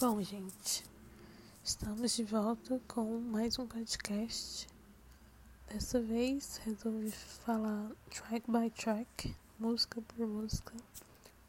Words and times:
Bom, 0.00 0.22
gente, 0.22 0.82
estamos 1.62 2.16
de 2.16 2.24
volta 2.24 2.80
com 2.88 3.20
mais 3.20 3.58
um 3.58 3.66
podcast. 3.66 4.66
Dessa 5.68 6.00
vez 6.00 6.56
resolvi 6.64 7.10
falar 7.10 7.92
track 8.08 8.50
by 8.50 8.70
track, 8.70 9.36
música 9.58 10.00
por 10.00 10.26
música, 10.26 10.72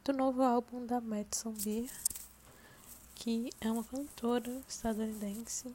do 0.04 0.12
novo 0.12 0.44
álbum 0.44 0.86
da 0.86 1.00
Madison 1.00 1.54
Beer, 1.64 1.90
que 3.16 3.52
é 3.62 3.72
uma 3.72 3.86
cantora 3.86 4.62
estadunidense 4.68 5.74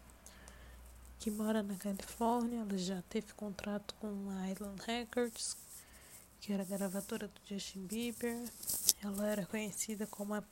que 1.18 1.30
mora 1.30 1.62
na 1.62 1.76
Califórnia. 1.76 2.60
Ela 2.60 2.76
já 2.76 3.00
teve 3.08 3.32
contrato 3.32 3.94
com 3.94 4.28
a 4.28 4.50
Island 4.50 4.82
Records, 4.82 5.56
que 6.42 6.52
era 6.52 6.62
gravadora 6.62 7.26
do 7.26 7.40
Justin 7.48 7.86
Bieber. 7.86 8.52
Ela 9.02 9.28
era 9.28 9.46
conhecida 9.46 10.06
como 10.06 10.34
a 10.34 10.44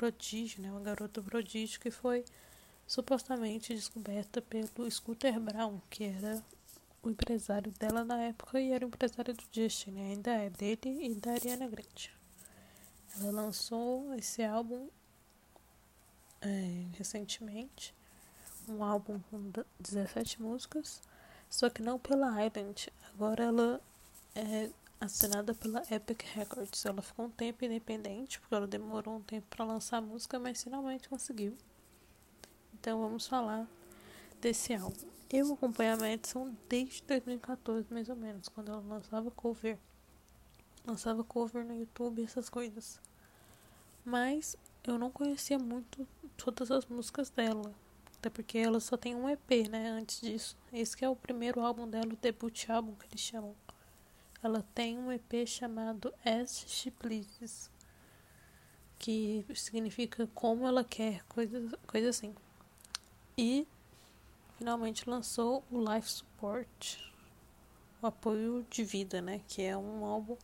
prodígio, 0.00 0.62
né, 0.62 0.70
uma 0.70 0.80
garota 0.80 1.20
prodígio 1.20 1.78
que 1.78 1.90
foi 1.90 2.24
supostamente 2.86 3.74
descoberta 3.74 4.40
pelo 4.40 4.90
Scooter 4.90 5.38
Brown, 5.38 5.78
que 5.90 6.04
era 6.04 6.42
o 7.02 7.10
empresário 7.10 7.70
dela 7.72 8.02
na 8.02 8.18
época 8.22 8.58
e 8.58 8.72
era 8.72 8.86
o 8.86 8.88
empresário 8.88 9.34
do 9.34 9.44
Justin, 9.52 9.90
né, 9.90 10.12
ainda 10.12 10.30
é 10.30 10.48
dele 10.48 11.06
e 11.06 11.14
da 11.14 11.32
Ariana 11.32 11.68
Grande. 11.68 12.10
Ela 13.14 13.30
lançou 13.30 14.14
esse 14.14 14.42
álbum 14.42 14.88
é, 16.40 16.86
recentemente, 16.96 17.94
um 18.66 18.82
álbum 18.82 19.20
com 19.30 19.52
17 19.78 20.40
músicas, 20.40 21.02
só 21.50 21.68
que 21.68 21.82
não 21.82 21.98
pela 21.98 22.46
Island. 22.46 22.90
Agora 23.12 23.44
ela 23.44 23.80
é 24.34 24.70
assinada 25.00 25.54
pela 25.54 25.82
Epic 25.90 26.22
Records. 26.34 26.84
Ela 26.84 27.00
ficou 27.00 27.26
um 27.26 27.30
tempo 27.30 27.64
independente, 27.64 28.38
porque 28.38 28.54
ela 28.54 28.66
demorou 28.66 29.16
um 29.16 29.22
tempo 29.22 29.46
para 29.48 29.64
lançar 29.64 29.96
a 29.96 30.02
música, 30.02 30.38
mas 30.38 30.62
finalmente 30.62 31.08
conseguiu. 31.08 31.56
Então 32.74 33.00
vamos 33.00 33.26
falar 33.26 33.66
desse 34.40 34.74
álbum. 34.74 35.08
Eu 35.30 35.52
acompanho 35.52 35.94
a 35.94 35.96
Madison 35.96 36.54
desde 36.68 37.02
2014, 37.04 37.86
mais 37.92 38.08
ou 38.08 38.16
menos, 38.16 38.48
quando 38.48 38.70
ela 38.70 38.80
lançava 38.80 39.30
cover. 39.30 39.78
Lançava 40.84 41.22
cover 41.22 41.64
no 41.64 41.74
YouTube, 41.74 42.22
essas 42.22 42.48
coisas. 42.48 43.00
Mas 44.04 44.56
eu 44.82 44.98
não 44.98 45.10
conhecia 45.10 45.58
muito 45.58 46.06
todas 46.36 46.70
as 46.70 46.86
músicas 46.86 47.30
dela. 47.30 47.72
Até 48.16 48.28
porque 48.28 48.58
ela 48.58 48.80
só 48.80 48.96
tem 48.96 49.14
um 49.14 49.28
EP, 49.28 49.68
né? 49.70 49.90
Antes 49.90 50.20
disso. 50.20 50.56
Esse 50.72 51.04
é 51.04 51.08
o 51.08 51.16
primeiro 51.16 51.60
álbum 51.60 51.88
dela, 51.88 52.12
o 52.12 52.16
debut 52.16 52.68
álbum 52.68 52.94
que 52.94 53.06
eles 53.06 53.20
chamam. 53.20 53.54
Ela 54.42 54.64
tem 54.74 54.98
um 54.98 55.12
EP 55.12 55.46
chamado 55.46 56.12
As 56.24 56.64
She 56.66 56.90
Pleases, 56.90 57.70
que 58.98 59.44
significa 59.54 60.26
como 60.34 60.66
ela 60.66 60.82
quer, 60.82 61.22
coisa, 61.24 61.78
coisa 61.86 62.08
assim. 62.08 62.34
E 63.36 63.66
finalmente 64.56 65.08
lançou 65.08 65.62
o 65.70 65.78
Life 65.78 66.10
Support, 66.10 67.12
o 68.00 68.06
apoio 68.06 68.66
de 68.70 68.82
vida, 68.82 69.20
né? 69.20 69.40
Que 69.46 69.62
é 69.62 69.76
um 69.76 70.04
álbum 70.04 70.36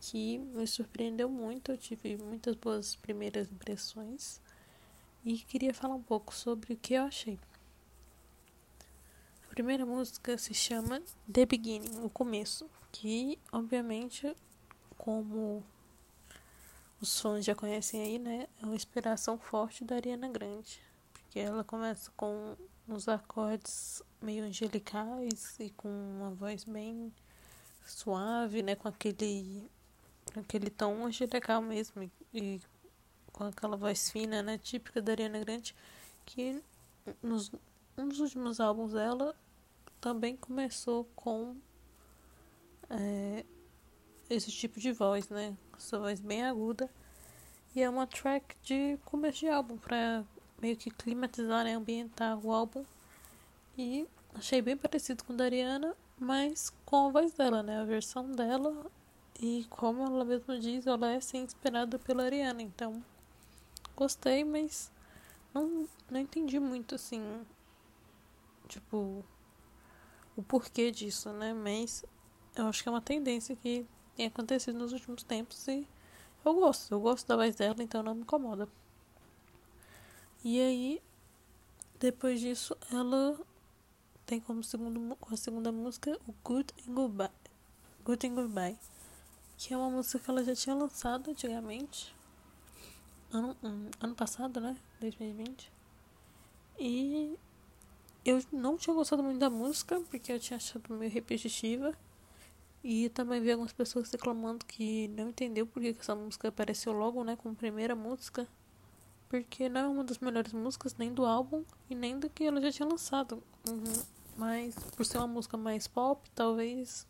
que 0.00 0.38
me 0.38 0.66
surpreendeu 0.66 1.28
muito. 1.28 1.72
Eu 1.72 1.76
tive 1.76 2.16
muitas 2.16 2.56
boas 2.56 2.96
primeiras 2.96 3.50
impressões 3.50 4.40
e 5.24 5.38
queria 5.38 5.74
falar 5.74 5.94
um 5.94 6.02
pouco 6.02 6.34
sobre 6.34 6.72
o 6.72 6.76
que 6.76 6.94
eu 6.94 7.02
achei 7.02 7.38
primeira 9.58 9.84
música 9.84 10.38
se 10.38 10.54
chama 10.54 11.02
The 11.28 11.44
Beginning, 11.44 12.04
o 12.04 12.08
começo, 12.08 12.70
que 12.92 13.38
obviamente, 13.52 14.34
como 14.96 15.62
os 17.00 17.20
fãs 17.20 17.44
já 17.44 17.54
conhecem 17.54 18.02
aí, 18.02 18.18
né, 18.18 18.48
é 18.60 18.66
uma 18.66 18.74
inspiração 18.74 19.38
forte 19.38 19.84
da 19.84 19.96
Ariana 19.96 20.28
Grande, 20.28 20.80
porque 21.12 21.38
ela 21.38 21.62
começa 21.62 22.10
com 22.16 22.56
uns 22.88 23.08
acordes 23.08 24.02
meio 24.20 24.44
angelicais 24.44 25.56
e 25.60 25.70
com 25.70 25.88
uma 25.88 26.30
voz 26.30 26.64
bem 26.64 27.12
suave, 27.84 28.62
né, 28.62 28.74
com 28.74 28.88
aquele 28.88 29.68
aquele 30.36 30.70
tom 30.70 31.06
angelical 31.06 31.62
mesmo 31.62 32.10
e, 32.34 32.60
com 33.32 33.44
aquela 33.44 33.76
voz 33.76 34.10
fina, 34.10 34.42
né, 34.42 34.58
típica 34.58 35.00
da 35.00 35.12
Ariana 35.12 35.38
Grande, 35.38 35.74
que 36.26 36.62
nos, 37.22 37.50
nos 37.96 38.20
últimos 38.20 38.60
álbuns 38.60 38.92
dela 38.92 39.34
também 40.00 40.36
começou 40.36 41.04
com 41.14 41.56
é, 42.90 43.44
esse 44.30 44.50
tipo 44.50 44.78
de 44.80 44.92
voz, 44.92 45.28
né? 45.28 45.56
Essa 45.76 45.98
voz 45.98 46.20
bem 46.20 46.44
aguda. 46.44 46.88
E 47.74 47.82
é 47.82 47.88
uma 47.88 48.06
track 48.06 48.56
de 48.62 48.98
começo 49.04 49.40
de 49.40 49.48
álbum, 49.48 49.76
pra 49.76 50.24
meio 50.60 50.76
que 50.76 50.90
climatizar, 50.90 51.64
né? 51.64 51.74
Ambientar 51.74 52.38
o 52.44 52.52
álbum. 52.52 52.84
E 53.76 54.06
achei 54.34 54.60
bem 54.60 54.76
parecido 54.76 55.24
com 55.24 55.34
Dariana, 55.36 55.94
mas 56.18 56.72
com 56.84 57.08
a 57.08 57.10
voz 57.10 57.32
dela, 57.32 57.62
né? 57.62 57.80
A 57.80 57.84
versão 57.84 58.30
dela. 58.32 58.90
E 59.40 59.66
como 59.70 60.04
ela 60.04 60.24
mesma 60.24 60.58
diz, 60.58 60.86
ela 60.86 61.12
é 61.12 61.20
sim 61.20 61.38
inspirada 61.44 61.98
pela 61.98 62.24
Ariana. 62.24 62.60
Então, 62.60 63.02
gostei, 63.96 64.44
mas 64.44 64.90
não, 65.54 65.88
não 66.10 66.20
entendi 66.20 66.58
muito 66.58 66.94
assim. 66.94 67.22
Tipo, 68.66 69.24
o 70.36 70.42
porquê 70.42 70.90
disso, 70.90 71.32
né? 71.32 71.52
Mas 71.52 72.04
eu 72.58 72.66
acho 72.66 72.82
que 72.82 72.88
é 72.88 72.92
uma 72.92 73.00
tendência 73.00 73.54
que 73.56 73.86
tem 74.16 74.26
acontecido 74.26 74.78
nos 74.78 74.92
últimos 74.92 75.22
tempos 75.22 75.66
e 75.68 75.86
eu 76.44 76.54
gosto. 76.54 76.92
Eu 76.92 77.00
gosto 77.00 77.26
da 77.26 77.36
voz 77.36 77.54
dela, 77.54 77.82
então 77.82 78.02
não 78.02 78.14
me 78.14 78.22
incomoda. 78.22 78.68
E 80.44 80.60
aí, 80.60 81.02
depois 81.98 82.40
disso, 82.40 82.76
ela 82.92 83.38
tem 84.26 84.40
como 84.40 84.62
segundo, 84.62 85.16
a 85.30 85.36
segunda 85.36 85.72
música 85.72 86.18
o 86.26 86.34
Good 86.44 86.74
and 86.86 86.92
Goodbye. 86.92 87.30
Good 88.04 88.26
and 88.26 88.34
Goodbye. 88.34 88.78
Que 89.56 89.74
é 89.74 89.76
uma 89.76 89.90
música 89.90 90.18
que 90.18 90.30
ela 90.30 90.44
já 90.44 90.54
tinha 90.54 90.74
lançado 90.74 91.30
antigamente. 91.30 92.14
Ano, 93.32 93.56
ano 94.00 94.14
passado, 94.14 94.60
né? 94.60 94.76
2020. 95.00 95.72
E 96.78 97.36
eu 98.24 98.42
não 98.52 98.76
tinha 98.76 98.94
gostado 98.94 99.22
muito 99.22 99.38
da 99.38 99.50
música, 99.50 100.00
porque 100.10 100.32
eu 100.32 100.40
tinha 100.40 100.56
achado 100.56 100.94
meio 100.94 101.10
repetitiva. 101.10 101.96
E 102.82 103.08
também 103.10 103.40
vi 103.40 103.50
algumas 103.50 103.72
pessoas 103.72 104.10
reclamando 104.10 104.64
que 104.64 105.08
não 105.08 105.30
entendeu 105.30 105.66
porque 105.66 105.92
que 105.92 106.00
essa 106.00 106.14
música 106.14 106.48
apareceu 106.48 106.92
logo, 106.92 107.24
né, 107.24 107.36
como 107.36 107.54
primeira 107.54 107.94
música. 107.94 108.46
Porque 109.28 109.68
não 109.68 109.80
é 109.80 109.88
uma 109.88 110.04
das 110.04 110.18
melhores 110.18 110.52
músicas, 110.52 110.94
nem 110.96 111.12
do 111.12 111.26
álbum, 111.26 111.64
e 111.90 111.94
nem 111.94 112.18
do 112.18 112.30
que 112.30 112.44
ela 112.44 112.60
já 112.62 112.72
tinha 112.72 112.88
lançado. 112.88 113.42
Uhum. 113.68 114.02
Mas, 114.36 114.74
por 114.96 115.04
ser 115.04 115.18
uma 115.18 115.26
música 115.26 115.56
mais 115.56 115.86
pop, 115.86 116.30
talvez 116.34 117.06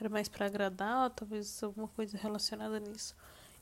era 0.00 0.08
mais 0.08 0.28
para 0.28 0.46
agradar, 0.46 1.10
talvez 1.10 1.62
alguma 1.62 1.88
coisa 1.88 2.16
relacionada 2.16 2.80
nisso. 2.80 3.14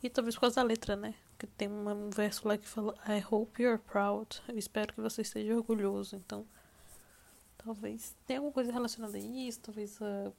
E 0.03 0.10
talvez 0.10 0.36
por 0.36 0.42
causa 0.42 0.56
da 0.56 0.62
letra, 0.62 0.94
né? 0.94 1.14
que 1.47 1.47
tem 1.47 1.69
um 1.69 2.10
verso 2.10 2.47
lá 2.47 2.56
que 2.56 2.69
fala 2.69 2.94
I 3.06 3.22
hope 3.28 3.60
you're 3.60 3.82
proud. 3.82 4.41
Eu 4.47 4.56
espero 4.56 4.94
que 4.94 5.00
você 5.00 5.22
esteja 5.22 5.56
orgulhoso. 5.56 6.14
Então, 6.14 6.47
talvez 7.59 8.16
tenha 8.26 8.38
alguma 8.38 8.53
coisa 8.53 8.72
relacionada 8.72 9.16
a 9.16 9.20
isso, 9.20 9.60
talvez 9.60 10.00
uh, 10.00 10.32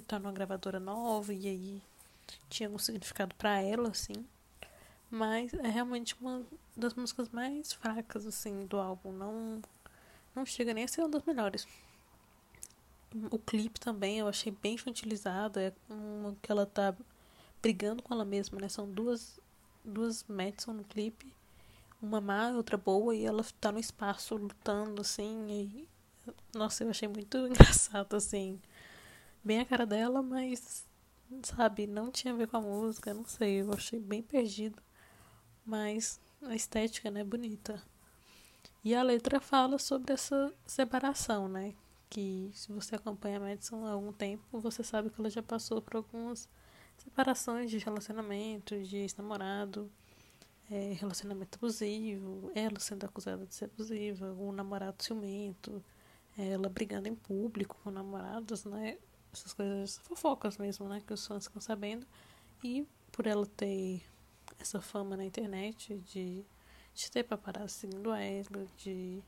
estar 0.00 0.18
numa 0.18 0.32
gravadora 0.32 0.80
nova 0.80 1.32
e 1.32 1.48
aí 1.48 1.82
tinha 2.48 2.68
algum 2.68 2.78
significado 2.78 3.34
para 3.36 3.60
ela, 3.60 3.90
assim. 3.90 4.26
Mas 5.10 5.54
é 5.54 5.68
realmente 5.68 6.16
uma 6.20 6.42
das 6.76 6.94
músicas 6.94 7.28
mais 7.28 7.72
fracas, 7.72 8.26
assim, 8.26 8.66
do 8.66 8.78
álbum. 8.78 9.12
Não, 9.12 9.62
não 10.34 10.44
chega 10.44 10.74
nem 10.74 10.84
a 10.84 10.88
ser 10.88 11.02
uma 11.02 11.10
das 11.10 11.22
melhores. 11.24 11.66
O 13.30 13.38
clipe 13.38 13.78
também 13.78 14.18
eu 14.18 14.28
achei 14.28 14.52
bem 14.52 14.74
infantilizado. 14.74 15.60
É 15.60 15.72
uma 15.88 16.36
que 16.42 16.50
ela 16.50 16.66
tá 16.66 16.94
brigando 17.62 18.02
com 18.02 18.12
ela 18.14 18.24
mesma, 18.24 18.60
né? 18.60 18.68
São 18.68 18.90
duas 18.90 19.40
duas 19.86 20.24
Madison 20.28 20.72
no 20.72 20.84
clipe. 20.84 21.32
Uma 22.02 22.20
má, 22.20 22.50
outra 22.50 22.76
boa, 22.76 23.14
e 23.14 23.24
ela 23.24 23.44
tá 23.60 23.72
no 23.72 23.78
espaço 23.78 24.36
lutando, 24.36 25.00
assim. 25.00 25.46
E... 25.48 25.88
Nossa, 26.54 26.84
eu 26.84 26.90
achei 26.90 27.08
muito 27.08 27.38
engraçado, 27.46 28.16
assim. 28.16 28.60
Bem 29.46 29.60
a 29.60 29.64
cara 29.64 29.86
dela, 29.86 30.22
mas, 30.22 30.84
sabe, 31.44 31.86
não 31.86 32.10
tinha 32.10 32.34
a 32.34 32.36
ver 32.36 32.48
com 32.48 32.56
a 32.56 32.60
música, 32.60 33.14
não 33.14 33.24
sei. 33.24 33.60
Eu 33.60 33.72
achei 33.72 34.00
bem 34.00 34.20
perdido. 34.20 34.82
Mas 35.64 36.20
a 36.42 36.56
estética, 36.56 37.12
né, 37.12 37.22
bonita. 37.22 37.80
E 38.82 38.92
a 38.92 39.04
letra 39.04 39.38
fala 39.38 39.78
sobre 39.78 40.12
essa 40.12 40.52
separação, 40.66 41.46
né? 41.46 41.76
Que 42.10 42.50
se 42.54 42.72
você 42.72 42.96
acompanha 42.96 43.36
a 43.36 43.40
Madison 43.40 43.86
há 43.86 43.92
algum 43.92 44.12
tempo, 44.12 44.58
você 44.58 44.82
sabe 44.82 45.10
que 45.10 45.20
ela 45.20 45.30
já 45.30 45.44
passou 45.44 45.80
por 45.80 45.94
algumas 45.94 46.48
separações 46.98 47.70
de 47.70 47.78
relacionamento, 47.78 48.76
de 48.82 48.96
ex-namorado, 48.96 49.88
é, 50.68 50.92
relacionamento 50.94 51.56
abusivo, 51.56 52.50
ela 52.52 52.80
sendo 52.80 53.04
acusada 53.04 53.46
de 53.46 53.54
ser 53.54 53.66
abusiva, 53.66 54.32
o 54.32 54.50
namorado 54.50 55.00
ciumento, 55.04 55.80
ela 56.36 56.68
brigando 56.68 57.06
em 57.06 57.14
público 57.14 57.78
com 57.84 57.92
namorados, 57.92 58.64
né? 58.64 58.98
Essas 59.36 59.52
coisas, 59.52 59.98
fofocas 59.98 60.56
mesmo, 60.56 60.88
né? 60.88 61.02
Que 61.06 61.12
os 61.12 61.26
fãs 61.26 61.44
ficam 61.44 61.60
sabendo. 61.60 62.06
E 62.64 62.86
por 63.12 63.26
ela 63.26 63.46
ter 63.46 64.02
essa 64.58 64.80
fama 64.80 65.16
na 65.16 65.24
internet 65.24 65.94
de, 66.12 66.44
de 66.94 67.10
ter 67.10 67.22
paparazzi 67.24 67.74
seguindo 67.74 68.12
ela, 68.12 68.66
de 68.78 69.22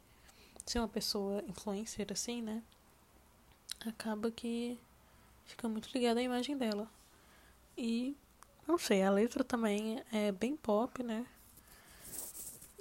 ser 0.64 0.78
uma 0.78 0.88
pessoa 0.88 1.42
influencer 1.46 2.06
assim, 2.10 2.40
né? 2.42 2.62
Acaba 3.86 4.30
que 4.30 4.78
fica 5.44 5.68
muito 5.68 5.90
ligada 5.92 6.20
à 6.20 6.22
imagem 6.22 6.56
dela. 6.56 6.90
E 7.76 8.16
não 8.66 8.78
sei, 8.78 9.02
a 9.02 9.10
letra 9.10 9.44
também 9.44 10.02
é 10.12 10.32
bem 10.32 10.56
pop, 10.56 11.02
né? 11.02 11.26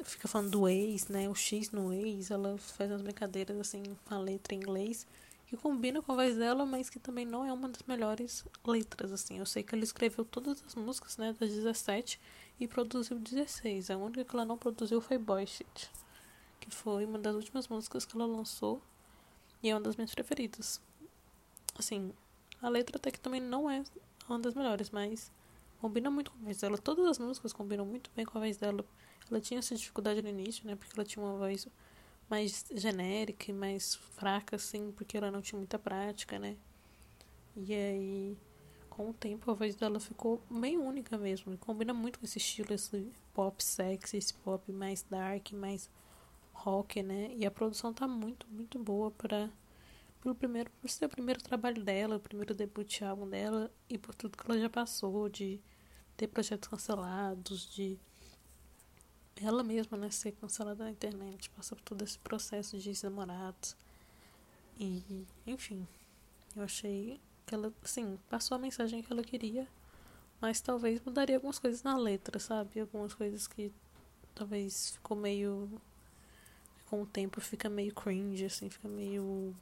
Fica 0.03 0.27
falando 0.27 0.51
do 0.51 0.67
ex, 0.67 1.07
né? 1.07 1.29
O 1.29 1.35
X 1.35 1.71
no 1.71 1.93
ex, 1.93 2.31
ela 2.31 2.57
faz 2.57 2.89
umas 2.89 3.01
brincadeiras 3.01 3.57
assim 3.59 3.83
com 4.05 4.15
a 4.15 4.19
letra 4.19 4.55
em 4.55 4.57
inglês 4.57 5.05
que 5.47 5.55
combina 5.55 6.01
com 6.01 6.11
a 6.11 6.15
voz 6.15 6.35
dela, 6.35 6.65
mas 6.65 6.89
que 6.89 6.99
também 6.99 7.25
não 7.25 7.45
é 7.45 7.53
uma 7.53 7.69
das 7.69 7.81
melhores 7.83 8.45
letras, 8.65 9.13
assim. 9.13 9.39
Eu 9.39 9.45
sei 9.45 9.63
que 9.63 9.73
ela 9.73 9.83
escreveu 9.83 10.25
todas 10.25 10.61
as 10.65 10.75
músicas, 10.75 11.15
né, 11.17 11.33
das 11.39 11.49
17 11.49 12.19
e 12.59 12.67
produziu 12.67 13.17
16. 13.17 13.89
A 13.89 13.97
única 13.97 14.25
que 14.25 14.35
ela 14.35 14.43
não 14.43 14.57
produziu 14.57 14.99
foi 14.99 15.17
Boy 15.17 15.47
Shit, 15.47 15.89
que 16.59 16.69
foi 16.69 17.05
uma 17.05 17.17
das 17.17 17.33
últimas 17.33 17.67
músicas 17.69 18.05
que 18.05 18.15
ela 18.15 18.25
lançou 18.25 18.81
e 19.63 19.69
é 19.69 19.73
uma 19.73 19.81
das 19.81 19.95
minhas 19.95 20.13
preferidas. 20.13 20.81
Assim, 21.79 22.11
a 22.61 22.67
letra 22.67 22.97
até 22.97 23.09
que 23.09 23.19
também 23.19 23.39
não 23.39 23.69
é 23.69 23.83
uma 24.27 24.39
das 24.39 24.53
melhores, 24.53 24.89
mas 24.89 25.31
combina 25.79 26.11
muito 26.11 26.29
com 26.31 26.39
a 26.39 26.43
voz 26.43 26.57
dela. 26.57 26.77
Todas 26.77 27.05
as 27.05 27.19
músicas 27.19 27.53
combinam 27.53 27.85
muito 27.85 28.11
bem 28.13 28.25
com 28.25 28.37
a 28.37 28.41
voz 28.41 28.57
dela. 28.57 28.83
Ela 29.31 29.39
tinha 29.39 29.59
essa 29.59 29.75
dificuldade 29.75 30.21
no 30.21 30.27
início, 30.27 30.67
né, 30.67 30.75
porque 30.75 30.91
ela 30.93 31.05
tinha 31.05 31.23
uma 31.23 31.37
voz 31.37 31.69
mais 32.29 32.65
genérica 32.73 33.51
e 33.51 33.53
mais 33.53 33.95
fraca, 33.95 34.55
assim, 34.55 34.91
porque 34.91 35.17
ela 35.17 35.31
não 35.31 35.41
tinha 35.41 35.57
muita 35.57 35.79
prática, 35.79 36.37
né? 36.37 36.57
E 37.55 37.73
aí, 37.73 38.37
com 38.89 39.09
o 39.09 39.13
tempo, 39.13 39.49
a 39.49 39.53
voz 39.53 39.75
dela 39.75 39.99
ficou 39.99 40.41
bem 40.49 40.77
única 40.77 41.17
mesmo. 41.17 41.57
Combina 41.57 41.93
muito 41.93 42.19
com 42.19 42.25
esse 42.25 42.37
estilo, 42.37 42.73
esse 42.73 43.11
pop 43.33 43.63
sexy, 43.63 44.17
esse 44.17 44.33
pop 44.33 44.71
mais 44.71 45.03
dark, 45.03 45.51
mais 45.53 45.89
rock, 46.53 47.01
né? 47.01 47.31
E 47.35 47.45
a 47.45 47.51
produção 47.51 47.93
tá 47.93 48.07
muito, 48.07 48.47
muito 48.49 48.77
boa 48.79 49.11
para 49.11 49.49
pelo 50.21 50.35
primeiro, 50.35 50.69
por 50.81 50.89
ser 50.89 51.05
o 51.05 51.09
primeiro 51.09 51.41
trabalho 51.41 51.81
dela, 51.83 52.17
o 52.17 52.19
primeiro 52.19 52.53
debut 52.53 53.01
álbum 53.01 53.29
dela 53.29 53.71
e 53.89 53.97
por 53.97 54.13
tudo 54.15 54.37
que 54.37 54.49
ela 54.49 54.59
já 54.59 54.69
passou 54.69 55.29
de 55.29 55.61
ter 56.17 56.27
projetos 56.27 56.67
cancelados, 56.67 57.73
de 57.73 57.97
ela 59.41 59.63
mesma, 59.63 59.97
né, 59.97 60.09
ser 60.09 60.31
cancelada 60.33 60.83
na 60.83 60.91
internet, 60.91 61.49
passar 61.51 61.75
por 61.75 61.83
todo 61.83 62.03
esse 62.03 62.17
processo 62.19 62.77
de 62.77 63.03
namorados. 63.03 63.75
E, 64.79 65.25
enfim, 65.45 65.87
eu 66.55 66.63
achei 66.63 67.19
que 67.45 67.55
ela, 67.55 67.73
assim, 67.83 68.17
passou 68.29 68.55
a 68.55 68.59
mensagem 68.59 69.01
que 69.01 69.11
ela 69.11 69.23
queria, 69.23 69.67
mas 70.39 70.61
talvez 70.61 71.01
mudaria 71.03 71.35
algumas 71.37 71.59
coisas 71.59 71.83
na 71.83 71.97
letra, 71.97 72.39
sabe? 72.39 72.79
Algumas 72.79 73.13
coisas 73.13 73.47
que 73.47 73.71
talvez 74.35 74.91
ficou 74.91 75.17
meio. 75.17 75.69
Com 76.89 77.01
o 77.01 77.05
tempo 77.05 77.41
fica 77.41 77.69
meio 77.69 77.93
cringe, 77.93 78.45
assim, 78.45 78.69
fica 78.69 78.87
meio. 78.87 79.55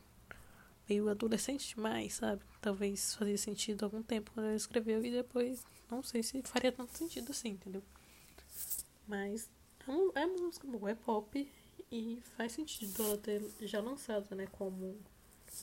meio 0.87 1.09
adolescente 1.09 1.75
demais, 1.75 2.15
sabe? 2.15 2.41
Talvez 2.61 3.15
fazia 3.15 3.37
sentido 3.37 3.83
algum 3.85 4.03
tempo 4.03 4.31
quando 4.33 4.47
ela 4.47 4.55
escreveu 4.55 5.03
e 5.03 5.11
depois 5.11 5.65
não 5.89 6.03
sei 6.03 6.23
se 6.23 6.41
faria 6.43 6.71
tanto 6.71 6.97
sentido 6.97 7.31
assim, 7.31 7.49
entendeu? 7.49 7.83
Mas 9.07 9.49
é, 9.87 10.21
é 10.21 10.25
música 10.25 10.67
boa, 10.67 10.91
é 10.91 10.95
pop 10.95 11.51
e 11.91 12.21
faz 12.35 12.53
sentido 12.53 13.03
ela 13.03 13.17
ter 13.17 13.41
já 13.61 13.79
lançado, 13.79 14.35
né, 14.35 14.47
como 14.47 14.99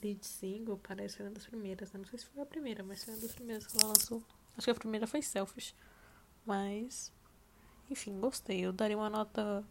lead 0.01 0.25
single, 0.25 0.79
parece 0.81 1.21
uma 1.21 1.31
das 1.31 1.45
primeiras, 1.45 1.91
né? 1.91 1.99
Não 1.99 2.07
sei 2.07 2.19
se 2.19 2.25
foi 2.25 2.41
a 2.41 2.45
primeira, 2.45 2.83
mas 2.83 3.03
foi 3.03 3.13
uma 3.13 3.21
das 3.21 3.31
primeiras 3.31 3.67
que 3.67 3.77
ela 3.77 3.89
lançou. 3.89 4.23
Acho 4.57 4.65
que 4.65 4.71
a 4.71 4.75
primeira 4.75 5.05
foi 5.05 5.21
Selfish. 5.21 5.75
Mas, 6.45 7.11
enfim, 7.89 8.19
gostei. 8.19 8.61
Eu 8.61 8.73
daria 8.73 8.97
uma 8.97 9.09
nota 9.09 9.63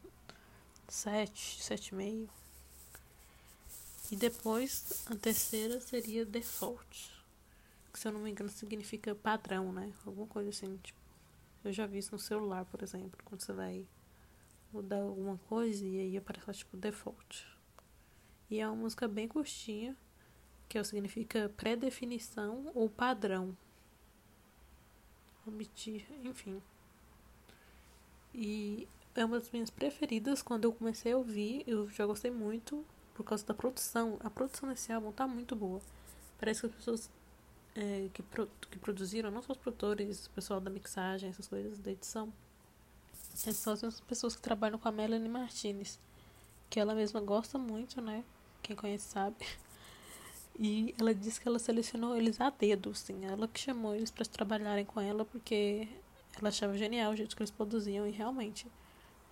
7, 0.89 1.61
7,5. 1.63 2.29
E 4.11 4.17
depois, 4.17 5.05
a 5.07 5.17
terceira 5.17 5.81
seria 5.81 6.25
Default. 6.25 7.11
Que, 7.93 7.99
se 7.99 8.09
eu 8.09 8.13
não 8.13 8.21
me 8.21 8.31
engano, 8.31 8.51
significa 8.51 9.15
padrão, 9.15 9.73
né? 9.73 9.93
Alguma 10.05 10.27
coisa 10.27 10.51
assim, 10.51 10.77
tipo. 10.83 11.01
Eu 11.65 11.73
já 11.73 11.87
vi 11.87 11.99
isso 11.99 12.13
no 12.13 12.19
celular, 12.19 12.65
por 12.65 12.83
exemplo, 12.83 13.19
quando 13.25 13.41
você 13.41 13.53
vai 13.53 13.87
mudar 14.73 15.01
alguma 15.01 15.39
coisa 15.49 15.87
e 15.87 15.99
aí 15.99 16.17
aparece 16.17 16.53
tipo 16.53 16.77
default. 16.77 17.47
E 18.51 18.61
é 18.61 18.67
uma 18.67 18.77
música 18.77 19.07
bem 19.07 19.29
curtinha, 19.29 19.97
que 20.69 20.79
é 20.79 20.85
significa 20.85 21.51
pré-definição 21.57 22.71
ou 22.75 22.89
padrão. 22.89 23.57
Omitir, 25.47 26.07
enfim. 26.25 26.63
E 28.35 28.89
é 29.15 29.25
uma 29.25 29.39
das 29.39 29.51
minhas 29.51 29.71
preferidas. 29.71 30.43
Quando 30.43 30.65
eu 30.65 30.73
comecei 30.73 31.13
a 31.13 31.17
ouvir, 31.17 31.65
eu 31.67 31.89
já 31.91 32.07
gostei 32.07 32.31
muito 32.31 32.85
por 33.15 33.25
causa 33.25 33.45
da 33.45 33.55
produção. 33.55 34.19
A 34.21 34.31
produção 34.31 34.69
desse 34.69 34.93
álbum 34.93 35.13
tá 35.13 35.27
muito 35.27 35.55
boa. 35.55 35.81
Parece 36.39 36.61
que 36.61 36.67
as 36.67 36.75
pessoas 36.75 37.11
é, 37.75 38.09
que, 38.13 38.23
pro, 38.23 38.49
que 38.71 38.79
produziram, 38.79 39.31
não 39.31 39.43
só 39.43 39.53
os 39.53 39.59
produtores, 39.59 40.27
o 40.27 40.31
pessoal 40.31 40.61
da 40.61 40.71
mixagem, 40.71 41.31
essas 41.31 41.49
coisas, 41.49 41.79
da 41.79 41.91
edição, 41.91 42.33
essas 43.35 43.57
são 43.57 43.73
as 43.73 44.01
pessoas 44.01 44.37
que 44.37 44.43
trabalham 44.43 44.79
com 44.79 44.89
a 44.89 44.93
Melanie 44.93 45.29
Martinez, 45.29 45.99
que 46.71 46.79
ela 46.79 46.95
mesma 46.95 47.21
gosta 47.21 47.59
muito, 47.59 48.01
né? 48.01 48.25
Quem 48.63 48.77
conhece 48.77 49.09
sabe. 49.09 49.37
E 50.59 50.95
ela 51.01 51.15
disse 51.15 51.41
que 51.41 51.49
ela 51.49 51.59
selecionou 51.59 52.15
eles 52.17 52.41
a 52.41 52.51
dedo, 52.51 52.91
assim. 52.91 53.25
Ela 53.25 53.49
que 53.49 53.59
chamou 53.59 53.95
eles 53.95 54.11
para 54.11 54.25
trabalharem 54.27 54.85
com 54.85 55.01
ela 55.01 55.25
porque 55.25 55.89
ela 56.39 56.49
achava 56.49 56.77
genial 56.77 57.13
o 57.13 57.17
jeito 57.17 57.35
que 57.35 57.43
eles 57.43 57.51
produziam 57.51 58.07
e 58.07 58.11
realmente 58.11 58.67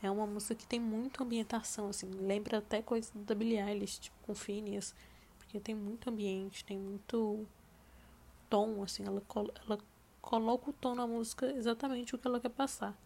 é 0.02 0.10
uma 0.10 0.26
música 0.26 0.54
que 0.54 0.66
tem 0.66 0.80
muita 0.80 1.22
ambientação, 1.22 1.88
assim. 1.88 2.10
Lembra 2.10 2.58
até 2.58 2.80
coisas 2.80 3.12
da 3.14 3.34
Billie 3.34 3.60
Eilish, 3.60 4.00
tipo 4.00 4.16
com 4.22 4.34
Phineas, 4.34 4.94
porque 5.38 5.60
tem 5.60 5.74
muito 5.74 6.08
ambiente, 6.08 6.64
tem 6.64 6.78
muito 6.78 7.46
tom, 8.48 8.82
assim. 8.82 9.04
Ela, 9.04 9.22
ela 9.66 9.78
coloca 10.22 10.70
o 10.70 10.72
tom 10.72 10.94
na 10.94 11.06
música 11.06 11.52
exatamente 11.52 12.14
o 12.14 12.18
que 12.18 12.26
ela 12.26 12.40
quer 12.40 12.48
passar. 12.48 12.96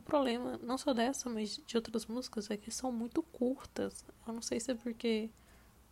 O 0.00 0.02
problema, 0.02 0.58
não 0.62 0.78
só 0.78 0.94
dessa, 0.94 1.28
mas 1.28 1.58
de 1.58 1.76
outras 1.76 2.06
músicas, 2.06 2.50
é 2.50 2.56
que 2.56 2.70
são 2.70 2.90
muito 2.90 3.22
curtas. 3.22 4.02
Eu 4.26 4.32
não 4.32 4.40
sei 4.40 4.58
se 4.58 4.70
é 4.70 4.74
porque 4.74 5.28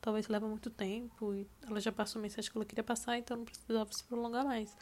talvez 0.01 0.29
leva 0.29 0.49
muito 0.49 0.71
tempo 0.71 1.35
e 1.35 1.47
ela 1.61 1.79
já 1.79 1.93
passou 1.93 2.19
a 2.19 2.23
mensagem 2.23 2.51
que 2.51 2.57
ela 2.57 2.65
queria 2.65 2.83
passar, 2.83 3.19
então 3.19 3.37
não 3.37 3.45
precisava 3.45 3.93
se 3.93 4.03
prolongar 4.05 4.47
mais. 4.47 4.75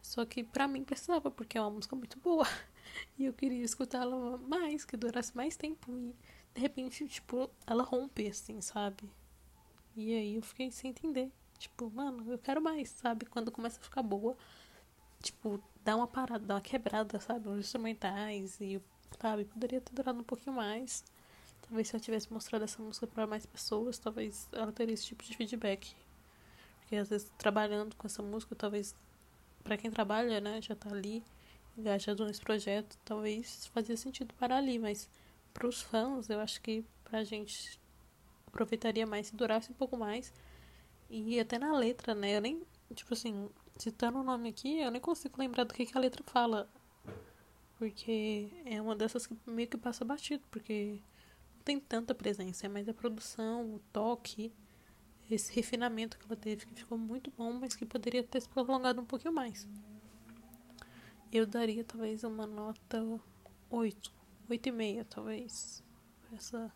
Só 0.00 0.24
que 0.24 0.44
pra 0.44 0.68
mim 0.68 0.84
precisava, 0.84 1.28
porque 1.28 1.58
é 1.58 1.60
uma 1.60 1.70
música 1.70 1.96
muito 1.96 2.18
boa. 2.20 2.46
E 3.18 3.24
eu 3.24 3.32
queria 3.32 3.64
escutá-la 3.64 4.36
mais, 4.36 4.84
que 4.84 4.96
durasse 4.96 5.34
mais 5.36 5.56
tempo. 5.56 5.90
E 5.96 6.14
de 6.54 6.60
repente, 6.60 7.08
tipo, 7.08 7.50
ela 7.66 7.82
rompe, 7.82 8.28
assim, 8.28 8.60
sabe? 8.60 9.10
E 9.96 10.14
aí 10.14 10.34
eu 10.36 10.42
fiquei 10.42 10.70
sem 10.70 10.90
entender. 10.90 11.32
Tipo, 11.58 11.90
mano, 11.90 12.30
eu 12.30 12.38
quero 12.38 12.60
mais, 12.60 12.90
sabe? 12.90 13.26
Quando 13.26 13.50
começa 13.50 13.80
a 13.80 13.82
ficar 13.82 14.02
boa, 14.02 14.36
tipo, 15.22 15.62
dar 15.84 15.96
uma 15.96 16.06
parada, 16.06 16.44
dar 16.44 16.54
uma 16.54 16.60
quebrada, 16.60 17.20
sabe? 17.20 17.48
Os 17.48 17.58
instrumentais 17.58 18.60
e, 18.60 18.80
sabe? 19.20 19.44
Poderia 19.44 19.80
ter 19.80 19.92
durado 19.94 20.20
um 20.20 20.24
pouquinho 20.24 20.54
mais. 20.56 21.04
Talvez 21.62 21.88
se 21.88 21.96
eu 21.96 22.00
tivesse 22.00 22.32
mostrado 22.32 22.64
essa 22.64 22.82
música 22.82 23.06
para 23.06 23.26
mais 23.26 23.46
pessoas, 23.46 23.98
talvez 23.98 24.48
ela 24.52 24.72
teria 24.72 24.94
esse 24.94 25.04
tipo 25.04 25.24
de 25.24 25.36
feedback. 25.36 25.94
Porque 26.80 26.96
às 26.96 27.08
vezes 27.08 27.30
trabalhando 27.38 27.96
com 27.96 28.06
essa 28.06 28.22
música, 28.22 28.54
talvez 28.54 28.94
para 29.62 29.76
quem 29.76 29.90
trabalha, 29.90 30.40
né, 30.40 30.60
já 30.60 30.74
tá 30.74 30.90
ali 30.90 31.22
engajado 31.76 32.26
nesse 32.26 32.40
projeto, 32.40 32.98
talvez 33.04 33.66
fazia 33.68 33.96
sentido 33.96 34.34
parar 34.34 34.56
ali, 34.58 34.78
mas 34.78 35.08
para 35.54 35.66
os 35.66 35.80
fãs, 35.80 36.28
eu 36.28 36.40
acho 36.40 36.60
que 36.60 36.84
pra 37.04 37.24
gente 37.24 37.80
aproveitaria 38.46 39.06
mais 39.06 39.28
se 39.28 39.36
durasse 39.36 39.70
um 39.70 39.74
pouco 39.74 39.96
mais. 39.96 40.32
E 41.08 41.38
até 41.40 41.58
na 41.58 41.76
letra, 41.76 42.14
né? 42.14 42.36
Eu 42.36 42.40
nem, 42.40 42.62
tipo 42.94 43.12
assim, 43.12 43.48
citando 43.82 44.20
o 44.20 44.22
nome 44.22 44.48
aqui, 44.48 44.78
eu 44.78 44.90
nem 44.92 45.00
consigo 45.00 45.34
lembrar 45.38 45.64
do 45.64 45.74
que, 45.74 45.84
que 45.84 45.96
a 45.96 46.00
letra 46.00 46.22
fala. 46.24 46.70
Porque 47.78 48.48
é 48.64 48.80
uma 48.80 48.94
dessas 48.94 49.26
que 49.26 49.36
meio 49.44 49.66
que 49.66 49.76
passa 49.76 50.04
batido, 50.04 50.44
porque 50.52 51.00
não 51.56 51.62
tem 51.64 51.80
tanta 51.80 52.14
presença, 52.14 52.66
é 52.66 52.68
mais 52.68 52.88
a 52.88 52.94
produção, 52.94 53.74
o 53.74 53.80
toque, 53.92 54.52
esse 55.28 55.52
refinamento 55.52 56.16
que 56.16 56.24
ela 56.24 56.36
teve, 56.36 56.66
que 56.66 56.74
ficou 56.74 56.96
muito 56.96 57.32
bom, 57.36 57.52
mas 57.54 57.74
que 57.74 57.84
poderia 57.84 58.22
ter 58.22 58.40
se 58.40 58.48
prolongado 58.48 59.00
um 59.00 59.04
pouquinho 59.04 59.34
mais. 59.34 59.66
Eu 61.32 61.44
daria 61.44 61.82
talvez 61.82 62.22
uma 62.22 62.46
nota 62.46 63.02
8, 63.68 64.12
8,5 64.48 65.06
talvez, 65.10 65.82
pra 66.20 66.36
essa, 66.36 66.72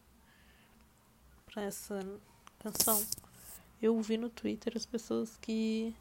pra 1.47 1.63
essa 1.63 2.21
canção. 2.59 3.01
Eu 3.81 4.01
vi 4.01 4.17
no 4.17 4.29
Twitter 4.29 4.73
as 4.75 4.87
pessoas 4.87 5.37
que 5.37 5.95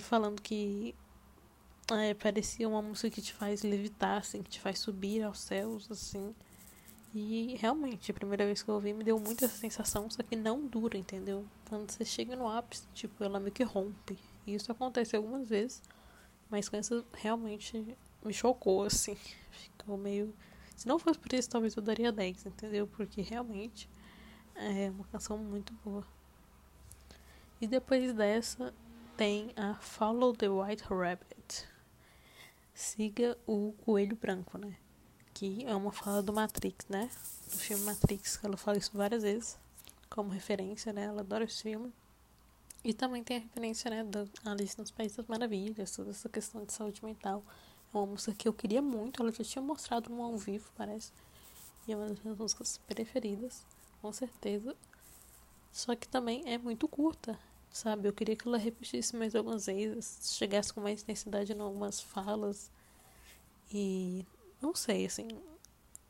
falando 0.00 0.40
que 0.40 0.94
é, 1.90 2.14
parecia 2.14 2.68
uma 2.68 2.80
música 2.82 3.10
que 3.10 3.22
te 3.22 3.32
faz 3.32 3.62
levitar, 3.62 4.18
assim, 4.18 4.42
que 4.42 4.50
te 4.50 4.60
faz 4.60 4.78
subir 4.78 5.22
aos 5.22 5.40
céus, 5.40 5.90
assim. 5.90 6.34
E 7.14 7.56
realmente, 7.60 8.10
a 8.10 8.14
primeira 8.14 8.46
vez 8.46 8.62
que 8.62 8.70
eu 8.70 8.74
ouvi 8.74 8.94
me 8.94 9.04
deu 9.04 9.18
muito 9.18 9.44
essa 9.44 9.56
sensação, 9.56 10.08
só 10.08 10.22
que 10.22 10.34
não 10.34 10.66
dura, 10.66 10.96
entendeu? 10.96 11.44
Quando 11.68 11.90
você 11.90 12.04
chega 12.04 12.34
no 12.34 12.48
ápice, 12.48 12.86
tipo, 12.94 13.22
ela 13.22 13.38
meio 13.38 13.52
que 13.52 13.62
rompe. 13.62 14.18
E 14.46 14.54
isso 14.54 14.72
acontece 14.72 15.14
algumas 15.14 15.48
vezes, 15.48 15.82
mas 16.48 16.68
com 16.68 16.76
essa 16.76 17.04
realmente 17.12 17.96
me 18.24 18.32
chocou, 18.32 18.84
assim. 18.84 19.14
Ficou 19.50 19.98
meio 19.98 20.32
Se 20.74 20.88
não 20.88 20.98
fosse 20.98 21.18
por 21.18 21.32
isso, 21.34 21.50
talvez 21.50 21.76
eu 21.76 21.82
daria 21.82 22.10
10, 22.10 22.46
entendeu? 22.46 22.86
Porque 22.86 23.20
realmente 23.20 23.88
é 24.54 24.90
uma 24.90 25.04
canção 25.04 25.36
muito 25.36 25.74
boa. 25.84 26.06
E 27.60 27.66
depois 27.66 28.12
dessa 28.14 28.72
tem 29.16 29.52
a 29.56 29.74
Follow 29.74 30.34
the 30.34 30.48
White 30.48 30.84
Rabbit. 30.84 31.68
Siga 32.74 33.36
o 33.46 33.72
coelho 33.84 34.16
branco, 34.16 34.58
né? 34.58 34.76
Que 35.34 35.64
é 35.64 35.74
uma 35.74 35.92
fala 35.92 36.22
do 36.22 36.32
Matrix, 36.32 36.86
né? 36.88 37.10
Do 37.50 37.58
filme 37.58 37.84
Matrix, 37.84 38.40
ela 38.42 38.56
fala 38.56 38.78
isso 38.78 38.90
várias 38.94 39.22
vezes 39.22 39.58
como 40.08 40.30
referência, 40.30 40.92
né? 40.92 41.04
Ela 41.04 41.20
adora 41.20 41.44
esse 41.44 41.62
filme. 41.62 41.92
E 42.84 42.92
também 42.92 43.22
tem 43.22 43.36
a 43.36 43.40
referência, 43.40 43.90
né, 43.90 44.02
da 44.02 44.26
Alice 44.44 44.76
nos 44.76 44.90
Países 44.90 45.16
das 45.16 45.26
Maravilhas, 45.26 45.94
toda 45.94 46.10
essa 46.10 46.28
questão 46.28 46.64
de 46.64 46.72
saúde 46.72 47.04
mental. 47.04 47.44
É 47.94 47.96
uma 47.96 48.06
música 48.06 48.34
que 48.34 48.48
eu 48.48 48.52
queria 48.52 48.82
muito, 48.82 49.22
ela 49.22 49.30
já 49.30 49.44
tinha 49.44 49.62
mostrado 49.62 50.12
um 50.12 50.20
ao 50.20 50.36
vivo, 50.36 50.68
parece. 50.76 51.12
E 51.86 51.92
é 51.92 51.96
uma 51.96 52.08
das 52.08 52.18
minhas 52.20 52.36
músicas 52.36 52.78
preferidas, 52.78 53.64
com 54.00 54.12
certeza. 54.12 54.74
Só 55.70 55.94
que 55.94 56.08
também 56.08 56.42
é 56.44 56.58
muito 56.58 56.88
curta, 56.88 57.38
sabe? 57.72 58.08
Eu 58.08 58.12
queria 58.12 58.36
que 58.36 58.46
ela 58.46 58.58
repetisse 58.58 59.16
mais 59.16 59.34
algumas 59.34 59.66
vezes, 59.66 60.36
chegasse 60.36 60.72
com 60.72 60.80
mais 60.80 61.02
intensidade 61.02 61.52
em 61.52 61.60
algumas 61.60 62.00
falas. 62.00 62.70
E 63.72 64.26
não 64.60 64.74
sei, 64.74 65.06
assim, 65.06 65.28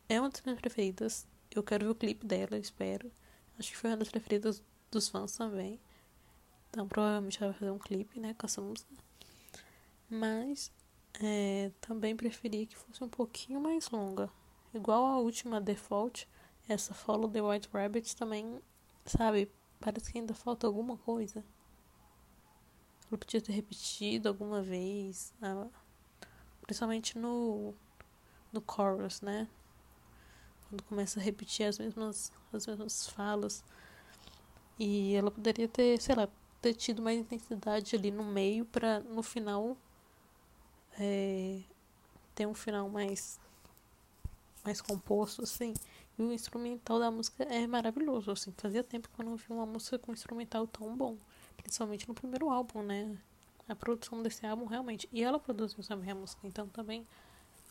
é 0.09 0.21
uma 0.21 0.29
das 0.29 0.43
minhas 0.43 0.61
preferidas. 0.61 1.27
Eu 1.55 1.63
quero 1.63 1.87
ver 1.87 1.91
o 1.93 1.95
clipe 1.95 2.27
dela, 2.27 2.59
espero. 2.59 3.11
Acho 3.59 3.71
que 3.71 3.77
foi 3.77 3.91
uma 3.91 3.97
das 3.97 4.09
preferidas 4.09 4.63
dos 4.91 5.09
fãs 5.09 5.37
também. 5.37 5.81
Então 6.71 6.89
provavelmente 6.89 7.43
ela 7.43 7.53
vai 7.53 7.61
fazer 7.61 7.71
um 7.71 7.79
clipe, 7.79 8.19
né, 8.19 8.35
com 8.35 8.47
essa 8.47 8.61
música. 8.61 8.91
Mas 10.11 10.73
é, 11.23 11.71
também 11.81 12.17
preferia 12.17 12.67
que 12.67 12.77
fosse 12.77 13.05
um 13.05 13.09
pouquinho 13.09 13.61
mais 13.61 13.89
longa. 13.91 14.31
Igual 14.75 15.05
a 15.05 15.19
última 15.19 15.61
Default, 15.61 16.27
essa 16.69 16.95
Follow 16.95 17.31
the 17.31 17.43
White 17.43 17.69
Rabbit 17.73 18.17
também, 18.17 18.61
sabe, 19.05 19.51
parece 19.83 20.13
que 20.13 20.19
ainda 20.19 20.33
falta 20.33 20.67
alguma 20.67 20.97
coisa. 20.97 21.45
Ela 23.11 23.19
podia 23.19 23.41
ter 23.43 23.53
repetido 23.53 24.29
alguma 24.29 24.63
vez, 24.63 25.35
né? 25.41 25.69
principalmente 26.63 27.19
no, 27.19 27.75
no 28.53 28.63
chorus, 28.63 29.21
né? 29.21 29.49
Quando 30.69 30.83
começa 30.85 31.21
a 31.21 31.23
repetir 31.23 31.67
as 31.67 31.79
mesmas, 31.79 32.33
as 32.53 32.67
mesmas 32.67 33.09
falas. 33.09 33.63
E 34.79 35.15
ela 35.15 35.31
poderia 35.31 35.69
ter, 35.69 36.01
sei 36.01 36.15
lá, 36.15 36.29
ter 36.63 36.75
tido 36.75 37.03
mais 37.03 37.19
intensidade 37.19 37.95
ali 37.95 38.11
no 38.11 38.25
meio 38.25 38.65
para 38.65 39.01
no 39.01 39.23
final 39.23 39.77
é, 40.99 41.61
ter 42.35 42.47
um 42.47 42.55
final 42.55 42.89
mais 42.89 43.41
mais 44.65 44.81
composto 44.81 45.43
assim 45.43 45.75
o 46.23 46.33
instrumental 46.33 46.99
da 46.99 47.11
música 47.11 47.45
é 47.45 47.67
maravilhoso 47.67 48.31
assim 48.31 48.53
fazia 48.57 48.83
tempo 48.83 49.09
que 49.09 49.21
eu 49.21 49.25
não 49.25 49.37
vi 49.37 49.45
uma 49.51 49.67
música 49.67 49.99
com 49.99 50.11
um 50.11 50.15
instrumental 50.15 50.67
tão 50.67 50.97
bom 50.97 51.17
principalmente 51.57 52.09
no 52.09 52.15
primeiro 52.15 52.51
álbum 52.51 52.83
né? 52.83 53.17
A 53.69 53.77
produção 53.77 54.23
desse 54.23 54.45
álbum 54.47 54.67
realmente 54.67 55.09
e 55.13 55.23
ela 55.23 55.39
produziu 55.39 55.83
também 55.85 56.11
a 56.11 56.15
música 56.15 56.47
então 56.47 56.69
também 56.69 57.07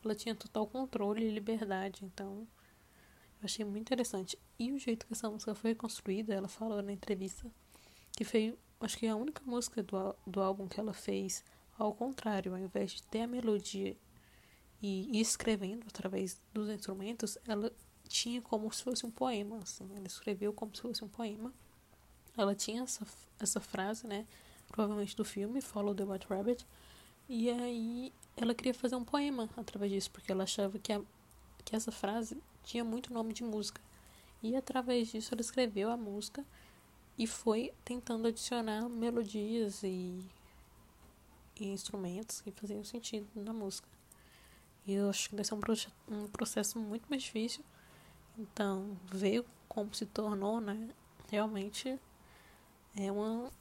ela 0.04 0.16
tinha 0.16 0.34
total 0.34 0.66
controle 0.68 1.26
e 1.26 1.30
liberdade 1.30 2.06
então 2.06 2.48
eu 3.42 3.46
achei 3.46 3.66
muito 3.66 3.82
interessante. 3.82 4.38
E 4.60 4.72
o 4.72 4.78
jeito 4.78 5.08
que 5.08 5.14
essa 5.14 5.28
música 5.30 5.56
foi 5.56 5.74
construída 5.74 6.34
ela 6.34 6.48
falou 6.48 6.82
na 6.82 6.92
entrevista 6.92 7.50
que 8.14 8.24
foi 8.24 8.58
acho 8.80 8.98
que 8.98 9.08
a 9.08 9.16
única 9.16 9.42
música 9.46 9.84
do, 9.84 10.16
do 10.26 10.42
álbum 10.42 10.68
que 10.68 10.80
ela 10.80 10.94
fez 10.94 11.44
ao 11.78 11.94
contrário, 11.94 12.54
ao 12.54 12.60
invés 12.60 12.92
de 12.92 13.04
ter 13.04 13.22
a 13.22 13.28
melodia 13.28 13.98
e 14.82 15.18
ir 15.18 15.22
escrevendo 15.22 15.86
através 15.88 16.42
dos 16.54 16.70
instrumentos, 16.70 17.38
ela 17.48 17.72
tinha 18.12 18.42
como 18.42 18.72
se 18.72 18.84
fosse 18.84 19.06
um 19.06 19.12
poema, 19.12 19.58
assim, 19.58 19.90
ela 19.96 20.06
escreveu 20.06 20.54
como 20.54 20.76
se 20.76 20.82
fosse 20.82 21.04
um 21.04 21.08
poema. 21.08 21.54
Ela 22.38 22.54
tinha 22.54 22.84
essa, 22.84 23.06
essa 23.40 23.60
frase, 23.60 24.06
né, 24.08 24.26
provavelmente 24.68 25.16
do 25.16 25.26
filme 25.26 25.62
Follow 25.62 25.96
the 25.96 26.04
White 26.04 26.28
Rabbit, 26.30 26.66
e 27.28 27.50
aí 27.50 28.14
ela 28.36 28.54
queria 28.54 28.74
fazer 28.74 28.96
um 28.96 29.04
poema 29.04 29.50
através 29.56 29.92
disso, 29.92 30.12
porque 30.12 30.32
ela 30.32 30.44
achava 30.44 30.78
que, 30.78 30.92
a, 30.92 31.02
que 31.64 31.76
essa 31.76 31.92
frase 31.92 32.38
tinha 32.64 32.84
muito 32.84 33.14
nome 33.14 33.34
de 33.34 33.44
música. 33.44 33.82
E 34.44 34.56
através 34.56 35.10
disso 35.10 35.34
ela 35.34 35.42
escreveu 35.42 35.90
a 35.90 35.98
música 35.98 36.46
e 37.18 37.28
foi 37.28 37.74
tentando 37.86 38.28
adicionar 38.28 38.90
melodias 38.90 39.84
e, 39.84 40.20
e 41.60 41.68
instrumentos 41.68 42.42
que 42.42 42.52
faziam 42.52 42.84
sentido 42.84 43.28
na 43.36 43.54
música. 43.54 43.88
E 44.86 44.94
eu 44.94 45.10
acho 45.10 45.30
que 45.30 45.36
deve 45.36 45.48
ser 45.48 45.54
um, 45.54 46.24
um 46.24 46.28
processo 46.28 46.80
muito 46.80 47.06
mais 47.08 47.24
difícil. 47.24 47.64
Então, 48.38 48.98
ver 49.06 49.46
como 49.68 49.94
se 49.94 50.06
tornou, 50.06 50.60
né? 50.60 50.90
Realmente 51.30 52.00
é, 52.96 53.12
uma, 53.12 53.52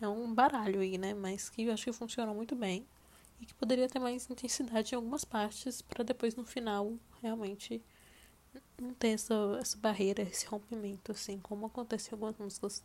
é 0.00 0.08
um 0.08 0.32
baralho 0.34 0.80
aí, 0.80 0.98
né? 0.98 1.14
Mas 1.14 1.48
que 1.48 1.62
eu 1.62 1.72
acho 1.72 1.84
que 1.84 1.92
funcionou 1.92 2.34
muito 2.34 2.54
bem. 2.54 2.86
E 3.40 3.46
que 3.46 3.54
poderia 3.54 3.88
ter 3.88 3.98
mais 3.98 4.28
intensidade 4.30 4.94
em 4.94 4.96
algumas 4.96 5.24
partes 5.24 5.82
para 5.82 6.02
depois 6.02 6.34
no 6.34 6.44
final 6.44 6.94
realmente 7.22 7.82
não 8.80 8.94
ter 8.94 9.08
essa, 9.08 9.34
essa 9.60 9.76
barreira, 9.76 10.22
esse 10.22 10.46
rompimento, 10.46 11.12
assim, 11.12 11.38
como 11.38 11.66
acontece 11.66 12.10
em 12.10 12.14
algumas 12.14 12.36
músicas 12.38 12.82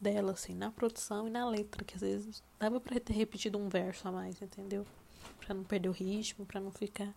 dela, 0.00 0.32
assim, 0.32 0.54
na 0.54 0.70
produção 0.70 1.26
e 1.26 1.30
na 1.30 1.48
letra, 1.48 1.84
que 1.84 1.94
às 1.94 2.00
vezes 2.00 2.42
dava 2.58 2.80
pra 2.80 2.98
ter 2.98 3.12
repetido 3.12 3.58
um 3.58 3.68
verso 3.68 4.08
a 4.08 4.12
mais, 4.12 4.40
entendeu? 4.40 4.86
Pra 5.38 5.54
não 5.54 5.64
perder 5.64 5.88
o 5.90 5.92
ritmo, 5.92 6.46
pra 6.46 6.60
não 6.60 6.70
ficar 6.70 7.14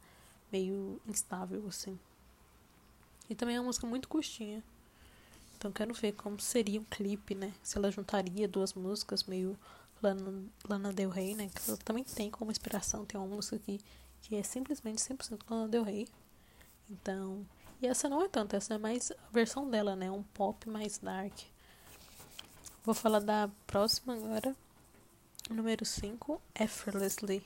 meio 0.52 1.02
instável, 1.08 1.66
assim. 1.68 1.98
E 3.30 3.36
também 3.36 3.56
é 3.56 3.60
uma 3.60 3.68
música 3.68 3.88
muito 3.88 4.08
curtinha. 4.08 4.64
Então 5.58 5.72
quero 5.72 5.94
ver 5.94 6.12
como 6.14 6.40
seria 6.40 6.80
um 6.80 6.84
clipe, 6.84 7.36
né? 7.36 7.54
Se 7.64 7.78
ela 7.78 7.90
juntaria 7.90 8.48
duas 8.48 8.74
músicas 8.74 9.24
meio 9.24 9.58
Lana, 10.02 10.44
Lana 10.68 10.92
Del 10.92 11.10
Rey, 11.10 11.36
né? 11.36 11.50
Que 11.54 11.70
ela 11.70 11.78
também 11.78 12.04
tem 12.04 12.30
como 12.30 12.52
inspiração, 12.52 13.06
tem 13.06 13.20
uma 13.20 13.28
música 13.28 13.56
aqui 13.56 13.80
que 14.22 14.36
é 14.36 14.44
simplesmente 14.44 15.02
100% 15.02 15.40
Lana 15.50 15.68
Del 15.68 15.84
Rey. 15.84 16.08
Então, 16.90 17.46
e 17.82 17.88
essa 17.88 18.08
não 18.10 18.22
é 18.22 18.28
tanto, 18.28 18.56
essa 18.56 18.76
é 18.76 18.78
mais 18.78 19.12
a 19.12 19.32
versão 19.32 19.70
dela, 19.70 19.96
né? 19.96 20.12
Um 20.12 20.24
pop 20.24 20.70
mais 20.70 20.98
dark. 20.98 21.34
Vou 22.84 22.94
falar 22.94 23.20
da 23.20 23.50
próxima 23.66 24.14
agora. 24.14 24.56
Número 25.50 25.86
5, 25.86 26.42
Effortlessly. 26.56 27.44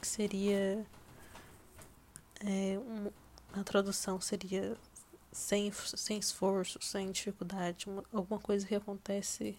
Que 0.00 0.06
seria. 0.06 0.86
É, 2.40 2.78
um, 2.78 3.10
a 3.52 3.64
tradução 3.64 4.20
seria 4.20 4.76
sem, 5.32 5.72
sem 5.72 6.18
esforço, 6.18 6.78
sem 6.82 7.10
dificuldade. 7.10 7.88
Uma, 7.88 8.04
alguma 8.12 8.40
coisa 8.40 8.66
que 8.66 8.74
acontece 8.74 9.58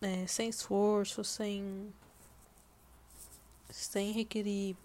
é, 0.00 0.26
sem 0.26 0.48
esforço, 0.48 1.24
sem. 1.24 1.92
sem 3.70 4.12
requerir 4.12 4.76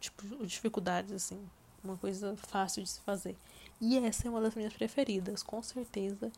tipo, 0.00 0.46
dificuldades, 0.46 1.12
assim. 1.12 1.48
Uma 1.82 1.96
coisa 1.96 2.36
fácil 2.36 2.82
de 2.82 2.88
se 2.88 3.00
fazer. 3.00 3.36
E 3.80 3.98
essa 3.98 4.26
é 4.26 4.30
uma 4.30 4.40
das 4.40 4.54
minhas 4.54 4.72
preferidas, 4.72 5.42
com 5.42 5.62
certeza 5.62 6.32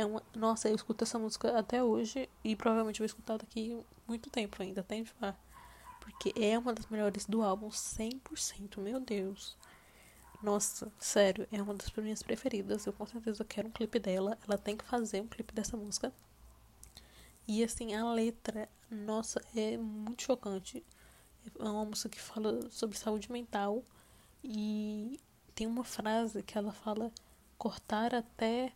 é 0.00 0.06
uma... 0.06 0.22
Nossa, 0.34 0.68
eu 0.68 0.74
escuto 0.74 1.04
essa 1.04 1.18
música 1.18 1.58
até 1.58 1.82
hoje 1.82 2.28
e 2.44 2.54
provavelmente 2.54 2.98
vou 2.98 3.06
escutar 3.06 3.36
daqui 3.36 3.78
muito 4.06 4.30
tempo 4.30 4.62
ainda, 4.62 4.80
até 4.80 4.96
enjoar. 4.96 5.36
Porque 6.00 6.32
é 6.40 6.58
uma 6.58 6.72
das 6.72 6.86
melhores 6.86 7.26
do 7.26 7.42
álbum, 7.42 7.68
100%, 7.68 8.78
meu 8.78 9.00
Deus. 9.00 9.56
Nossa, 10.42 10.92
sério, 11.00 11.48
é 11.50 11.60
uma 11.60 11.74
das 11.74 11.90
minhas 11.92 12.22
preferidas. 12.22 12.86
Eu 12.86 12.92
com 12.92 13.04
certeza 13.06 13.44
quero 13.44 13.68
um 13.68 13.72
clipe 13.72 13.98
dela. 13.98 14.38
Ela 14.46 14.56
tem 14.56 14.76
que 14.76 14.84
fazer 14.84 15.20
um 15.20 15.26
clipe 15.26 15.52
dessa 15.52 15.76
música. 15.76 16.12
E 17.46 17.64
assim, 17.64 17.94
a 17.94 18.12
letra, 18.12 18.68
nossa, 18.90 19.40
é 19.56 19.76
muito 19.76 20.22
chocante. 20.22 20.84
É 21.58 21.64
uma 21.64 21.84
música 21.84 22.08
que 22.08 22.20
fala 22.20 22.70
sobre 22.70 22.96
saúde 22.96 23.32
mental. 23.32 23.82
E 24.44 25.18
tem 25.54 25.66
uma 25.66 25.82
frase 25.84 26.42
que 26.42 26.56
ela 26.56 26.72
fala 26.72 27.10
cortar 27.56 28.14
até 28.14 28.72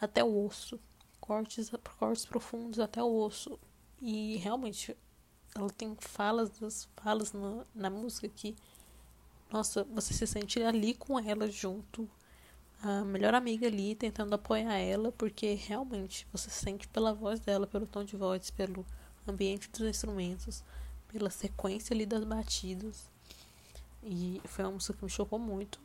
até 0.00 0.22
o 0.22 0.44
osso, 0.44 0.78
cortes, 1.20 1.70
cortes 1.98 2.26
profundos 2.26 2.78
até 2.78 3.02
o 3.02 3.12
osso. 3.16 3.58
E 4.00 4.36
realmente 4.36 4.96
ela 5.56 5.70
tem 5.70 5.96
falas 5.98 6.88
falas 6.96 7.32
na, 7.32 7.64
na 7.74 7.90
música 7.90 8.28
que 8.28 8.54
nossa, 9.54 9.84
você 9.84 10.12
se 10.12 10.26
sente 10.26 10.60
ali 10.64 10.94
com 10.94 11.16
ela 11.16 11.48
junto, 11.48 12.10
a 12.82 13.04
melhor 13.04 13.34
amiga 13.34 13.68
ali 13.68 13.94
tentando 13.94 14.34
apoiar 14.34 14.74
ela, 14.74 15.12
porque 15.12 15.54
realmente 15.54 16.26
você 16.32 16.50
sente 16.50 16.88
pela 16.88 17.14
voz 17.14 17.38
dela, 17.38 17.64
pelo 17.64 17.86
tom 17.86 18.02
de 18.02 18.16
voz, 18.16 18.50
pelo 18.50 18.84
ambiente 19.28 19.70
dos 19.70 19.82
instrumentos, 19.82 20.64
pela 21.06 21.30
sequência 21.30 21.94
ali 21.94 22.04
das 22.04 22.24
batidas. 22.24 23.08
E 24.02 24.40
foi 24.44 24.64
uma 24.64 24.72
música 24.72 24.92
que 24.92 25.04
me 25.04 25.08
chocou 25.08 25.38
muito. 25.38 25.80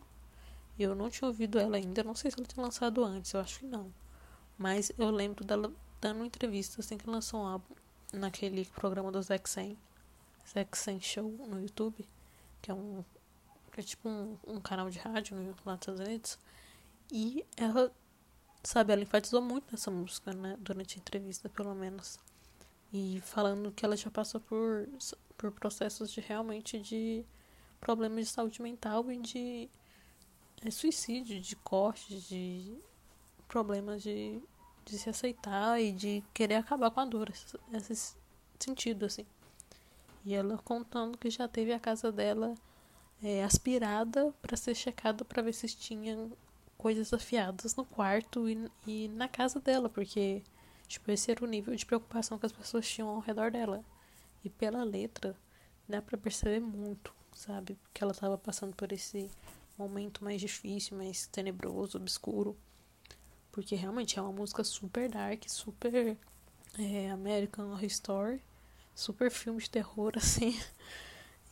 Eu 0.80 0.96
não 0.96 1.08
tinha 1.08 1.28
ouvido 1.28 1.60
ela 1.60 1.78
ainda, 1.78 2.04
não 2.04 2.16
sei 2.16 2.32
se 2.32 2.40
ela 2.40 2.48
tinha 2.48 2.66
lançado 2.66 3.06
antes, 3.06 3.32
eu 3.34 3.40
acho 3.40 3.60
que 3.60 3.68
não. 3.68 3.94
Mas 4.58 4.92
eu 4.98 5.12
lembro 5.12 5.46
dela 5.46 5.72
dando 6.02 6.26
entrevista 6.26 6.82
assim 6.82 6.98
que 6.98 7.08
lançou 7.08 7.42
um 7.42 7.46
álbum 7.46 7.76
naquele 8.12 8.66
programa 8.66 9.12
do 9.12 9.22
Zack 9.22 9.48
Sen, 9.48 9.78
Zack 10.52 10.76
Sen 10.76 11.00
Show 11.00 11.30
no 11.48 11.62
YouTube, 11.62 12.04
que 12.64 12.72
é 12.72 12.74
um 12.74 13.06
que 13.80 13.82
é 13.82 13.84
tipo 13.84 14.10
um, 14.10 14.38
um 14.46 14.60
canal 14.60 14.90
de 14.90 15.00
rádio 15.00 15.38
lá 15.66 15.74
nos 15.74 15.82
Estados 15.82 16.00
Unidos. 16.02 16.40
E 17.12 17.46
ela, 17.56 17.92
sabe, 18.62 18.92
ela 18.92 19.02
enfatizou 19.02 19.42
muito 19.42 19.72
nessa 19.72 19.90
música, 19.90 20.34
né? 20.34 20.58
Durante 20.60 20.98
a 20.98 21.00
entrevista, 21.00 21.48
pelo 21.50 21.74
menos. 21.74 22.20
E 22.92 23.22
falando 23.22 23.72
que 23.72 23.86
ela 23.86 23.96
já 23.96 24.12
passou 24.12 24.42
por, 24.42 24.88
por 25.38 25.52
processos 25.52 26.12
de 26.12 26.20
realmente 26.20 26.80
de 26.80 27.26
problemas 27.80 28.26
de 28.26 28.32
saúde 28.32 28.62
mental 28.62 29.10
e 29.12 29.18
de 29.18 29.70
é, 30.66 30.72
suicídio, 30.72 31.40
de 31.40 31.56
corte, 31.56 32.20
de 32.20 32.78
problemas 33.48 34.04
de, 34.04 34.42
de 34.84 34.98
se 34.98 35.10
aceitar 35.10 35.82
e 35.82 35.94
de 35.94 36.24
querer 36.34 36.56
acabar 36.56 36.92
com 36.92 37.00
a 37.00 37.06
dor, 37.06 37.30
esse, 37.30 37.58
esse 37.92 38.16
sentido, 38.60 39.06
assim. 39.06 39.26
E 40.26 40.34
ela 40.36 40.58
contando 40.58 41.18
que 41.18 41.30
já 41.30 41.48
teve 41.48 41.72
a 41.72 41.80
casa 41.80 42.12
dela 42.12 42.54
é, 43.24 43.44
aspirada 43.44 44.34
para 44.42 44.56
ser 44.58 44.76
checada 44.76 45.26
para 45.26 45.42
ver 45.42 45.54
se 45.54 45.68
tinha 45.68 46.30
coisas 46.78 47.14
afiadas 47.14 47.76
no 47.76 47.84
quarto 47.86 48.48
e, 48.48 48.70
e 48.88 49.08
na 49.10 49.28
casa 49.28 49.60
dela, 49.60 49.90
porque 49.90 50.42
tipo, 50.88 51.12
esse 51.12 51.30
era 51.30 51.44
o 51.44 51.48
nível 51.48 51.76
de 51.76 51.86
preocupação 51.86 52.40
que 52.40 52.46
as 52.46 52.52
pessoas 52.52 52.90
tinham 52.90 53.10
ao 53.10 53.20
redor 53.20 53.52
dela. 53.52 53.84
E 54.44 54.50
pela 54.50 54.84
letra, 54.84 55.36
dá 55.88 56.02
para 56.02 56.18
perceber 56.18 56.60
muito, 56.60 57.14
sabe? 57.34 57.78
Que 57.94 58.04
ela 58.04 58.12
estava 58.12 58.38
passando 58.38 58.76
por 58.76 58.92
esse 58.92 59.30
momento 59.78 60.24
mais 60.24 60.42
difícil, 60.42 60.98
mais 60.98 61.28
tenebroso, 61.28 61.98
obscuro. 61.98 62.58
Porque 63.52 63.76
realmente 63.76 64.18
é 64.18 64.22
uma 64.22 64.32
música 64.32 64.64
super 64.64 65.10
dark, 65.10 65.44
super 65.48 66.18
é, 66.78 67.10
American 67.12 67.72
Horror 67.72 67.86
Story, 67.86 68.42
super 68.96 69.30
filme 69.30 69.62
de 69.62 69.70
terror, 69.70 70.14
assim. 70.18 70.58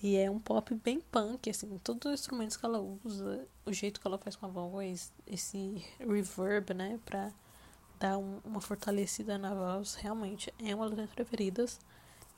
E 0.02 0.16
é 0.16 0.30
um 0.30 0.40
pop 0.40 0.76
bem 0.76 1.02
punk, 1.02 1.50
assim, 1.50 1.78
todos 1.80 2.06
os 2.06 2.20
instrumentos 2.20 2.56
que 2.56 2.66
ela 2.66 2.80
usa, 3.04 3.48
o 3.66 3.74
jeito 3.74 4.00
que 4.00 4.08
ela 4.08 4.18
faz 4.20 4.36
com 4.36 4.46
a 4.46 4.50
voz, 4.50 5.12
esse 5.26 5.84
reverb, 6.00 6.74
né, 6.76 7.00
pra 7.04 7.32
dar 8.00 8.18
um, 8.20 8.40
uma 8.44 8.62
fortalecida 8.62 9.40
na 9.40 9.56
voz, 9.56 9.96
realmente 9.96 10.54
é 10.60 10.76
uma 10.76 10.86
das 10.86 10.96
minhas 10.96 11.10
preferidas. 11.10 11.80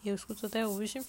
E 0.03 0.07
eu 0.07 0.15
escuto 0.15 0.45
até 0.45 0.65
hoje. 0.65 1.05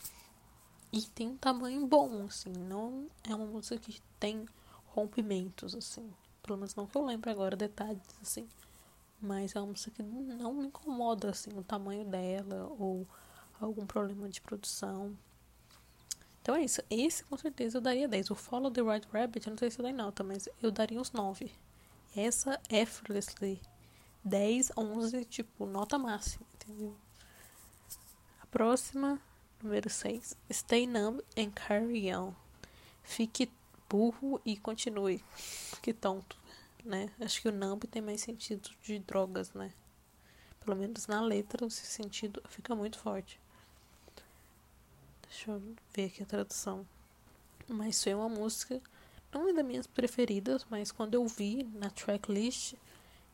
E 0.92 1.02
tem 1.02 1.28
um 1.28 1.36
tamanho 1.36 1.86
bom, 1.86 2.24
assim, 2.24 2.50
não 2.50 3.06
é 3.22 3.32
uma 3.32 3.46
música 3.46 3.78
que 3.78 4.02
tem 4.18 4.44
rompimentos, 4.86 5.74
assim. 5.76 6.12
Pelo 6.42 6.58
menos 6.58 6.74
não 6.74 6.84
que 6.84 6.96
eu 6.96 7.04
lembro 7.04 7.30
agora 7.30 7.56
detalhes, 7.56 8.02
assim. 8.20 8.48
Mas 9.22 9.54
é 9.54 9.60
uma 9.60 9.68
música 9.68 9.92
que 9.92 10.02
não 10.02 10.52
me 10.54 10.66
incomoda, 10.66 11.30
assim, 11.30 11.50
o 11.56 11.62
tamanho 11.62 12.04
dela 12.04 12.66
ou 12.76 13.06
algum 13.60 13.86
problema 13.86 14.28
de 14.28 14.40
produção. 14.40 15.16
Então 16.42 16.54
é 16.54 16.64
isso. 16.64 16.82
Esse 16.90 17.24
com 17.24 17.36
certeza 17.36 17.78
eu 17.78 17.82
daria 17.82 18.08
10. 18.08 18.30
O 18.30 18.34
Follow 18.34 18.70
the 18.70 18.82
White 18.82 19.08
Rabbit, 19.12 19.46
eu 19.46 19.50
não 19.50 19.58
sei 19.58 19.70
se 19.70 19.78
eu 19.78 19.84
dei 19.84 19.92
nota, 19.92 20.24
mas 20.24 20.48
eu 20.62 20.70
daria 20.70 21.00
uns 21.00 21.12
9. 21.12 21.50
Essa, 22.16 22.60
Effortlessly, 22.68 23.60
10, 24.24 24.72
11, 24.76 25.24
tipo, 25.26 25.66
nota 25.66 25.98
máxima, 25.98 26.44
entendeu? 26.54 26.96
A 28.42 28.46
próxima, 28.46 29.20
número 29.62 29.88
6. 29.88 30.36
Stay 30.52 30.86
numb 30.86 31.22
and 31.38 31.50
carry 31.50 32.14
on. 32.14 32.34
Fique 33.02 33.50
burro 33.88 34.40
e 34.44 34.56
continue. 34.56 35.22
Que 35.82 35.92
tonto, 35.92 36.38
né? 36.84 37.10
Acho 37.20 37.42
que 37.42 37.48
o 37.48 37.52
numb 37.52 37.86
tem 37.86 38.02
mais 38.02 38.20
sentido 38.20 38.70
de 38.82 38.98
drogas, 38.98 39.52
né? 39.52 39.72
Pelo 40.64 40.76
menos 40.76 41.06
na 41.06 41.20
letra, 41.20 41.66
esse 41.66 41.86
sentido 41.86 42.42
fica 42.48 42.74
muito 42.74 42.98
forte. 42.98 43.40
Deixa 45.30 45.52
eu 45.52 45.62
ver 45.94 46.06
aqui 46.06 46.22
a 46.24 46.26
tradução. 46.26 46.84
Mas 47.68 48.02
foi 48.02 48.12
uma 48.12 48.28
música, 48.28 48.82
não 49.32 49.48
é 49.48 49.52
das 49.52 49.64
minhas 49.64 49.86
preferidas, 49.86 50.66
mas 50.68 50.90
quando 50.90 51.14
eu 51.14 51.24
vi 51.26 51.62
na 51.72 51.88
tracklist, 51.88 52.74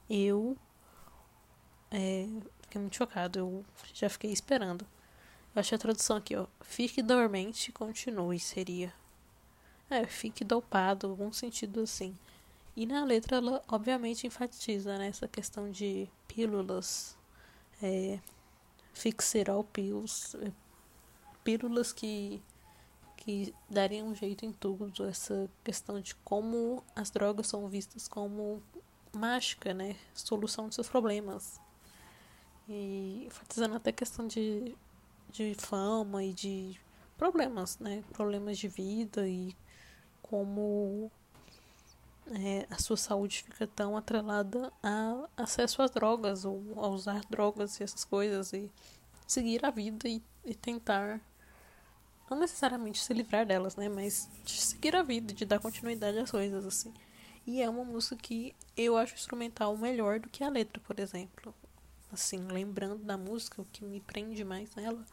eu 0.09 0.57
é, 1.91 2.29
fiquei 2.61 2.81
muito 2.81 2.97
chocado. 2.97 3.39
Eu 3.39 3.65
já 3.95 4.11
fiquei 4.11 4.31
esperando. 4.31 4.87
Eu 5.55 5.61
achei 5.61 5.75
a 5.75 5.79
tradução 5.79 6.19
aqui, 6.19 6.37
ó. 6.37 6.47
Fique 6.61 7.03
dormente, 7.03 7.73
continue, 7.73 8.39
seria. 8.39 8.93
É, 9.89 10.05
fique 10.07 10.45
dopado, 10.45 11.07
algum 11.07 11.33
sentido 11.33 11.81
assim. 11.81 12.15
E 12.77 12.85
na 12.85 13.05
letra 13.05 13.39
ela 13.39 13.63
obviamente 13.69 14.27
enfatiza 14.27 14.99
né, 14.99 15.09
essa 15.09 15.27
questão 15.27 15.71
de 15.71 16.07
pílulas, 16.29 17.17
é, 17.83 18.21
fixeral 18.93 19.65
pills, 19.65 20.37
é, 20.37 20.53
pílulas 21.47 21.93
que, 21.93 22.43
que 23.17 23.55
dariam 23.71 24.09
um 24.09 24.15
jeito 24.17 24.45
em 24.45 24.53
tudo, 24.53 25.07
essa 25.07 25.49
questão 25.63 26.01
de 26.01 26.13
como 26.17 26.83
as 26.97 27.09
drogas 27.09 27.47
são 27.47 27.69
vistas 27.69 28.09
como 28.09 28.61
mágica, 29.13 29.73
né? 29.73 29.95
Solução 30.13 30.69
de 30.69 30.75
seus 30.75 30.89
problemas. 30.89 31.61
E 32.69 33.27
enfatizando 33.27 33.77
até 33.77 33.91
a 33.91 33.93
questão 33.93 34.27
de, 34.27 34.77
de 35.31 35.55
fama 35.55 36.25
e 36.25 36.33
de 36.33 36.81
problemas, 37.17 37.79
né? 37.79 38.03
Problemas 38.13 38.59
de 38.59 38.67
vida 38.67 39.29
e 39.29 39.57
como 40.21 41.13
é, 42.33 42.67
a 42.69 42.79
sua 42.83 42.97
saúde 42.97 43.45
fica 43.45 43.69
tão 43.69 43.97
atrelada 43.97 44.73
a 44.83 45.29
acesso 45.37 45.81
às 45.81 45.93
drogas 45.93 46.45
ou 46.45 46.61
a 46.77 46.89
usar 46.89 47.21
drogas 47.31 47.79
e 47.79 47.85
essas 47.85 48.05
coisas 48.05 48.53
e 48.53 48.69
seguir 49.29 49.65
a 49.65 49.71
vida 49.71 50.09
e, 50.09 50.21
e 50.45 50.53
tentar 50.53 51.21
não 52.29 52.39
necessariamente 52.39 53.03
se 53.03 53.13
livrar 53.15 53.47
delas, 53.47 53.77
né? 53.77 53.89
Mas 53.89 54.29
de 54.45 54.61
seguir 54.61 54.97
a 54.97 55.03
vida, 55.03 55.33
de 55.33 55.45
dar 55.45 55.61
continuidade 55.61 56.19
às 56.19 56.31
coisas, 56.31 56.67
assim. 56.67 56.93
E 57.47 57.63
é 57.63 57.71
uma 57.71 57.85
música 57.85 58.17
que 58.17 58.55
eu 58.77 58.97
acho 58.97 59.15
instrumental 59.15 59.77
melhor 59.77 60.19
do 60.19 60.29
que 60.29 60.43
a 60.43 60.49
letra, 60.49 60.83
por 60.85 60.99
exemplo. 60.99 61.55
Assim, 62.13 62.39
lembrando 62.49 63.05
da 63.05 63.17
música, 63.17 63.63
o 63.63 63.65
que 63.65 63.85
me 63.85 64.01
prende 64.01 64.45
mais 64.45 64.75
nela 64.75 65.05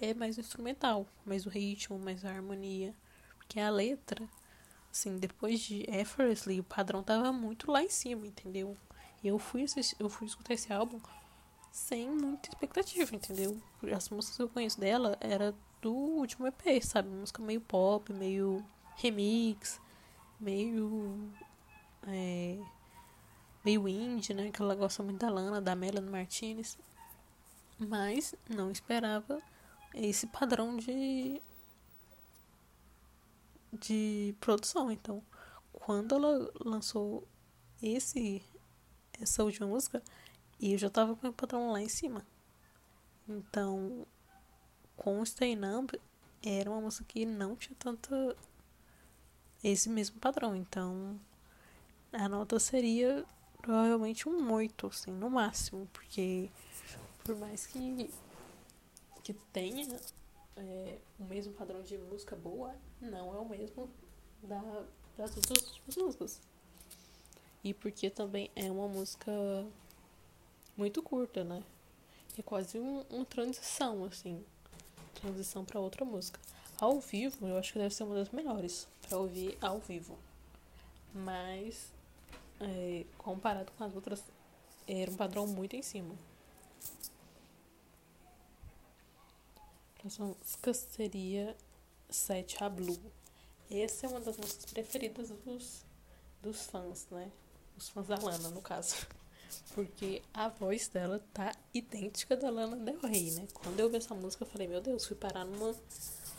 é 0.00 0.12
mais 0.14 0.36
o 0.36 0.40
instrumental, 0.40 1.06
mais 1.24 1.46
o 1.46 1.48
ritmo, 1.48 1.98
mais 1.98 2.24
a 2.24 2.30
harmonia. 2.30 2.94
Porque 3.38 3.58
a 3.58 3.70
letra, 3.70 4.28
assim, 4.92 5.16
depois 5.16 5.60
de 5.60 5.84
Effortlessly, 5.88 6.60
o 6.60 6.64
padrão 6.64 7.02
tava 7.02 7.32
muito 7.32 7.70
lá 7.70 7.82
em 7.82 7.88
cima, 7.88 8.26
entendeu? 8.26 8.76
E 9.22 9.28
eu 9.28 9.38
fui, 9.38 9.62
assistir, 9.62 9.96
eu 9.98 10.08
fui 10.08 10.26
escutar 10.26 10.54
esse 10.54 10.72
álbum 10.72 11.00
sem 11.72 12.10
muita 12.10 12.50
expectativa, 12.50 13.14
entendeu? 13.14 13.60
As 13.94 14.08
músicas 14.10 14.36
que 14.36 14.42
eu 14.42 14.48
conheço 14.48 14.78
dela 14.78 15.16
era 15.20 15.54
do 15.80 15.92
último 15.92 16.46
EP, 16.46 16.82
sabe? 16.82 17.08
Música 17.08 17.42
meio 17.42 17.60
pop, 17.60 18.12
meio 18.12 18.64
remix, 18.96 19.80
meio. 20.40 21.30
É, 22.06 22.58
meio 23.64 23.88
indie, 23.88 24.34
né? 24.34 24.50
Que 24.50 24.62
ela 24.62 24.74
gosta 24.74 25.02
muito 25.02 25.20
da 25.20 25.30
Lana, 25.30 25.60
da 25.60 25.74
Melanie 25.74 26.10
Martinez. 26.10 26.78
Mas 27.78 28.34
não 28.48 28.70
esperava 28.70 29.40
esse 29.94 30.26
padrão 30.26 30.76
de. 30.76 31.40
de 33.72 34.34
produção. 34.40 34.90
Então, 34.90 35.22
quando 35.72 36.14
ela 36.14 36.50
lançou 36.64 37.26
esse 37.82 38.42
essa 39.20 39.42
última 39.42 39.66
música, 39.66 40.02
eu 40.60 40.78
já 40.78 40.88
tava 40.88 41.16
com 41.16 41.28
o 41.28 41.32
padrão 41.32 41.72
lá 41.72 41.80
em 41.80 41.88
cima. 41.88 42.26
Então, 43.28 44.06
com 44.98 45.20
o 45.20 45.26
Stay 45.26 45.56
Numb, 45.56 45.92
era 46.44 46.70
uma 46.70 46.80
música 46.80 47.04
que 47.08 47.24
não 47.24 47.56
tinha 47.56 47.76
tanto 47.78 48.36
esse 49.62 49.88
mesmo 49.88 50.18
padrão. 50.18 50.54
Então, 50.54 51.18
a 52.12 52.28
nota 52.28 52.58
seria 52.58 53.24
provavelmente 53.62 54.28
um 54.28 54.52
8, 54.52 54.86
assim, 54.88 55.12
no 55.12 55.30
máximo. 55.30 55.88
Porque, 55.92 56.50
por 57.24 57.36
mais 57.36 57.66
que, 57.66 58.10
que 59.22 59.32
tenha 59.52 59.98
é, 60.56 60.98
o 61.18 61.24
mesmo 61.24 61.52
padrão 61.54 61.82
de 61.82 61.96
música 61.96 62.36
boa, 62.36 62.74
não 63.00 63.34
é 63.34 63.38
o 63.38 63.48
mesmo 63.48 63.88
da, 64.42 64.84
das 65.16 65.36
outras 65.36 65.80
músicas. 65.96 66.40
E 67.62 67.72
porque 67.72 68.10
também 68.10 68.50
é 68.54 68.70
uma 68.70 68.88
música 68.88 69.32
muito 70.76 71.02
curta, 71.02 71.42
né? 71.44 71.62
É 72.36 72.42
quase 72.42 72.78
um, 72.78 73.04
uma 73.10 73.24
transição, 73.24 74.04
assim 74.04 74.44
transição 75.20 75.64
para 75.64 75.80
outra 75.80 76.04
música. 76.04 76.40
Ao 76.80 77.00
vivo, 77.00 77.46
eu 77.46 77.58
acho 77.58 77.72
que 77.72 77.78
deve 77.78 77.94
ser 77.94 78.04
uma 78.04 78.14
das 78.14 78.30
melhores 78.30 78.86
para 79.02 79.18
ouvir 79.18 79.58
ao 79.60 79.78
vivo. 79.78 80.18
Mas, 81.12 81.92
é, 82.60 83.04
comparado 83.16 83.72
com 83.72 83.84
as 83.84 83.94
outras, 83.94 84.22
era 84.86 85.10
um 85.10 85.16
padrão 85.16 85.46
muito 85.46 85.74
em 85.74 85.82
cima. 85.82 86.14
A 89.96 90.00
próxima 90.00 90.26
música 90.28 90.72
seria 90.72 91.56
Sete 92.08 92.62
a 92.62 92.68
Blue. 92.68 92.98
Essa 93.70 94.06
é 94.06 94.08
uma 94.08 94.20
das 94.20 94.36
músicas 94.36 94.66
preferidas 94.66 95.28
dos, 95.44 95.84
dos 96.40 96.66
fãs, 96.66 97.06
né? 97.10 97.30
Os 97.76 97.88
fãs 97.88 98.06
da 98.06 98.16
Lana, 98.16 98.48
no 98.50 98.62
caso. 98.62 98.96
Porque 99.74 100.22
a 100.32 100.48
voz 100.48 100.88
dela 100.88 101.24
tá 101.32 101.54
idêntica 101.72 102.36
da 102.36 102.50
Lana 102.50 102.76
Del 102.76 103.00
Rey, 103.00 103.30
né? 103.32 103.46
Quando 103.54 103.78
eu 103.80 103.88
vi 103.88 103.96
essa 103.96 104.14
música, 104.14 104.44
eu 104.44 104.48
falei, 104.48 104.66
meu 104.66 104.80
Deus, 104.80 105.06
fui 105.06 105.16
parar 105.16 105.44
numa 105.44 105.74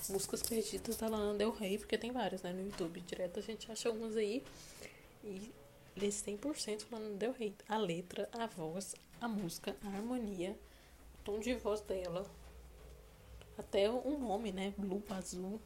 músicas 0.09 0.41
perdidas 0.41 0.97
da 0.97 1.07
Lana 1.07 1.37
Del 1.37 1.51
Rey, 1.51 1.77
porque 1.77 1.97
tem 1.97 2.11
várias, 2.11 2.41
né, 2.41 2.51
no 2.51 2.61
YouTube. 2.61 2.99
Direto 3.01 3.39
a 3.39 3.41
gente 3.41 3.71
acha 3.71 3.89
algumas 3.89 4.17
aí. 4.17 4.43
E 5.23 5.51
lê 5.95 6.09
100% 6.09 6.85
Lana 6.91 7.15
Del 7.15 7.31
Rey. 7.33 7.55
A 7.67 7.77
letra, 7.77 8.27
a 8.33 8.47
voz, 8.47 8.95
a 9.21 9.27
música, 9.27 9.75
a 9.83 9.87
harmonia, 9.87 10.57
o 11.19 11.23
tom 11.23 11.39
de 11.39 11.53
voz 11.55 11.81
dela. 11.81 12.25
Até 13.57 13.89
o 13.89 14.17
nome, 14.17 14.51
né? 14.51 14.73
Blue 14.77 15.03
Azul. 15.09 15.59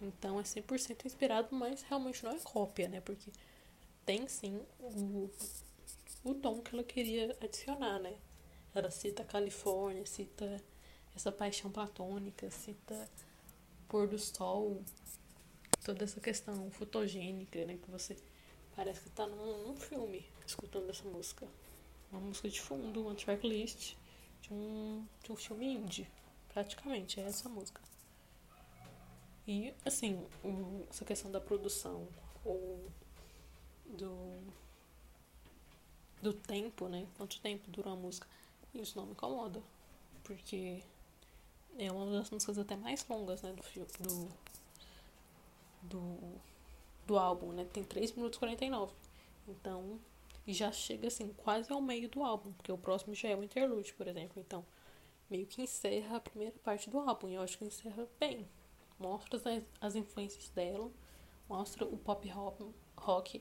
Então 0.00 0.38
é 0.38 0.42
100% 0.42 1.06
inspirado, 1.06 1.48
mas 1.52 1.82
realmente 1.82 2.22
não 2.24 2.32
é 2.32 2.38
cópia, 2.40 2.88
né? 2.88 3.00
Porque 3.00 3.30
tem 4.04 4.28
sim 4.28 4.60
o, 4.78 5.30
o 6.26 6.34
tom 6.34 6.60
que 6.60 6.74
ela 6.74 6.82
queria 6.82 7.36
adicionar, 7.40 8.00
né? 8.00 8.18
Ela 8.74 8.90
cita 8.90 9.24
Califórnia, 9.24 10.04
cita 10.04 10.60
essa 11.14 11.30
paixão 11.30 11.70
platônica, 11.70 12.50
cita 12.50 13.08
pôr 13.88 14.08
do 14.08 14.18
sol, 14.18 14.82
toda 15.84 16.04
essa 16.04 16.20
questão 16.20 16.68
fotogênica, 16.72 17.64
né? 17.64 17.78
Que 17.78 17.90
você 17.90 18.16
parece 18.74 19.00
que 19.00 19.10
tá 19.10 19.26
num, 19.26 19.68
num 19.68 19.76
filme 19.76 20.26
escutando 20.44 20.90
essa 20.90 21.04
música. 21.04 21.46
Uma 22.10 22.20
música 22.20 22.48
de 22.48 22.60
fundo, 22.60 23.02
uma 23.02 23.14
tracklist 23.14 23.94
de 24.42 24.52
um, 24.52 25.06
de 25.22 25.32
um 25.32 25.36
filme 25.36 25.66
indie. 25.66 26.08
Praticamente, 26.48 27.20
é 27.20 27.24
essa 27.24 27.48
música. 27.48 27.80
E, 29.46 29.72
assim, 29.84 30.26
essa 30.90 31.04
questão 31.04 31.30
da 31.30 31.40
produção 31.40 32.08
ou 32.44 32.84
do, 33.84 34.40
do 36.22 36.32
tempo, 36.32 36.88
né? 36.88 37.06
Quanto 37.16 37.40
tempo 37.40 37.70
dura 37.70 37.90
a 37.90 37.96
música. 37.96 38.26
Isso 38.74 38.96
não 38.96 39.06
me 39.06 39.12
incomoda. 39.12 39.62
Porque 40.24 40.82
é 41.78 41.90
uma 41.90 42.10
das 42.18 42.30
músicas 42.30 42.58
até 42.58 42.76
mais 42.76 43.06
longas, 43.08 43.42
né? 43.42 43.52
Do. 43.52 43.58
Do, 44.00 44.28
do, 45.82 46.40
do 47.06 47.18
álbum, 47.18 47.52
né? 47.52 47.64
Tem 47.72 47.84
3 47.84 48.12
minutos 48.12 48.36
e 48.36 48.40
49. 48.40 48.92
Então, 49.48 50.00
já 50.46 50.72
chega 50.72 51.08
assim, 51.08 51.32
quase 51.34 51.72
ao 51.72 51.80
meio 51.80 52.08
do 52.08 52.22
álbum. 52.22 52.52
Porque 52.52 52.72
o 52.72 52.78
próximo 52.78 53.14
já 53.14 53.28
é 53.28 53.36
o 53.36 53.44
interlude, 53.44 53.92
por 53.94 54.08
exemplo. 54.08 54.42
Então, 54.44 54.64
meio 55.30 55.46
que 55.46 55.62
encerra 55.62 56.16
a 56.16 56.20
primeira 56.20 56.54
parte 56.64 56.90
do 56.90 56.98
álbum. 56.98 57.28
E 57.28 57.34
eu 57.34 57.42
acho 57.42 57.58
que 57.58 57.64
encerra 57.64 58.06
bem. 58.18 58.46
Mostra 58.98 59.38
as, 59.38 59.62
as 59.80 59.94
influências 59.94 60.48
dela. 60.50 60.90
Mostra 61.48 61.84
o 61.84 61.96
pop 61.96 62.28
rock 62.96 63.40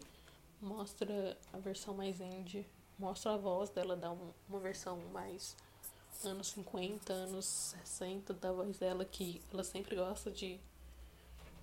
mostra 0.65 1.37
a 1.53 1.59
versão 1.59 1.93
mais 1.93 2.19
indie, 2.19 2.65
mostra 2.97 3.33
a 3.33 3.37
voz 3.37 3.69
dela, 3.69 3.95
dá 3.95 4.11
um, 4.11 4.31
uma 4.49 4.59
versão 4.59 4.97
mais 5.13 5.55
anos 6.23 6.47
50, 6.47 7.13
anos 7.13 7.45
60 7.45 8.33
da 8.33 8.51
voz 8.51 8.79
dela, 8.79 9.05
que 9.05 9.41
ela 9.53 9.63
sempre 9.63 9.95
gosta 9.95 10.31
de, 10.31 10.59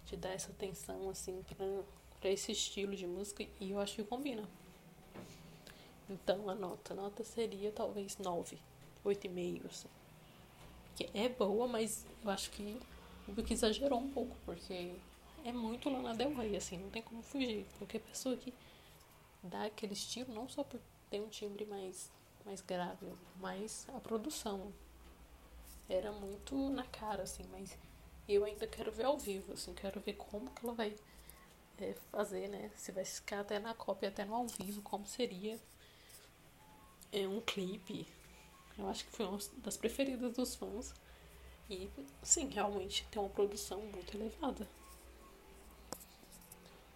de 0.06 0.16
dar 0.16 0.30
essa 0.30 0.52
atenção, 0.52 1.10
assim, 1.10 1.42
pra, 1.56 1.66
pra 2.20 2.30
esse 2.30 2.52
estilo 2.52 2.94
de 2.94 3.06
música, 3.06 3.44
e 3.60 3.72
eu 3.72 3.80
acho 3.80 3.96
que 3.96 4.04
combina. 4.04 4.48
Então, 6.08 6.48
a 6.48 6.54
nota, 6.54 6.92
a 6.92 6.96
nota 6.96 7.24
seria 7.24 7.72
talvez 7.72 8.16
9, 8.18 8.56
8,5, 9.04 9.66
assim. 9.66 9.88
Que 10.94 11.08
é 11.14 11.28
boa, 11.28 11.66
mas 11.66 12.06
eu 12.22 12.30
acho 12.30 12.50
que 12.50 12.78
o 13.26 13.52
exagerou 13.52 13.98
um 13.98 14.10
pouco, 14.10 14.36
porque 14.44 14.94
é 15.44 15.52
muito 15.52 15.88
Lana 15.88 16.14
Del 16.14 16.34
Rey, 16.34 16.56
assim, 16.56 16.78
não 16.78 16.90
tem 16.90 17.02
como 17.02 17.22
fugir. 17.22 17.66
Qualquer 17.78 18.00
pessoa 18.00 18.36
que 18.36 18.52
dá 19.42 19.64
aquele 19.64 19.92
estilo, 19.92 20.32
não 20.32 20.48
só 20.48 20.62
por 20.62 20.80
ter 21.10 21.20
um 21.20 21.28
timbre 21.28 21.64
mais, 21.64 22.10
mais 22.44 22.60
grave, 22.60 23.06
mas 23.36 23.86
a 23.94 24.00
produção 24.00 24.72
era 25.88 26.12
muito 26.12 26.70
na 26.70 26.84
cara, 26.84 27.24
assim, 27.24 27.44
mas 27.50 27.76
eu 28.28 28.44
ainda 28.44 28.66
quero 28.66 28.92
ver 28.92 29.04
ao 29.04 29.18
vivo, 29.18 29.52
assim, 29.52 29.74
quero 29.74 30.00
ver 30.00 30.14
como 30.14 30.50
que 30.50 30.64
ela 30.64 30.74
vai 30.74 30.96
é, 31.78 31.94
fazer, 32.10 32.48
né? 32.48 32.70
Se 32.76 32.92
vai 32.92 33.04
ficar 33.04 33.40
até 33.40 33.58
na 33.58 33.74
cópia, 33.74 34.08
até 34.08 34.24
no 34.24 34.34
ao 34.34 34.46
vivo, 34.46 34.80
como 34.82 35.06
seria 35.06 35.58
é, 37.10 37.26
um 37.26 37.40
clipe. 37.40 38.06
Eu 38.78 38.88
acho 38.88 39.04
que 39.04 39.10
foi 39.10 39.26
uma 39.26 39.38
das 39.58 39.76
preferidas 39.76 40.32
dos 40.34 40.54
fãs. 40.54 40.94
E, 41.68 41.90
sim, 42.22 42.48
realmente 42.48 43.06
tem 43.10 43.20
uma 43.20 43.28
produção 43.28 43.80
muito 43.80 44.16
elevada. 44.16 44.68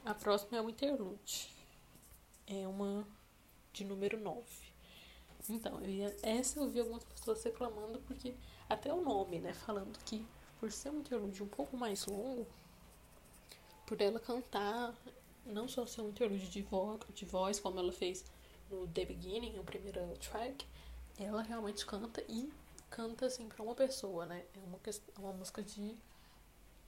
A 0.04 0.14
próxima 0.14 0.59
é 0.59 0.62
o 0.62 0.70
Interlude 0.70 1.56
é 2.46 2.66
uma 2.66 3.06
de 3.72 3.85
número 3.85 4.18
9. 4.18 4.44
Então, 5.48 5.80
eu 5.80 5.88
ia, 5.88 6.16
essa 6.22 6.59
eu 6.59 6.68
vi 6.70 6.80
algumas 6.80 7.04
pessoas 7.04 7.42
reclamando 7.42 8.00
porque 8.00 8.35
até 8.68 8.92
o 8.92 9.02
nome, 9.02 9.38
né, 9.38 9.52
falando 9.52 9.96
que 10.04 10.26
por 10.59 10.72
ser 10.72 10.90
um 10.90 11.00
interlúdio 11.00 11.44
um 11.44 11.48
pouco 11.48 11.76
mais 11.76 12.06
longo, 12.06 12.46
por 13.87 14.00
ela 14.00 14.18
cantar, 14.18 14.94
não 15.44 15.68
só 15.68 15.87
ser 15.87 16.00
um 16.00 16.09
interlúdio 16.09 16.48
de, 16.48 16.62
vo 16.62 16.98
de 17.14 17.24
voz, 17.24 17.61
como 17.61 17.78
ela 17.78 17.92
fez 17.92 18.24
no 18.70 18.87
The 18.88 19.04
Beginning, 19.04 19.59
o 19.59 19.64
primeiro 19.64 20.00
track, 20.18 20.66
ela 21.18 21.42
realmente 21.42 21.87
canta 21.87 22.22
e 22.28 22.50
canta 22.90 23.26
assim 23.26 23.48
para 23.48 23.62
uma 23.62 23.74
pessoa, 23.74 24.26
né? 24.26 24.44
É 24.54 24.59
uma, 24.59 24.78
é 24.85 25.20
uma 25.20 25.32
música 25.32 25.62
de, 25.62 25.96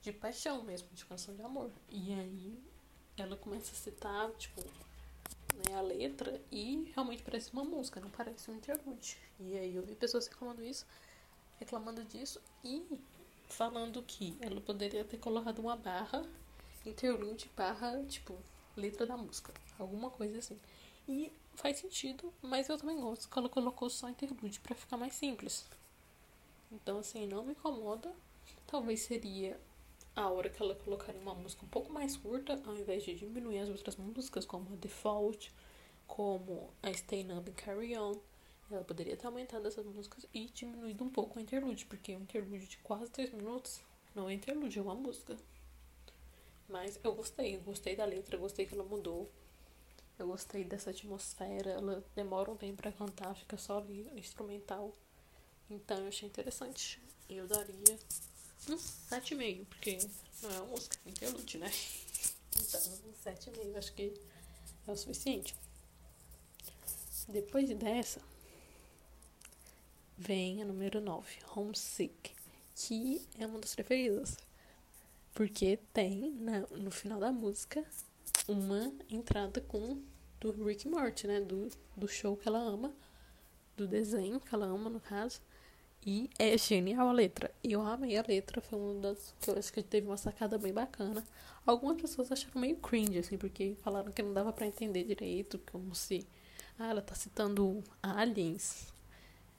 de 0.02 0.12
paixão 0.12 0.62
mesmo, 0.64 0.88
de 0.92 1.04
canção 1.04 1.34
de 1.34 1.42
amor. 1.42 1.70
E 1.88 2.12
aí 2.14 2.58
ela 3.16 3.36
começa 3.36 3.72
a 3.72 3.74
citar, 3.74 4.30
tipo, 4.32 4.62
né, 5.54 5.76
a 5.76 5.80
letra 5.80 6.40
e 6.50 6.90
realmente 6.94 7.22
parece 7.22 7.52
uma 7.52 7.64
música, 7.64 8.00
não 8.00 8.10
parece 8.10 8.50
um 8.50 8.56
interlude. 8.56 9.18
E 9.40 9.56
aí 9.56 9.74
eu 9.76 9.82
vi 9.82 9.94
pessoas 9.94 10.26
reclamando 10.26 10.64
isso, 10.64 10.86
reclamando 11.58 12.04
disso 12.04 12.40
e 12.64 12.84
falando 13.48 14.02
que 14.02 14.36
ela 14.40 14.60
poderia 14.60 15.04
ter 15.04 15.18
colocado 15.18 15.58
uma 15.60 15.76
barra 15.76 16.24
interlude 16.88 17.50
barra, 17.56 18.02
tipo, 18.04 18.36
letra 18.76 19.06
da 19.06 19.16
música, 19.16 19.52
alguma 19.78 20.10
coisa 20.10 20.38
assim. 20.38 20.58
E 21.08 21.32
faz 21.54 21.78
sentido, 21.78 22.32
mas 22.42 22.68
eu 22.68 22.78
também 22.78 23.00
gosto 23.00 23.28
que 23.28 23.38
ela 23.38 23.48
colocou 23.48 23.88
só 23.90 24.08
interlude 24.08 24.60
para 24.60 24.74
ficar 24.74 24.96
mais 24.96 25.14
simples. 25.14 25.66
Então, 26.70 26.98
assim, 26.98 27.26
não 27.26 27.44
me 27.44 27.52
incomoda. 27.52 28.12
Talvez 28.66 29.00
seria 29.00 29.58
a 30.18 30.28
hora 30.28 30.50
que 30.50 30.60
ela 30.60 30.74
colocaria 30.74 31.20
uma 31.20 31.34
música 31.34 31.64
um 31.64 31.68
pouco 31.68 31.92
mais 31.92 32.16
curta, 32.16 32.60
ao 32.66 32.76
invés 32.76 33.04
de 33.04 33.14
diminuir 33.14 33.60
as 33.60 33.68
outras 33.68 33.96
músicas, 33.96 34.44
como 34.44 34.72
a 34.72 34.76
Default, 34.76 35.52
como 36.08 36.70
a 36.82 36.92
Stay 36.92 37.24
Up 37.32 37.48
and 37.48 37.54
Carry 37.54 37.96
On. 37.96 38.16
Ela 38.68 38.82
poderia 38.82 39.16
ter 39.16 39.26
aumentado 39.26 39.66
essas 39.68 39.86
músicas 39.86 40.26
e 40.34 40.46
diminuído 40.46 41.04
um 41.04 41.08
pouco 41.08 41.38
o 41.38 41.42
interlude, 41.42 41.86
porque 41.86 42.16
um 42.16 42.22
interlude 42.22 42.66
de 42.66 42.78
quase 42.78 43.10
3 43.12 43.32
minutos 43.32 43.80
não 44.12 44.28
é 44.28 44.34
interlude, 44.34 44.78
é 44.78 44.82
uma 44.82 44.94
música. 44.94 45.36
Mas 46.68 46.98
eu 47.02 47.14
gostei, 47.14 47.54
eu 47.54 47.60
gostei 47.60 47.94
da 47.94 48.04
letra, 48.04 48.34
eu 48.36 48.40
gostei 48.40 48.66
que 48.66 48.74
ela 48.74 48.84
mudou. 48.84 49.30
Eu 50.18 50.26
gostei 50.26 50.64
dessa 50.64 50.90
atmosfera, 50.90 51.70
ela 51.70 52.04
demora 52.16 52.50
um 52.50 52.56
tempo 52.56 52.82
para 52.82 52.90
cantar, 52.90 53.36
fica 53.36 53.56
só 53.56 53.78
ali, 53.78 54.10
instrumental. 54.16 54.92
Então 55.70 55.96
eu 55.98 56.08
achei 56.08 56.28
interessante. 56.28 57.00
Eu 57.30 57.46
daria 57.46 57.96
um 58.68 58.76
7,5, 58.76 59.66
porque 59.66 59.98
não 60.42 60.50
é 60.50 60.60
uma 60.60 60.66
música, 60.66 60.96
é 61.04 61.10
interlude, 61.10 61.58
né? 61.58 61.70
Então, 62.56 62.80
um 63.06 63.12
7,5 63.24 63.76
acho 63.76 63.92
que 63.92 64.14
é 64.86 64.90
o 64.90 64.96
suficiente. 64.96 65.54
Depois 67.28 67.68
dessa, 67.76 68.20
vem 70.16 70.62
a 70.62 70.64
número 70.64 71.00
9, 71.00 71.38
Homesick, 71.54 72.32
que 72.74 73.22
é 73.38 73.46
uma 73.46 73.58
das 73.58 73.74
preferidas. 73.74 74.36
Porque 75.34 75.78
tem 75.92 76.32
na, 76.32 76.60
no 76.60 76.90
final 76.90 77.20
da 77.20 77.30
música 77.30 77.84
uma 78.48 78.92
entrada 79.08 79.60
com 79.60 80.02
do 80.40 80.64
Rick 80.64 80.88
Morty, 80.88 81.26
né? 81.26 81.40
Do, 81.40 81.68
do 81.96 82.08
show 82.08 82.36
que 82.36 82.48
ela 82.48 82.58
ama, 82.58 82.94
do 83.76 83.86
desenho 83.86 84.40
que 84.40 84.54
ela 84.54 84.66
ama, 84.66 84.88
no 84.88 85.00
caso. 85.00 85.40
E 86.06 86.30
é 86.38 86.56
genial 86.56 87.08
a 87.08 87.12
letra. 87.12 87.50
Eu 87.62 87.82
amei 87.82 88.16
a 88.16 88.24
letra, 88.26 88.60
foi 88.60 88.78
uma 88.78 89.00
das 89.00 89.34
que 89.40 89.50
eu 89.50 89.58
acho 89.58 89.72
que 89.72 89.82
teve 89.82 90.06
uma 90.06 90.16
sacada 90.16 90.56
bem 90.58 90.72
bacana. 90.72 91.24
Algumas 91.66 92.00
pessoas 92.00 92.32
acharam 92.32 92.60
meio 92.60 92.76
cringe, 92.76 93.18
assim, 93.18 93.36
porque 93.36 93.76
falaram 93.82 94.10
que 94.12 94.22
não 94.22 94.32
dava 94.32 94.52
para 94.52 94.66
entender 94.66 95.04
direito, 95.04 95.58
como 95.70 95.94
se. 95.94 96.26
Ah, 96.78 96.90
ela 96.90 97.02
tá 97.02 97.14
citando 97.14 97.82
aliens. 98.02 98.86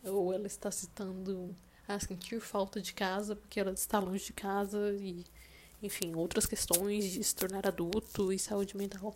Ou 0.04 0.34
ela 0.34 0.48
está 0.48 0.72
citando. 0.72 1.56
Ah, 1.88 2.00
sentir 2.00 2.40
falta 2.40 2.82
de 2.82 2.94
casa, 2.94 3.36
porque 3.36 3.60
ela 3.60 3.72
está 3.72 4.00
longe 4.00 4.26
de 4.26 4.34
casa 4.34 4.94
e. 4.94 5.26
Enfim, 5.82 6.16
outras 6.16 6.46
questões 6.46 7.06
de 7.12 7.24
se 7.24 7.36
tornar 7.36 7.68
adulto 7.68 8.34
e 8.34 8.40
saúde 8.40 8.76
mental. 8.76 9.16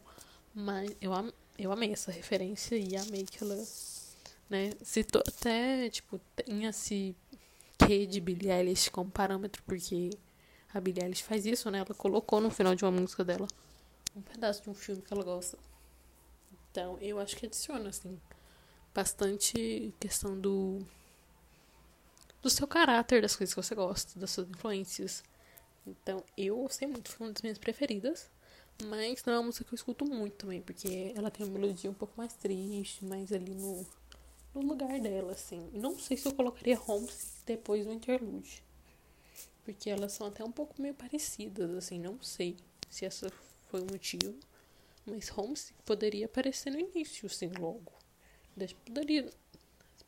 Mas 0.54 0.96
eu, 1.02 1.14
am 1.14 1.32
eu 1.58 1.72
amei 1.72 1.92
essa 1.92 2.12
referência 2.12 2.76
e 2.76 2.96
amei 2.96 3.26
que 3.26 3.44
ela 3.44 3.56
né? 4.50 4.72
Citou 4.82 5.22
até, 5.28 5.90
tipo, 5.90 6.20
tem 6.36 6.66
esse 6.66 7.16
que 7.78 8.06
de 8.06 8.20
Billie 8.20 8.52
Eilish 8.52 8.90
como 8.90 9.10
parâmetro, 9.10 9.62
porque 9.64 10.12
a 10.74 10.80
Billie 10.80 11.04
Eilish 11.04 11.24
faz 11.24 11.46
isso, 11.46 11.70
né? 11.72 11.80
Ela 11.80 11.96
colocou 11.96 12.40
no 12.40 12.50
final 12.50 12.76
de 12.76 12.84
uma 12.84 12.92
música 12.92 13.24
dela 13.24 13.48
um 14.16 14.22
pedaço 14.22 14.62
de 14.62 14.70
um 14.70 14.74
filme 14.74 15.02
que 15.02 15.14
ela 15.14 15.24
gosta. 15.24 15.58
Então, 16.72 16.98
eu 17.02 17.20
acho 17.20 17.36
que 17.36 17.46
adiciona, 17.46 17.90
assim, 17.90 18.20
bastante 18.94 19.94
questão 20.00 20.40
do 20.40 20.80
do 22.42 22.50
seu 22.50 22.68
caráter, 22.68 23.22
das 23.22 23.36
coisas 23.38 23.54
que 23.54 23.62
você 23.62 23.74
gosta, 23.74 24.20
das 24.20 24.32
suas 24.32 24.50
influências. 24.50 25.24
Então, 25.88 26.24
eu 26.38 26.58
gostei 26.58 26.88
muito, 26.88 27.10
foi 27.10 27.28
uma 27.28 27.34
das 27.34 27.42
minhas 27.42 27.58
preferidas. 27.58 28.30
Mas 28.86 29.24
não 29.24 29.34
é 29.34 29.38
uma 29.38 29.46
música 29.46 29.64
que 29.64 29.74
eu 29.74 29.76
escuto 29.76 30.04
muito 30.04 30.36
também, 30.36 30.62
porque 30.62 31.14
ela 31.16 31.30
tem 31.30 31.46
uma 31.46 31.58
melodia 31.58 31.90
um 31.90 31.94
pouco 31.94 32.14
mais 32.18 32.34
triste, 32.34 33.06
mais 33.06 33.32
ali 33.32 33.54
no, 33.54 33.86
no 34.54 34.62
lugar 34.62 35.00
dela, 35.00 35.34
assim. 35.34 35.70
Não 35.74 35.98
sei 35.98 36.18
se 36.18 36.28
eu 36.28 36.34
colocaria 36.34 36.78
Holmes 36.78 37.42
depois 37.46 37.86
do 37.86 37.92
interlude. 37.92 38.64
Porque 39.64 39.90
elas 39.90 40.12
são 40.12 40.28
até 40.28 40.44
um 40.44 40.52
pouco 40.52 40.82
meio 40.82 40.94
parecidas, 40.94 41.72
assim, 41.72 41.98
não 41.98 42.22
sei 42.22 42.58
se 42.90 43.06
essa 43.06 43.32
foi 43.70 43.82
o 43.82 43.88
motivo. 43.92 44.36
Mas 45.06 45.30
Holmes 45.30 45.74
poderia 45.86 46.26
aparecer 46.26 46.70
no 46.70 46.80
início, 46.80 47.26
assim, 47.26 47.48
logo. 47.48 47.92
Poderia. 48.86 49.30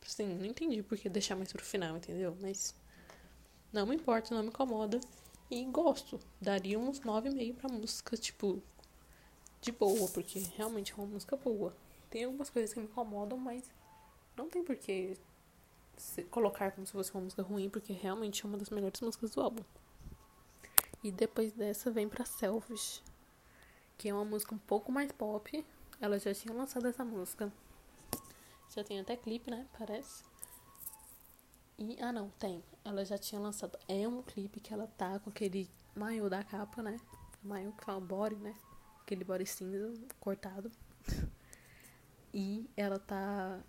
Assim, 0.05 0.25
não 0.25 0.45
entendi 0.45 0.83
por 0.83 0.97
que 0.97 1.09
deixar 1.09 1.35
mais 1.35 1.51
pro 1.51 1.63
final, 1.63 1.97
entendeu? 1.97 2.37
Mas. 2.39 2.75
Não 3.73 3.85
me 3.85 3.95
importa, 3.95 4.33
não 4.33 4.43
me 4.43 4.49
incomoda. 4.49 4.99
E 5.49 5.63
gosto. 5.65 6.19
Daria 6.39 6.79
uns 6.79 7.01
9,5 7.01 7.55
pra 7.55 7.69
música, 7.69 8.15
tipo, 8.15 8.61
de 9.61 9.71
boa, 9.71 10.07
porque 10.09 10.39
realmente 10.55 10.93
é 10.93 10.95
uma 10.95 11.07
música 11.07 11.35
boa. 11.35 11.75
Tem 12.09 12.23
algumas 12.23 12.49
coisas 12.49 12.73
que 12.73 12.79
me 12.79 12.85
incomodam, 12.85 13.37
mas 13.37 13.69
não 14.35 14.49
tem 14.49 14.63
por 14.63 14.75
que 14.75 15.17
colocar 16.29 16.71
como 16.71 16.85
se 16.85 16.93
fosse 16.93 17.11
uma 17.13 17.21
música 17.21 17.41
ruim, 17.41 17.69
porque 17.69 17.93
realmente 17.93 18.43
é 18.43 18.47
uma 18.47 18.57
das 18.57 18.69
melhores 18.69 18.99
músicas 19.01 19.31
do 19.31 19.41
álbum. 19.41 19.63
E 21.03 21.11
depois 21.11 21.53
dessa 21.53 21.91
vem 21.91 22.09
pra 22.09 22.25
Selfish, 22.25 23.03
que 23.97 24.09
é 24.09 24.13
uma 24.13 24.25
música 24.25 24.53
um 24.53 24.57
pouco 24.57 24.91
mais 24.91 25.11
pop. 25.11 25.65
Ela 26.01 26.19
já 26.19 26.33
tinha 26.33 26.53
lançado 26.53 26.87
essa 26.87 27.05
música. 27.05 27.51
Já 28.75 28.83
tem 28.83 28.99
até 28.99 29.15
clipe, 29.15 29.49
né? 29.49 29.67
Parece. 29.77 30.23
E, 31.77 31.97
ah 32.01 32.11
não, 32.11 32.29
tem. 32.31 32.63
Ela 32.83 33.05
já 33.05 33.17
tinha 33.17 33.39
lançado. 33.39 33.77
É 33.87 34.07
um 34.07 34.21
clipe 34.21 34.59
que 34.59 34.73
ela 34.73 34.87
tá 34.97 35.19
com 35.19 35.29
aquele 35.29 35.69
maiô 35.95 36.29
da 36.29 36.43
capa, 36.43 36.81
né? 36.81 36.99
Maiô 37.43 37.71
que 37.71 37.85
fala 37.85 38.01
body, 38.01 38.35
né? 38.35 38.55
Aquele 39.01 39.23
body 39.23 39.45
cinza 39.45 39.93
cortado. 40.19 40.71
E 42.37 42.69
ela 42.75 42.99
tá 42.99 43.63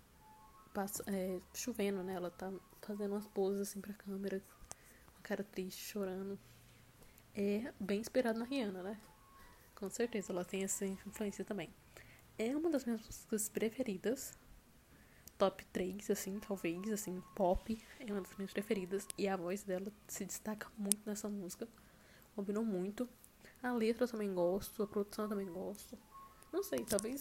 passa, 0.77 1.03
é, 1.07 1.39
chovendo, 1.55 2.03
né? 2.03 2.13
Ela 2.13 2.29
tá 2.29 2.53
fazendo 2.83 3.13
umas 3.13 3.25
poses 3.25 3.61
assim 3.61 3.81
pra 3.81 3.95
câmera, 3.95 4.39
com 5.07 5.17
a 5.17 5.21
cara 5.23 5.43
triste, 5.43 5.83
chorando. 5.83 6.37
É 7.33 7.73
bem 7.79 7.99
inspirado 7.99 8.37
na 8.37 8.45
Rihanna, 8.45 8.83
né? 8.83 9.01
Com 9.73 9.89
certeza, 9.89 10.31
ela 10.31 10.45
tem 10.45 10.63
essa 10.63 10.85
influência 10.85 11.43
também. 11.43 11.73
É 12.37 12.55
uma 12.55 12.69
das 12.69 12.85
minhas 12.85 13.01
músicas 13.01 13.49
preferidas 13.49 14.37
top 15.35 15.65
3, 15.65 16.11
assim, 16.11 16.39
talvez, 16.39 16.91
assim, 16.91 17.23
pop, 17.35 17.83
é 17.99 18.11
uma 18.11 18.21
das 18.21 18.35
minhas 18.37 18.53
preferidas. 18.53 19.07
E 19.17 19.27
a 19.27 19.35
voz 19.35 19.63
dela 19.63 19.91
se 20.07 20.25
destaca 20.25 20.67
muito 20.77 21.01
nessa 21.07 21.27
música. 21.27 21.67
Combinou 22.35 22.63
muito. 22.63 23.09
A 23.63 23.71
letra 23.71 24.03
eu 24.03 24.07
também 24.07 24.31
gosto, 24.31 24.83
a 24.83 24.87
produção 24.87 25.25
eu 25.25 25.29
também 25.29 25.51
gosto. 25.51 25.97
Não 26.53 26.61
sei, 26.61 26.85
talvez 26.85 27.19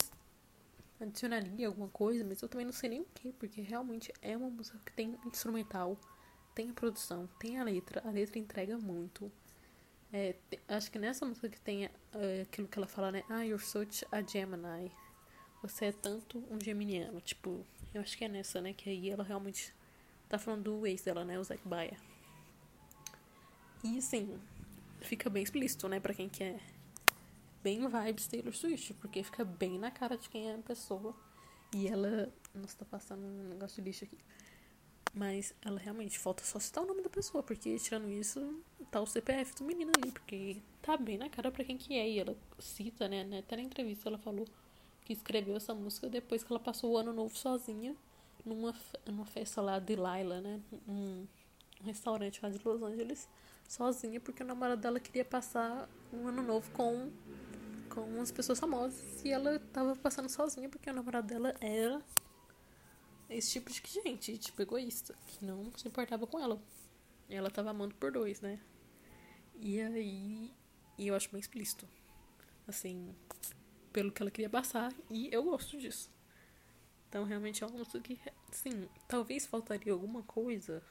adicionaria 1.00 1.66
alguma 1.66 1.88
coisa, 1.88 2.24
mas 2.24 2.40
eu 2.40 2.48
também 2.48 2.64
não 2.64 2.72
sei 2.72 2.90
nem 2.90 3.00
o 3.00 3.06
que, 3.14 3.32
porque 3.32 3.60
realmente 3.60 4.12
é 4.22 4.36
uma 4.36 4.50
música 4.50 4.78
que 4.84 4.92
tem 4.92 5.16
instrumental, 5.26 5.98
tem 6.54 6.70
a 6.70 6.72
produção, 6.72 7.28
tem 7.38 7.58
a 7.58 7.64
letra, 7.64 8.02
a 8.06 8.10
letra 8.10 8.38
entrega 8.38 8.78
muito. 8.78 9.30
É, 10.12 10.34
acho 10.68 10.90
que 10.90 10.98
nessa 10.98 11.26
música 11.26 11.48
que 11.48 11.60
tem 11.60 11.84
é, 11.84 11.90
aquilo 12.42 12.68
que 12.68 12.78
ela 12.78 12.86
fala, 12.86 13.12
né? 13.12 13.22
Ah, 13.28 13.42
you're 13.42 13.62
such 13.62 14.06
a 14.10 14.22
Gemini. 14.22 14.90
Você 15.62 15.86
é 15.86 15.92
tanto 15.92 16.42
um 16.50 16.60
geminiano. 16.60 17.20
Tipo, 17.20 17.64
eu 17.92 18.00
acho 18.00 18.16
que 18.16 18.24
é 18.24 18.28
nessa, 18.28 18.60
né? 18.60 18.72
Que 18.72 18.88
aí 18.88 19.10
ela 19.10 19.24
realmente 19.24 19.74
tá 20.28 20.38
falando 20.38 20.62
do 20.64 20.86
ex 20.86 21.02
dela, 21.02 21.24
né? 21.24 21.38
O 21.38 21.44
Zac 21.44 21.60
Baia. 21.66 21.96
E 23.82 23.98
assim, 23.98 24.38
fica 25.00 25.28
bem 25.28 25.42
explícito, 25.42 25.88
né? 25.88 25.98
Pra 26.00 26.14
quem 26.14 26.28
quer 26.28 26.60
bem 27.66 27.80
vibes 27.88 28.28
Taylor 28.28 28.54
Swift, 28.54 28.94
porque 28.94 29.24
fica 29.24 29.44
bem 29.44 29.76
na 29.76 29.90
cara 29.90 30.16
de 30.16 30.28
quem 30.28 30.48
é 30.48 30.54
a 30.54 30.58
pessoa. 30.58 31.12
E 31.74 31.88
ela. 31.88 32.32
Nossa, 32.54 32.78
tá 32.78 32.84
passando 32.84 33.26
um 33.26 33.48
negócio 33.48 33.82
de 33.82 33.88
lixo 33.90 34.04
aqui. 34.04 34.16
Mas 35.12 35.52
ela 35.64 35.80
realmente 35.80 36.16
falta 36.16 36.44
só 36.44 36.60
citar 36.60 36.84
o 36.84 36.86
nome 36.86 37.02
da 37.02 37.08
pessoa, 37.08 37.42
porque 37.42 37.76
tirando 37.78 38.08
isso, 38.08 38.62
tá 38.88 39.00
o 39.00 39.06
CPF 39.06 39.56
do 39.56 39.64
menino 39.64 39.90
ali, 39.96 40.12
porque 40.12 40.62
tá 40.80 40.96
bem 40.96 41.18
na 41.18 41.28
cara 41.28 41.50
pra 41.50 41.64
quem 41.64 41.76
que 41.76 41.94
é. 41.94 42.08
E 42.08 42.20
ela 42.20 42.36
cita, 42.60 43.08
né? 43.08 43.38
Até 43.38 43.56
na 43.56 43.62
entrevista 43.62 44.08
ela 44.08 44.18
falou 44.18 44.46
que 45.04 45.12
escreveu 45.12 45.56
essa 45.56 45.74
música 45.74 46.08
depois 46.08 46.44
que 46.44 46.52
ela 46.52 46.60
passou 46.60 46.92
o 46.92 46.96
ano 46.96 47.12
novo 47.12 47.36
sozinha 47.36 47.96
numa, 48.44 48.74
numa 49.04 49.24
festa 49.24 49.60
lá 49.60 49.80
de 49.80 49.96
Laila, 49.96 50.40
né? 50.40 50.60
Um, 50.86 51.26
um 51.80 51.84
restaurante 51.84 52.38
lá 52.42 52.48
de 52.48 52.60
Los 52.64 52.80
Angeles, 52.82 53.28
sozinha, 53.68 54.20
porque 54.20 54.44
o 54.44 54.46
namorado 54.46 54.80
dela 54.80 55.00
queria 55.00 55.24
passar 55.24 55.88
um 56.12 56.28
ano 56.28 56.42
novo 56.42 56.70
com, 56.72 57.10
com 57.96 58.02
umas 58.02 58.30
pessoas 58.30 58.60
famosas 58.60 59.24
e 59.24 59.30
ela 59.30 59.58
tava 59.72 59.96
passando 59.96 60.28
sozinha 60.28 60.68
porque 60.68 60.90
o 60.90 60.92
namorado 60.92 61.26
dela 61.26 61.56
era 61.62 62.02
esse 63.30 63.52
tipo 63.52 63.72
de 63.72 63.82
gente, 63.86 64.36
tipo 64.36 64.60
egoísta, 64.60 65.14
que 65.26 65.42
não 65.42 65.72
se 65.78 65.88
importava 65.88 66.26
com 66.26 66.38
ela. 66.38 66.60
Ela 67.30 67.50
tava 67.50 67.70
amando 67.70 67.94
por 67.94 68.12
dois, 68.12 68.42
né? 68.42 68.60
E 69.54 69.80
aí. 69.80 70.52
E 70.98 71.08
eu 71.08 71.14
acho 71.14 71.30
bem 71.30 71.40
explícito. 71.40 71.88
Assim, 72.68 73.14
pelo 73.94 74.12
que 74.12 74.20
ela 74.20 74.30
queria 74.30 74.50
passar 74.50 74.92
e 75.08 75.30
eu 75.32 75.42
gosto 75.44 75.78
disso. 75.78 76.10
Então 77.08 77.24
realmente 77.24 77.64
é 77.64 77.66
uma 77.66 77.78
música 77.78 77.98
que, 78.00 78.20
sim, 78.52 78.90
talvez 79.08 79.46
faltaria 79.46 79.92
alguma 79.92 80.22
coisa, 80.22 80.82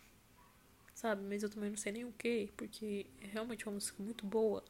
sabe? 0.96 1.22
Mas 1.24 1.44
eu 1.44 1.52
também 1.52 1.70
não 1.70 1.78
sei 1.78 1.92
nem 1.92 2.06
o 2.06 2.14
que, 2.14 2.52
porque 2.58 3.06
é 3.22 3.28
realmente 3.28 3.68
uma 3.68 3.76
música 3.76 4.02
muito 4.02 4.26
boa. 4.26 4.66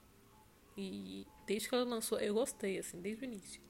E 0.76 1.26
desde 1.46 1.70
que 1.70 1.76
ela 1.76 1.84
lançou, 1.84 2.20
eu 2.20 2.34
gostei, 2.34 2.80
assim, 2.80 3.00
desde 3.02 3.24
o 3.24 3.26
início. 3.26 3.62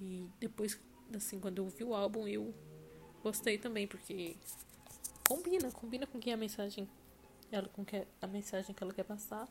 E 0.00 0.28
depois, 0.38 0.78
assim, 1.14 1.40
quando 1.40 1.58
eu 1.58 1.64
ouvi 1.64 1.84
o 1.84 1.94
álbum, 1.94 2.26
eu 2.26 2.54
gostei 3.22 3.58
também, 3.58 3.86
porque 3.86 4.36
combina, 5.28 5.70
combina 5.70 6.06
com 6.06 6.18
que 6.18 6.30
a 6.30 6.36
mensagem, 6.36 6.88
ela 7.50 7.68
com 7.68 7.84
que 7.84 8.06
a 8.20 8.26
mensagem 8.26 8.74
que 8.74 8.82
ela 8.82 8.92
quer 8.92 9.04
passar 9.04 9.48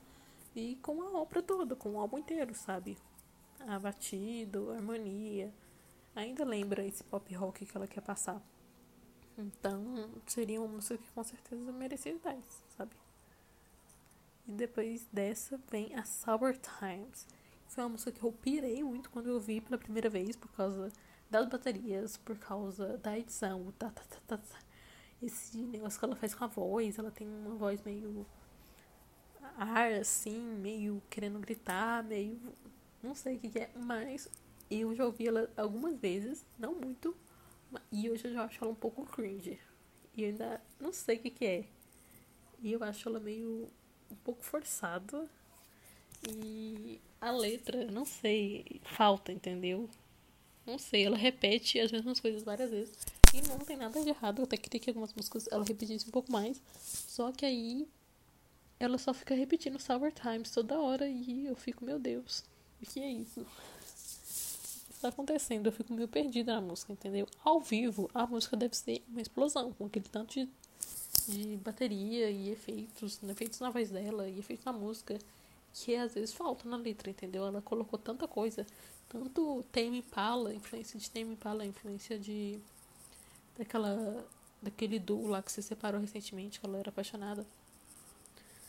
e 0.55 0.75
com 0.77 1.01
a 1.01 1.11
obra 1.19 1.41
toda, 1.41 1.75
com 1.75 1.93
o 1.93 1.99
álbum 1.99 2.17
inteiro, 2.17 2.53
sabe? 2.53 2.97
abatido, 3.67 4.71
harmonia. 4.71 5.53
Ainda 6.15 6.45
lembra 6.45 6.85
esse 6.85 7.03
pop 7.03 7.33
rock 7.33 7.65
que 7.65 7.75
ela 7.75 7.87
quer 7.87 8.01
passar. 8.01 8.41
Então, 9.37 10.09
seria 10.27 10.61
uma 10.61 10.67
música 10.67 10.97
que 10.97 11.11
com 11.11 11.23
certeza 11.23 11.71
merecia 11.71 12.17
10, 12.17 12.63
sabe? 12.77 12.95
E 14.47 14.51
depois 14.51 15.05
dessa 15.11 15.59
vem 15.69 15.93
a 15.95 16.05
Sour 16.05 16.55
Times. 16.57 17.27
Foi 17.67 17.83
uma 17.83 17.89
música 17.89 18.11
que 18.11 18.23
eu 18.23 18.31
pirei 18.31 18.83
muito 18.83 19.09
quando 19.09 19.29
eu 19.29 19.39
vi 19.39 19.61
pela 19.61 19.77
primeira 19.77 20.09
vez, 20.09 20.35
por 20.35 20.49
causa 20.51 20.91
das 21.29 21.47
baterias, 21.47 22.17
por 22.17 22.37
causa 22.37 22.97
da 22.97 23.17
edição, 23.17 23.73
tá, 23.77 23.89
tá, 23.89 24.03
tá, 24.03 24.17
tá, 24.27 24.37
tá. 24.37 24.59
esse 25.21 25.57
negócio 25.57 25.99
que 25.99 26.05
ela 26.05 26.15
faz 26.15 26.35
com 26.35 26.43
a 26.43 26.47
voz, 26.47 26.99
ela 26.99 27.11
tem 27.11 27.27
uma 27.27 27.55
voz 27.55 27.81
meio 27.83 28.25
ar 29.57 29.91
assim, 29.93 30.39
meio 30.39 31.01
querendo 31.09 31.39
gritar, 31.39 32.03
meio 32.03 32.39
não 33.01 33.15
sei 33.15 33.35
o 33.35 33.39
que, 33.39 33.49
que 33.49 33.59
é, 33.59 33.71
mas 33.75 34.29
eu 34.69 34.95
já 34.95 35.05
ouvi 35.05 35.27
ela 35.27 35.49
algumas 35.57 35.97
vezes, 35.97 36.45
não 36.57 36.75
muito, 36.75 37.15
e 37.91 38.09
hoje 38.09 38.27
eu 38.27 38.33
já 38.33 38.45
acho 38.45 38.63
ela 38.63 38.71
um 38.71 38.75
pouco 38.75 39.05
cringe. 39.05 39.59
E 40.15 40.23
eu 40.23 40.29
ainda 40.29 40.61
não 40.79 40.93
sei 40.93 41.17
o 41.17 41.19
que, 41.19 41.29
que 41.29 41.45
é. 41.45 41.65
E 42.61 42.71
eu 42.71 42.83
acho 42.83 43.07
ela 43.07 43.19
meio 43.19 43.67
um 44.09 44.15
pouco 44.15 44.43
forçada. 44.43 45.29
E 46.27 47.01
a 47.25 47.31
letra, 47.31 47.85
não 47.91 48.05
sei, 48.05 48.79
falta, 48.83 49.31
entendeu? 49.31 49.89
Não 50.65 50.77
sei, 50.77 51.05
ela 51.05 51.17
repete 51.17 51.79
as 51.79 51.91
mesmas 51.91 52.19
coisas 52.19 52.43
várias 52.43 52.69
vezes. 52.69 52.95
E 53.33 53.41
não 53.47 53.57
tem 53.57 53.75
nada 53.75 54.01
de 54.01 54.09
errado. 54.09 54.39
Eu 54.39 54.43
até 54.43 54.57
queria 54.57 54.79
que 54.79 54.89
algumas 54.89 55.13
músicas 55.13 55.47
ela 55.51 55.63
repetisse 55.63 56.07
um 56.07 56.11
pouco 56.11 56.31
mais. 56.31 56.61
Só 56.79 57.31
que 57.31 57.45
aí 57.45 57.87
ela 58.79 58.97
só 58.97 59.13
fica 59.13 59.33
repetindo 59.33 59.79
Sour 59.79 60.11
Times 60.11 60.51
toda 60.51 60.79
hora 60.79 61.07
e 61.07 61.47
eu 61.47 61.55
fico, 61.55 61.83
meu 61.83 61.97
Deus. 61.97 62.43
O 62.81 62.85
que 62.85 62.99
é 62.99 63.11
isso? 63.11 63.41
O 63.41 63.45
que 64.87 64.93
está 64.93 65.09
acontecendo? 65.09 65.67
Eu 65.67 65.71
fico 65.71 65.93
meio 65.93 66.07
perdida 66.07 66.53
na 66.53 66.61
música, 66.61 66.93
entendeu? 66.93 67.27
Ao 67.43 67.59
vivo, 67.59 68.09
a 68.13 68.27
música 68.27 68.55
deve 68.55 68.75
ser 68.75 69.03
uma 69.07 69.21
explosão, 69.21 69.73
com 69.73 69.85
aquele 69.85 70.05
tanto 70.09 70.33
de, 70.33 70.47
de 71.27 71.57
bateria 71.57 72.29
e 72.29 72.51
efeitos, 72.51 73.19
efeitos 73.23 73.59
na 73.59 73.71
voz 73.71 73.89
dela 73.89 74.29
e 74.29 74.39
efeitos 74.39 74.65
na 74.65 74.73
música, 74.73 75.17
que 75.75 75.93
às 75.95 76.13
vezes 76.13 76.33
falta 76.33 76.67
na 76.69 76.77
letra, 76.77 77.09
entendeu? 77.09 77.45
Ela 77.45 77.61
colocou 77.61 77.99
tanta 77.99 78.27
coisa, 78.27 78.65
tanto 79.09 79.63
Tame 79.73 79.99
Impala, 79.99 80.53
influência 80.53 80.97
de 80.97 81.11
Tame 81.11 81.33
Impala, 81.33 81.65
influência 81.65 82.17
de 82.17 82.59
daquela 83.57 84.25
daquele 84.61 84.97
duo 84.97 85.27
lá 85.27 85.43
que 85.43 85.51
se 85.51 85.61
separou 85.61 85.99
recentemente, 85.99 86.59
que 86.59 86.65
ela 86.65 86.77
era 86.77 86.89
apaixonada. 86.89 87.45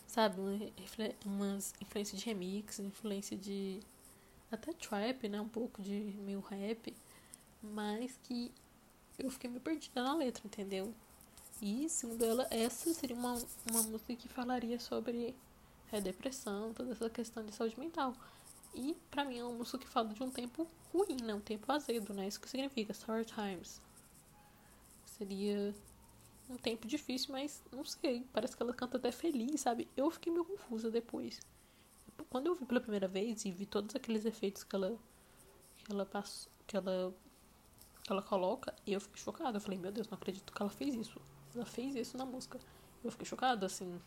Sabe, 0.08 0.40
uma, 0.40 0.58
umas 1.24 1.74
influência 1.80 2.18
de 2.18 2.24
remix, 2.24 2.80
influência 2.80 3.36
de 3.36 3.80
até 4.50 4.72
trap, 4.72 5.28
né? 5.28 5.40
Um 5.40 5.48
pouco 5.48 5.80
de 5.80 5.92
meio 6.24 6.40
rap, 6.40 6.92
mas 7.62 8.18
que 8.24 8.52
eu 9.18 9.30
fiquei 9.30 9.48
meio 9.48 9.62
perdida 9.62 10.02
na 10.02 10.14
letra, 10.14 10.42
entendeu? 10.44 10.92
E, 11.62 11.88
segundo 11.88 12.24
ela, 12.24 12.46
essa 12.50 12.92
seria 12.92 13.16
uma, 13.16 13.34
uma 13.70 13.82
música 13.84 14.14
que 14.16 14.28
falaria 14.28 14.78
sobre 14.78 15.34
é 15.92 16.00
depressão, 16.00 16.72
toda 16.72 16.92
essa 16.92 17.08
questão 17.08 17.44
de 17.44 17.54
saúde 17.54 17.78
mental. 17.78 18.14
E 18.74 18.94
pra 19.10 19.24
mim 19.24 19.38
é 19.38 19.44
uma 19.44 19.54
música 19.56 19.78
que 19.78 19.88
fala 19.88 20.12
de 20.12 20.22
um 20.22 20.30
tempo 20.30 20.68
ruim, 20.92 21.16
né? 21.22 21.34
Um 21.34 21.40
tempo 21.40 21.70
azedo, 21.72 22.12
né? 22.12 22.28
Isso 22.28 22.40
que 22.40 22.48
significa 22.48 22.92
Sour 22.92 23.24
Times. 23.24 23.80
Seria 25.04 25.74
um 26.50 26.56
tempo 26.56 26.86
difícil, 26.86 27.32
mas 27.32 27.62
não 27.72 27.84
sei. 27.84 28.26
Parece 28.32 28.56
que 28.56 28.62
ela 28.62 28.74
canta 28.74 28.98
até 28.98 29.10
feliz, 29.10 29.60
sabe? 29.60 29.88
Eu 29.96 30.10
fiquei 30.10 30.32
meio 30.32 30.44
confusa 30.44 30.90
depois. 30.90 31.40
Quando 32.28 32.48
eu 32.48 32.54
vi 32.54 32.66
pela 32.66 32.80
primeira 32.80 33.08
vez 33.08 33.44
e 33.44 33.50
vi 33.50 33.64
todos 33.66 33.94
aqueles 33.94 34.24
efeitos 34.24 34.64
que 34.64 34.74
ela 34.74 34.98
que 35.84 35.92
ela 35.92 36.04
passou, 36.04 36.50
que 36.66 36.76
ela 36.76 37.14
que 38.02 38.12
ela 38.12 38.22
coloca, 38.22 38.74
eu 38.86 39.00
fiquei 39.00 39.22
chocada. 39.22 39.56
Eu 39.56 39.60
falei, 39.60 39.78
meu 39.78 39.90
Deus, 39.90 40.08
não 40.08 40.16
acredito 40.16 40.52
que 40.52 40.62
ela 40.62 40.70
fez 40.70 40.94
isso. 40.94 41.20
Ela 41.54 41.66
fez 41.66 41.94
isso 41.96 42.16
na 42.16 42.24
música. 42.26 42.58
Eu 43.02 43.10
fiquei 43.10 43.26
chocada, 43.26 43.66
assim 43.66 43.98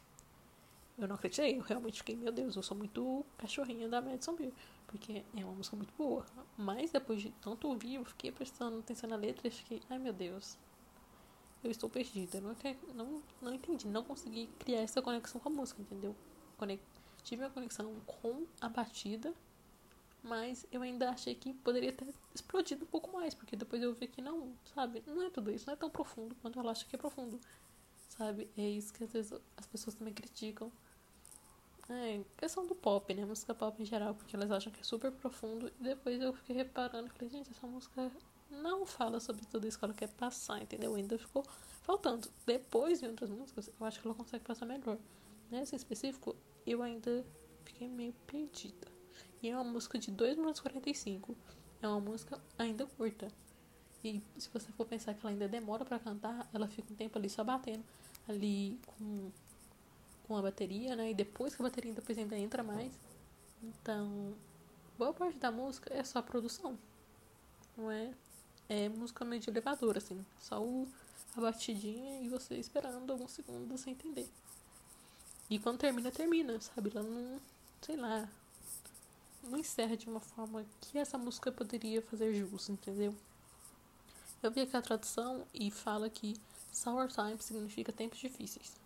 eu 0.99 1.07
não 1.07 1.15
acreditei, 1.15 1.57
eu 1.57 1.61
realmente 1.61 1.99
fiquei, 1.99 2.15
meu 2.15 2.31
Deus, 2.31 2.55
eu 2.55 2.63
sou 2.63 2.77
muito 2.77 3.25
cachorrinha 3.37 3.87
da 3.87 4.01
Madison 4.01 4.35
Beer, 4.35 4.51
porque 4.87 5.23
é 5.35 5.45
uma 5.45 5.53
música 5.53 5.75
muito 5.75 5.93
boa. 5.97 6.25
Mas 6.57 6.91
depois 6.91 7.21
de 7.21 7.31
tanto 7.41 7.67
ouvir, 7.67 7.95
eu 7.95 8.05
fiquei 8.05 8.31
prestando 8.31 8.79
atenção 8.79 9.09
na 9.09 9.15
letra 9.15 9.47
e 9.47 9.51
fiquei, 9.51 9.81
ai 9.89 9.97
meu 9.97 10.13
Deus, 10.13 10.57
eu 11.63 11.71
estou 11.71 11.89
perdida. 11.89 12.41
Não, 12.41 12.55
não, 12.93 13.23
não 13.41 13.53
entendi, 13.53 13.87
não 13.87 14.03
consegui 14.03 14.47
criar 14.59 14.81
essa 14.81 15.01
conexão 15.01 15.39
com 15.39 15.49
a 15.49 15.51
música, 15.51 15.81
entendeu? 15.81 16.15
Tive 17.23 17.43
uma 17.43 17.49
conexão 17.49 17.93
com 18.05 18.45
a 18.59 18.67
batida, 18.67 19.33
mas 20.21 20.65
eu 20.71 20.81
ainda 20.81 21.09
achei 21.09 21.35
que 21.35 21.53
poderia 21.53 21.93
ter 21.93 22.13
explodido 22.33 22.83
um 22.83 22.87
pouco 22.87 23.11
mais, 23.11 23.33
porque 23.33 23.55
depois 23.55 23.81
eu 23.81 23.93
vi 23.93 24.07
que 24.07 24.21
não, 24.21 24.53
sabe? 24.73 25.01
Não 25.07 25.23
é 25.23 25.29
tudo 25.29 25.51
isso, 25.51 25.65
não 25.65 25.73
é 25.73 25.77
tão 25.77 25.89
profundo 25.89 26.35
quanto 26.41 26.59
ela 26.59 26.71
acha 26.71 26.85
que 26.85 26.95
é 26.95 26.99
profundo, 26.99 27.39
sabe? 28.09 28.49
É 28.57 28.67
isso 28.67 28.93
que 28.93 29.03
às 29.03 29.11
vezes 29.13 29.33
as 29.55 29.67
pessoas 29.67 29.95
também 29.95 30.13
criticam 30.13 30.71
é, 31.89 32.21
questão 32.37 32.65
do 32.65 32.75
pop, 32.75 33.13
né? 33.13 33.25
Música 33.25 33.53
pop 33.53 33.81
em 33.81 33.85
geral, 33.85 34.13
porque 34.13 34.35
elas 34.35 34.51
acham 34.51 34.71
que 34.71 34.79
é 34.79 34.83
super 34.83 35.11
profundo. 35.11 35.71
E 35.79 35.83
depois 35.83 36.21
eu 36.21 36.33
fiquei 36.33 36.55
reparando 36.55 37.07
e 37.07 37.09
falei, 37.09 37.29
gente, 37.29 37.49
essa 37.49 37.65
música 37.65 38.11
não 38.49 38.85
fala 38.85 39.19
sobre 39.19 39.45
tudo 39.45 39.67
isso 39.67 39.77
que 39.77 39.85
ela 39.85 39.93
quer 39.93 40.09
passar, 40.09 40.61
entendeu? 40.61 40.95
Ainda 40.95 41.17
ficou 41.17 41.43
faltando. 41.83 42.29
Depois, 42.45 43.01
em 43.01 43.07
outras 43.07 43.29
músicas, 43.29 43.69
eu 43.79 43.85
acho 43.85 43.99
que 43.99 44.07
ela 44.07 44.15
consegue 44.15 44.43
passar 44.43 44.65
melhor. 44.65 44.97
Nessa 45.49 45.75
em 45.75 45.77
específico, 45.77 46.35
eu 46.65 46.81
ainda 46.83 47.25
fiquei 47.65 47.87
meio 47.87 48.13
perdida. 48.27 48.87
E 49.41 49.49
é 49.49 49.55
uma 49.55 49.63
música 49.63 49.97
de 49.97 50.11
2 50.11 50.37
minutos 50.37 50.59
e 50.59 50.63
45. 50.63 51.35
É 51.81 51.87
uma 51.87 51.99
música 51.99 52.39
ainda 52.57 52.85
curta. 52.85 53.29
E 54.03 54.21
se 54.37 54.49
você 54.49 54.71
for 54.71 54.85
pensar 54.85 55.13
que 55.13 55.21
ela 55.21 55.31
ainda 55.31 55.47
demora 55.47 55.83
para 55.83 55.99
cantar, 55.99 56.47
ela 56.53 56.67
fica 56.67 56.91
um 56.91 56.95
tempo 56.95 57.17
ali 57.17 57.29
só 57.29 57.43
batendo, 57.43 57.83
ali 58.27 58.79
com 58.85 59.31
com 60.29 60.37
a 60.37 60.43
bateria, 60.43 60.95
né? 60.95 61.09
E 61.09 61.13
depois 61.15 61.55
que 61.55 61.61
a 61.61 61.65
bateria 61.65 61.91
depois 61.91 62.15
ainda 62.15 62.37
entra 62.37 62.61
mais. 62.61 62.93
Então, 63.63 64.35
boa 64.95 65.11
parte 65.11 65.39
da 65.39 65.51
música 65.51 65.91
é 65.91 66.03
só 66.03 66.21
produção. 66.21 66.77
Não 67.75 67.89
é? 67.89 68.13
É 68.69 68.87
música 68.89 69.25
meio 69.25 69.41
de 69.41 69.49
elevador, 69.49 69.97
assim. 69.97 70.23
Só 70.39 70.63
o, 70.63 70.87
a 71.35 71.41
batidinha 71.41 72.21
e 72.21 72.29
você 72.29 72.55
esperando 72.57 73.11
alguns 73.11 73.31
segundos 73.31 73.81
sem 73.81 73.93
entender. 73.93 74.29
E 75.49 75.57
quando 75.57 75.79
termina, 75.79 76.11
termina, 76.11 76.61
sabe? 76.61 76.91
Não, 76.93 77.41
sei 77.81 77.95
lá, 77.95 78.29
não 79.41 79.57
encerra 79.57 79.97
de 79.97 80.07
uma 80.07 80.19
forma 80.19 80.63
que 80.79 80.99
essa 80.99 81.17
música 81.17 81.51
poderia 81.51 82.03
fazer 82.03 82.35
jus, 82.35 82.69
entendeu? 82.69 83.15
Eu 84.43 84.51
vi 84.51 84.61
aqui 84.61 84.77
a 84.77 84.81
tradução 84.81 85.47
e 85.55 85.71
fala 85.71 86.07
que 86.07 86.35
Sour 86.71 87.07
Times 87.07 87.45
significa 87.45 87.91
tempos 87.91 88.19
difíceis. 88.19 88.77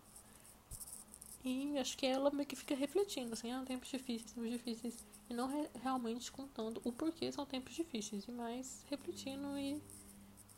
E 1.44 1.78
acho 1.78 1.96
que 1.98 2.06
ela 2.06 2.30
meio 2.30 2.46
que 2.46 2.56
fica 2.56 2.74
refletindo, 2.74 3.34
assim, 3.34 3.52
ah, 3.52 3.62
tempos 3.66 3.88
difíceis, 3.88 4.32
tempos 4.32 4.50
difíceis. 4.50 5.04
E 5.28 5.34
não 5.34 5.46
re 5.46 5.68
realmente 5.82 6.32
contando 6.32 6.80
o 6.84 6.90
porquê 6.92 7.30
são 7.30 7.44
tempos 7.44 7.74
difíceis, 7.74 8.24
e 8.26 8.30
mais 8.30 8.84
refletindo 8.88 9.58
e 9.58 9.82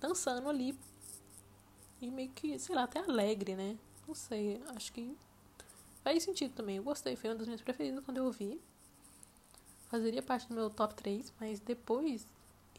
dançando 0.01 0.49
ali. 0.49 0.79
E 2.01 2.11
meio 2.11 2.31
que, 2.31 2.57
sei 2.59 2.75
lá, 2.75 2.85
até 2.85 3.01
alegre, 3.01 3.57
né? 3.57 3.77
Não 4.07 4.14
sei, 4.14 4.62
acho 4.77 4.92
que 4.92 5.16
faz 6.05 6.22
sentido 6.22 6.55
também. 6.55 6.77
Eu 6.77 6.85
gostei, 6.85 7.16
foi 7.16 7.31
uma 7.31 7.37
das 7.37 7.49
minhas 7.49 7.62
preferidas 7.62 8.05
quando 8.05 8.18
eu 8.18 8.25
ouvi. 8.25 8.61
Fazeria 9.88 10.22
parte 10.22 10.49
do 10.49 10.55
meu 10.55 10.70
top 10.70 10.94
3, 10.94 11.33
mas 11.40 11.59
depois 11.59 12.27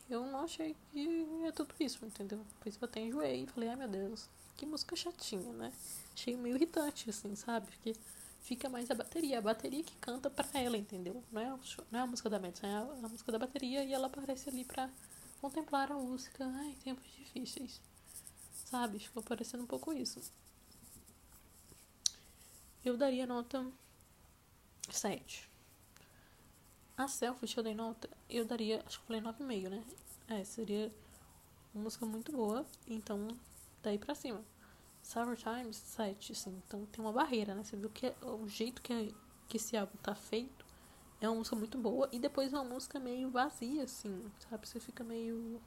eu 0.09 0.25
não 0.25 0.41
achei 0.41 0.75
que 0.91 1.25
é 1.45 1.51
tudo 1.51 1.73
isso, 1.79 2.05
entendeu? 2.05 2.39
Depois 2.55 2.77
eu 2.81 2.85
até 2.85 3.01
enjoei 3.01 3.43
e 3.43 3.47
falei, 3.47 3.69
ai 3.69 3.75
meu 3.75 3.87
Deus, 3.87 4.29
que 4.57 4.65
música 4.65 4.95
chatinha, 4.95 5.53
né? 5.53 5.71
Achei 6.13 6.35
meio 6.35 6.55
irritante, 6.55 7.09
assim, 7.09 7.35
sabe? 7.35 7.67
Porque 7.67 7.95
fica 8.41 8.67
mais 8.67 8.89
a 8.89 8.95
bateria. 8.95 9.37
A 9.37 9.41
bateria 9.41 9.83
que 9.83 9.95
canta 9.97 10.29
pra 10.29 10.47
ela, 10.59 10.75
entendeu? 10.75 11.23
Não 11.31 11.41
é, 11.41 11.59
não 11.91 11.99
é 11.99 12.01
a 12.01 12.07
música 12.07 12.29
da 12.29 12.39
Madison, 12.39 12.67
é 12.67 12.73
a, 12.73 12.81
a 12.81 13.07
música 13.07 13.31
da 13.31 13.39
bateria 13.39 13.83
e 13.83 13.93
ela 13.93 14.07
aparece 14.07 14.49
ali 14.49 14.65
pra 14.65 14.89
contemplar 15.39 15.91
a 15.91 15.95
música. 15.95 16.43
Ai, 16.45 16.75
tempos 16.83 17.05
difíceis. 17.15 17.79
Sabe? 18.65 18.99
Ficou 18.99 19.21
parecendo 19.21 19.63
um 19.63 19.67
pouco 19.67 19.93
isso. 19.93 20.19
Eu 22.83 22.97
daria 22.97 23.27
nota 23.27 23.65
7. 24.89 25.47
A 26.97 27.07
Selfish 27.07 27.55
eu 27.55 27.63
dei 27.63 27.75
nota, 27.75 28.09
eu 28.27 28.43
daria, 28.43 28.83
acho 28.87 28.99
que 28.99 29.13
eu 29.13 29.19
falei 29.19 29.21
9,5, 29.21 29.69
né? 29.69 29.83
É, 30.29 30.43
seria 30.43 30.91
uma 31.73 31.83
música 31.83 32.07
muito 32.07 32.31
boa, 32.31 32.65
então 32.87 33.27
daí 33.81 33.97
pra 33.97 34.15
cima. 34.15 34.43
Sour 35.01 35.37
Times 35.37 35.77
7, 35.77 36.33
assim, 36.33 36.61
então 36.65 36.85
tem 36.87 37.03
uma 37.03 37.13
barreira, 37.13 37.55
né? 37.55 37.63
Você 37.63 37.77
viu 37.77 37.89
que 37.89 38.07
é, 38.07 38.15
o 38.21 38.47
jeito 38.47 38.81
que, 38.81 38.91
é, 38.91 39.09
que 39.47 39.57
esse 39.57 39.77
álbum 39.77 39.95
tá 40.03 40.13
feito 40.13 40.65
é 41.21 41.29
uma 41.29 41.37
música 41.37 41.55
muito 41.55 41.77
boa 41.77 42.09
e 42.11 42.19
depois 42.19 42.53
é 42.53 42.57
uma 42.57 42.65
música 42.73 42.99
meio 42.99 43.29
vazia, 43.29 43.83
assim, 43.83 44.29
sabe? 44.49 44.67
Você 44.67 44.79
fica 44.79 45.03
meio 45.03 45.61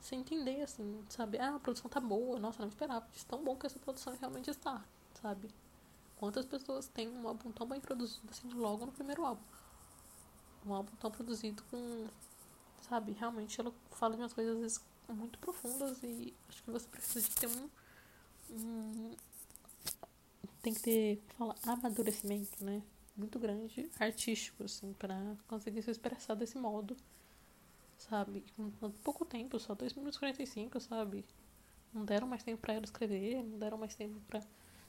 sem 0.00 0.20
entender, 0.20 0.62
assim, 0.62 1.02
sabe? 1.08 1.38
Ah, 1.38 1.56
a 1.56 1.58
produção 1.58 1.90
tá 1.90 1.98
boa, 2.00 2.38
nossa, 2.38 2.60
não 2.60 2.68
esperava 2.68 3.06
de 3.12 3.24
tão 3.24 3.42
bom 3.42 3.56
que 3.56 3.66
essa 3.66 3.78
produção 3.78 4.14
realmente 4.20 4.50
está, 4.50 4.84
sabe? 5.14 5.48
Quantas 6.16 6.46
pessoas 6.46 6.88
têm 6.88 7.08
um 7.08 7.26
álbum 7.26 7.50
tão 7.52 7.66
bem 7.66 7.80
produzido 7.80 8.26
assim 8.30 8.48
logo 8.50 8.86
no 8.86 8.92
primeiro 8.92 9.24
álbum? 9.24 9.42
Um 10.64 10.74
álbum 10.74 10.94
tão 10.96 11.10
produzido 11.10 11.62
com, 11.70 12.06
sabe? 12.82 13.12
Realmente 13.12 13.60
ela 13.60 13.72
fala 13.90 14.14
de 14.14 14.22
umas 14.22 14.32
coisas 14.32 14.54
às 14.54 14.60
vezes 14.60 14.84
muito 15.14 15.38
profundas 15.38 16.02
e 16.02 16.34
acho 16.48 16.62
que 16.62 16.70
você 16.70 16.88
precisa 16.88 17.28
de 17.28 17.34
ter 17.34 17.46
um 17.46 17.68
Hum, 18.50 19.14
tem 20.62 20.72
que 20.74 20.80
ter, 20.80 21.22
fala, 21.36 21.54
amadurecimento, 21.64 22.64
né? 22.64 22.82
Muito 23.16 23.38
grande, 23.38 23.90
artístico, 23.98 24.64
assim, 24.64 24.92
para 24.94 25.36
conseguir 25.48 25.82
se 25.82 25.90
expressar 25.90 26.34
desse 26.34 26.58
modo, 26.58 26.96
sabe? 27.96 28.44
Com 28.56 28.90
pouco 29.02 29.24
tempo, 29.24 29.58
só 29.58 29.74
2 29.74 29.94
minutos 29.94 30.16
e 30.16 30.20
45, 30.20 30.80
sabe? 30.80 31.24
Não 31.92 32.04
deram 32.04 32.26
mais 32.26 32.42
tempo 32.42 32.60
para 32.60 32.74
ela 32.74 32.84
escrever, 32.84 33.42
não 33.42 33.58
deram 33.58 33.78
mais 33.78 33.94
tempo 33.94 34.20
pra. 34.28 34.42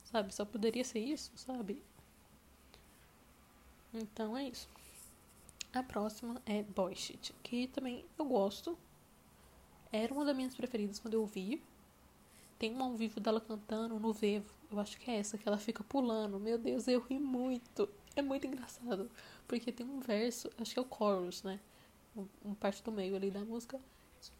Sabe? 0.03 0.33
Só 0.33 0.45
poderia 0.45 0.83
ser 0.83 0.99
isso, 0.99 1.31
sabe? 1.35 1.83
Então 3.93 4.37
é 4.37 4.47
isso. 4.49 4.69
A 5.73 5.83
próxima 5.83 6.41
é 6.45 6.63
Boy 6.63 6.95
Shit, 6.95 7.33
que 7.43 7.67
também 7.67 8.05
eu 8.17 8.25
gosto. 8.25 8.77
Era 9.91 10.13
uma 10.13 10.25
das 10.25 10.35
minhas 10.35 10.55
preferidas 10.55 10.99
quando 10.99 11.13
eu 11.13 11.25
vi. 11.25 11.61
Tem 12.59 12.75
um 12.75 12.83
ao 12.83 12.93
vivo 12.93 13.19
dela 13.19 13.39
cantando 13.39 13.99
no 13.99 14.11
Vevo. 14.11 14.49
Eu 14.71 14.79
acho 14.79 14.97
que 14.99 15.11
é 15.11 15.17
essa, 15.17 15.37
que 15.37 15.47
ela 15.47 15.57
fica 15.57 15.83
pulando. 15.83 16.39
Meu 16.39 16.57
Deus, 16.57 16.87
eu 16.87 16.99
ri 17.01 17.19
muito. 17.19 17.87
É 18.15 18.21
muito 18.21 18.47
engraçado. 18.47 19.09
Porque 19.47 19.71
tem 19.71 19.85
um 19.85 19.99
verso, 19.99 20.49
acho 20.59 20.73
que 20.73 20.79
é 20.79 20.81
o 20.81 20.87
chorus, 20.87 21.43
né? 21.43 21.59
Um, 22.43 22.55
parte 22.55 22.83
do 22.83 22.91
meio 22.91 23.15
ali 23.15 23.29
da 23.29 23.41
música. 23.41 23.79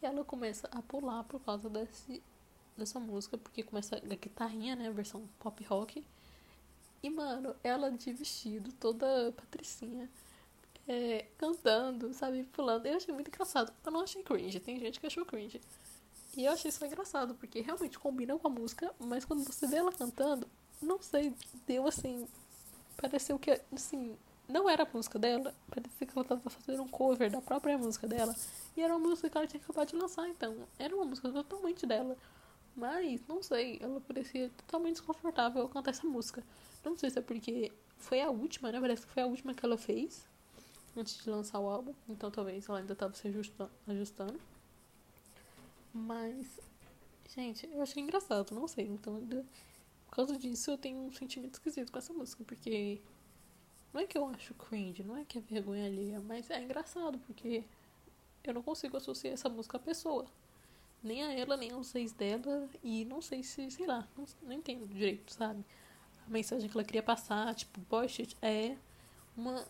E 0.02 0.06
ela 0.06 0.24
começa 0.24 0.68
a 0.72 0.82
pular 0.82 1.22
por 1.24 1.40
causa 1.40 1.70
desse, 1.70 2.20
dessa 2.76 2.98
música. 2.98 3.38
Porque 3.38 3.62
começa 3.62 3.96
a 3.96 4.00
guitarrinha, 4.00 4.74
né? 4.74 4.88
A 4.88 4.92
versão 4.92 5.28
pop 5.38 5.62
rock. 5.64 6.04
E, 7.02 7.08
mano, 7.08 7.54
ela 7.62 7.90
de 7.92 8.12
vestido, 8.12 8.72
toda 8.72 9.32
patricinha. 9.32 10.10
É, 10.88 11.26
cantando, 11.36 12.14
sabe? 12.14 12.44
Pulando. 12.44 12.86
Eu 12.86 12.96
achei 12.96 13.12
muito 13.12 13.28
engraçado. 13.28 13.70
Eu 13.84 13.92
não 13.92 14.00
achei 14.00 14.22
cringe. 14.22 14.58
Tem 14.58 14.80
gente 14.80 14.98
que 14.98 15.06
achou 15.06 15.24
cringe. 15.26 15.60
E 16.34 16.46
eu 16.46 16.52
achei 16.52 16.70
isso 16.70 16.84
engraçado, 16.84 17.34
porque 17.34 17.60
realmente 17.60 17.98
combina 17.98 18.38
com 18.38 18.46
a 18.46 18.50
música, 18.50 18.94
mas 18.98 19.24
quando 19.24 19.44
você 19.44 19.66
vê 19.66 19.76
ela 19.76 19.92
cantando, 19.92 20.48
não 20.80 21.02
sei, 21.02 21.34
deu 21.66 21.86
assim. 21.86 22.26
Pareceu 22.96 23.38
que, 23.38 23.60
assim, 23.72 24.16
não 24.48 24.68
era 24.68 24.84
a 24.84 24.88
música 24.92 25.18
dela, 25.18 25.54
parecia 25.68 26.06
que 26.06 26.12
ela 26.14 26.22
estava 26.22 26.48
fazendo 26.48 26.82
um 26.82 26.88
cover 26.88 27.30
da 27.30 27.40
própria 27.40 27.76
música 27.76 28.06
dela. 28.06 28.34
E 28.76 28.82
era 28.82 28.96
uma 28.96 29.08
música 29.08 29.28
que 29.28 29.36
ela 29.36 29.46
tinha 29.46 29.60
acabado 29.60 29.88
de 29.88 29.96
lançar, 29.96 30.28
então. 30.28 30.56
Era 30.78 30.94
uma 30.94 31.04
música 31.04 31.30
totalmente 31.30 31.84
dela. 31.84 32.16
Mas, 32.74 33.20
não 33.26 33.42
sei, 33.42 33.78
ela 33.82 34.00
parecia 34.00 34.50
totalmente 34.56 34.96
desconfortável 34.96 35.68
cantar 35.68 35.90
essa 35.90 36.06
música. 36.06 36.42
Não 36.84 36.96
sei 36.96 37.10
se 37.10 37.18
é 37.18 37.22
porque 37.22 37.72
foi 37.96 38.22
a 38.22 38.30
última, 38.30 38.70
né? 38.70 38.80
Parece 38.80 39.04
que 39.06 39.12
foi 39.12 39.24
a 39.24 39.26
última 39.26 39.52
que 39.52 39.66
ela 39.66 39.76
fez 39.76 40.24
antes 41.00 41.22
de 41.22 41.30
lançar 41.30 41.58
o 41.60 41.68
álbum. 41.68 41.94
Então 42.08 42.30
talvez 42.30 42.68
ela 42.68 42.78
ainda 42.78 42.92
estava 42.92 43.14
se 43.14 43.28
ajustando. 43.86 44.40
Mas, 45.92 46.60
gente, 47.34 47.66
eu 47.66 47.82
achei 47.82 48.02
engraçado, 48.02 48.54
não 48.54 48.68
sei. 48.68 48.86
Então, 48.86 49.20
por 50.06 50.14
causa 50.16 50.36
disso, 50.38 50.70
eu 50.70 50.78
tenho 50.78 50.98
um 50.98 51.12
sentimento 51.12 51.54
esquisito 51.54 51.90
com 51.92 51.98
essa 51.98 52.12
música, 52.12 52.44
porque 52.44 53.00
Não 53.92 54.00
é 54.00 54.06
que 54.06 54.16
eu 54.18 54.26
acho 54.28 54.54
cringe, 54.54 55.02
não 55.02 55.16
é 55.16 55.24
que 55.24 55.38
é 55.38 55.40
vergonha 55.40 55.86
alheia, 55.86 56.20
mas 56.20 56.50
é 56.50 56.62
engraçado, 56.62 57.18
porque 57.20 57.64
eu 58.44 58.54
não 58.54 58.62
consigo 58.62 58.96
associar 58.96 59.34
essa 59.34 59.48
música 59.48 59.76
à 59.76 59.80
pessoa. 59.80 60.26
Nem 61.02 61.22
a 61.24 61.32
ela, 61.32 61.56
nem 61.56 61.70
aos 61.72 61.94
ex 61.94 62.12
dela. 62.12 62.68
E 62.82 63.04
não 63.04 63.22
sei 63.22 63.42
se, 63.42 63.70
sei 63.70 63.86
lá, 63.86 64.06
não, 64.16 64.26
não 64.42 64.52
entendo 64.52 64.86
direito, 64.88 65.32
sabe? 65.32 65.64
A 66.26 66.30
mensagem 66.30 66.68
que 66.68 66.76
ela 66.76 66.84
queria 66.84 67.02
passar, 67.02 67.54
tipo, 67.54 67.80
bullshit, 67.90 68.36
é 68.42 68.76
uma, 69.36 69.66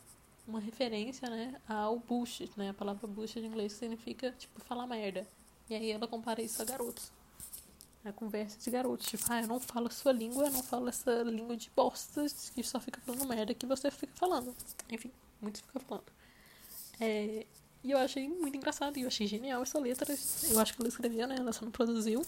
uma 0.49 0.59
referência, 0.59 1.28
né, 1.28 1.61
ao 1.68 1.99
bullshit, 1.99 2.51
né? 2.57 2.70
A 2.70 2.74
palavra 2.74 3.07
bullshit 3.07 3.38
em 3.38 3.46
inglês 3.46 3.72
significa, 3.72 4.32
tipo, 4.32 4.61
falar 4.61 4.86
merda. 4.86 5.26
E 5.68 5.74
aí 5.74 5.90
ela 5.90 6.09
compara 6.09 6.40
isso 6.40 6.61
a 6.62 6.64
garotos. 6.64 7.12
A 8.05 8.12
conversa 8.12 8.59
de 8.59 8.70
garotos, 8.70 9.07
tipo, 9.07 9.24
ah, 9.28 9.42
eu 9.42 9.46
não 9.46 9.61
falo 9.61 9.88
a 9.88 9.90
sua 9.90 10.12
língua, 10.12 10.46
eu 10.46 10.51
não 10.51 10.62
falo 10.62 10.88
essa 10.88 11.22
língua 11.22 11.57
de 11.57 11.70
bosta 11.76 12.24
que 12.55 12.62
só 12.62 12.80
fica 12.80 13.01
falando 13.03 13.26
merda 13.26 13.53
que 13.53 13.66
você 13.66 13.90
fica 13.90 14.12
falando. 14.14 14.57
Enfim, 14.90 15.12
muitos 15.40 15.61
ficam 15.61 15.82
falando. 15.82 16.11
É, 16.99 17.46
e 17.84 17.90
eu 17.90 17.99
achei 17.99 18.26
muito 18.28 18.57
engraçado, 18.57 18.96
e 18.96 19.03
eu 19.03 19.09
achei 19.09 19.26
genial 19.26 19.62
essa 19.62 19.78
letra. 19.78 20.14
Eu 20.51 20.59
acho 20.59 20.74
que 20.74 20.80
ela 20.80 20.88
escreveu, 20.88 21.26
né? 21.26 21.36
Ela 21.38 21.53
só 21.53 21.64
não 21.64 21.72
produziu. 21.72 22.24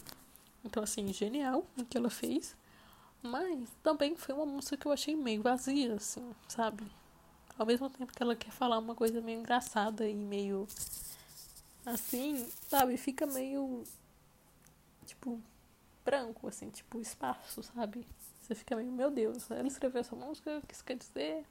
Então, 0.62 0.82
assim, 0.82 1.10
genial 1.12 1.66
o 1.78 1.84
que 1.86 1.96
ela 1.96 2.10
fez. 2.10 2.54
Mas 3.22 3.68
também 3.82 4.14
foi 4.16 4.34
uma 4.34 4.46
música 4.46 4.76
que 4.76 4.86
eu 4.86 4.92
achei 4.92 5.16
meio 5.16 5.42
vazia, 5.42 5.94
assim, 5.94 6.34
sabe? 6.48 6.84
Ao 7.60 7.66
mesmo 7.66 7.90
tempo 7.90 8.10
que 8.10 8.22
ela 8.22 8.34
quer 8.34 8.50
falar 8.50 8.78
uma 8.78 8.94
coisa 8.94 9.20
meio 9.20 9.40
engraçada 9.40 10.08
e 10.08 10.14
meio. 10.14 10.66
Assim, 11.84 12.48
sabe? 12.68 12.96
Fica 12.96 13.26
meio. 13.26 13.84
Tipo, 15.04 15.38
branco, 16.02 16.48
assim, 16.48 16.70
tipo, 16.70 16.98
espaço, 17.00 17.62
sabe? 17.62 18.06
Você 18.40 18.54
fica 18.54 18.74
meio, 18.74 18.90
meu 18.90 19.10
Deus, 19.10 19.50
ela 19.50 19.68
escreveu 19.68 20.00
essa 20.00 20.16
música, 20.16 20.58
o 20.58 20.66
que 20.66 20.72
isso 20.72 20.84
quer 20.84 20.96
dizer? 20.96 21.44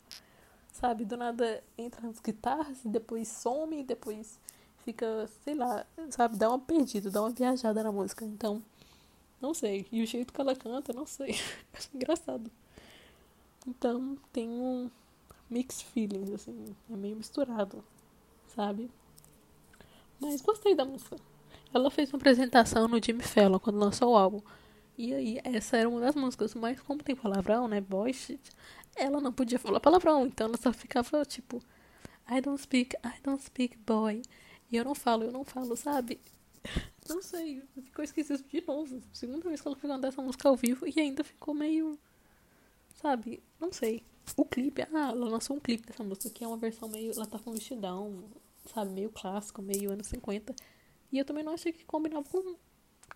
sabe? 0.72 1.06
Do 1.06 1.18
nada 1.18 1.64
entra 1.78 2.02
nas 2.02 2.20
guitarras 2.20 2.84
e 2.84 2.88
depois 2.88 3.28
some 3.28 3.80
e 3.80 3.84
depois 3.84 4.40
fica, 4.84 5.30
sei 5.44 5.56
lá, 5.56 5.86
sabe? 6.10 6.38
Dá 6.38 6.50
uma 6.50 6.60
perdida, 6.60 7.12
dá 7.12 7.22
uma 7.22 7.30
viajada 7.30 7.84
na 7.84 7.92
música. 7.92 8.26
Então, 8.26 8.64
não 9.42 9.54
sei. 9.54 9.88
E 9.92 10.02
o 10.02 10.08
jeito 10.08 10.34
que 10.34 10.42
ela 10.42 10.56
canta, 10.56 10.94
não 10.94 11.06
sei. 11.06 11.36
Acho 11.74 11.90
engraçado. 11.94 12.50
Então, 13.68 14.18
tem 14.32 14.50
um 14.50 14.90
mixed 15.50 15.86
feelings, 15.86 16.32
assim. 16.32 16.76
É 16.90 16.96
meio 16.96 17.16
misturado, 17.16 17.84
sabe? 18.48 18.90
Mas 20.20 20.42
gostei 20.42 20.76
da 20.76 20.86
música. 20.86 21.18
Ela 21.74 21.92
fez 21.92 22.12
uma 22.12 22.18
apresentação 22.18 22.88
no 22.88 23.04
Jimmy 23.04 23.24
Fallon 23.24 23.60
quando 23.60 23.80
lançou 23.80 24.14
o 24.14 24.18
álbum. 24.18 24.42
E 24.98 25.14
aí, 25.14 25.40
essa 25.44 25.78
era 25.78 25.88
uma 25.88 26.02
das 26.02 26.16
músicas, 26.16 26.54
mas 26.54 26.80
como 26.82 27.02
tem 27.02 27.16
palavrão, 27.16 27.68
né? 27.68 27.80
Boy 27.80 28.14
shit 28.14 28.52
ela 29.00 29.22
não 29.22 29.32
podia 29.32 29.58
falar 29.58 29.80
palavrão, 29.80 30.26
então 30.26 30.48
ela 30.48 30.58
só 30.58 30.74
ficava 30.74 31.24
tipo, 31.26 31.62
I 32.30 32.42
don't 32.42 32.62
speak, 32.62 32.96
I 33.04 33.22
don't 33.24 33.42
speak 33.42 33.78
boy. 33.78 34.22
E 34.72 34.76
eu 34.76 34.84
não 34.84 34.94
falo, 34.94 35.24
eu 35.24 35.32
não 35.32 35.44
falo, 35.44 35.76
sabe? 35.76 36.20
Não 37.08 37.24
sei, 37.24 37.64
ficou 37.82 38.06
esquisito 38.06 38.48
de 38.48 38.64
novo. 38.68 39.02
Segunda 39.12 39.48
vez 39.48 39.60
que 39.60 39.68
ela 39.68 39.76
foi 39.76 39.90
cantar 39.90 40.10
essa 40.10 40.22
música 40.22 40.48
ao 40.48 40.56
vivo 40.56 40.86
e 40.86 41.00
ainda 41.00 41.24
ficou 41.24 41.56
meio. 41.56 41.98
Sabe? 43.02 43.42
Não 43.60 43.72
sei. 43.72 44.04
O 44.36 44.46
clipe, 44.46 44.82
ah, 44.82 44.88
ela 44.92 45.30
lançou 45.30 45.56
um 45.56 45.60
clipe 45.60 45.86
dessa 45.88 46.04
música 46.04 46.30
que 46.30 46.44
é 46.44 46.48
uma 46.48 46.58
versão 46.58 46.88
meio. 46.90 47.12
Ela 47.14 47.26
tá 47.26 47.40
com 47.40 47.52
um 47.52 47.54
vestidão, 47.54 48.24
sabe? 48.66 48.92
Meio 48.92 49.10
clássico, 49.10 49.62
meio 49.62 49.92
anos 49.92 50.08
50. 50.08 50.56
E 51.12 51.18
eu 51.18 51.26
também 51.26 51.44
não 51.44 51.54
achei 51.54 51.72
que 51.72 51.86
combinava 51.86 52.28
com, 52.30 52.56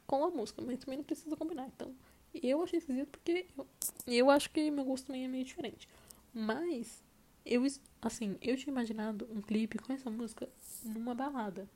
com 0.07 0.23
a 0.25 0.29
música, 0.29 0.61
mas 0.61 0.79
também 0.79 0.97
não 0.97 1.05
precisa 1.05 1.35
combinar. 1.35 1.67
Então, 1.67 1.93
eu 2.41 2.61
achei 2.63 2.79
esquisito 2.79 3.09
porque 3.09 3.45
eu, 3.57 3.67
eu 4.07 4.29
acho 4.29 4.49
que 4.49 4.71
meu 4.71 4.83
gosto 4.83 5.07
também 5.07 5.25
é 5.25 5.27
meio 5.27 5.45
diferente. 5.45 5.87
Mas, 6.33 7.03
eu, 7.45 7.63
assim, 8.01 8.37
eu 8.41 8.57
tinha 8.57 8.71
imaginado 8.71 9.27
um 9.31 9.41
clipe 9.41 9.77
com 9.77 9.93
essa 9.93 10.09
música 10.09 10.49
numa 10.83 11.13
balada. 11.13 11.69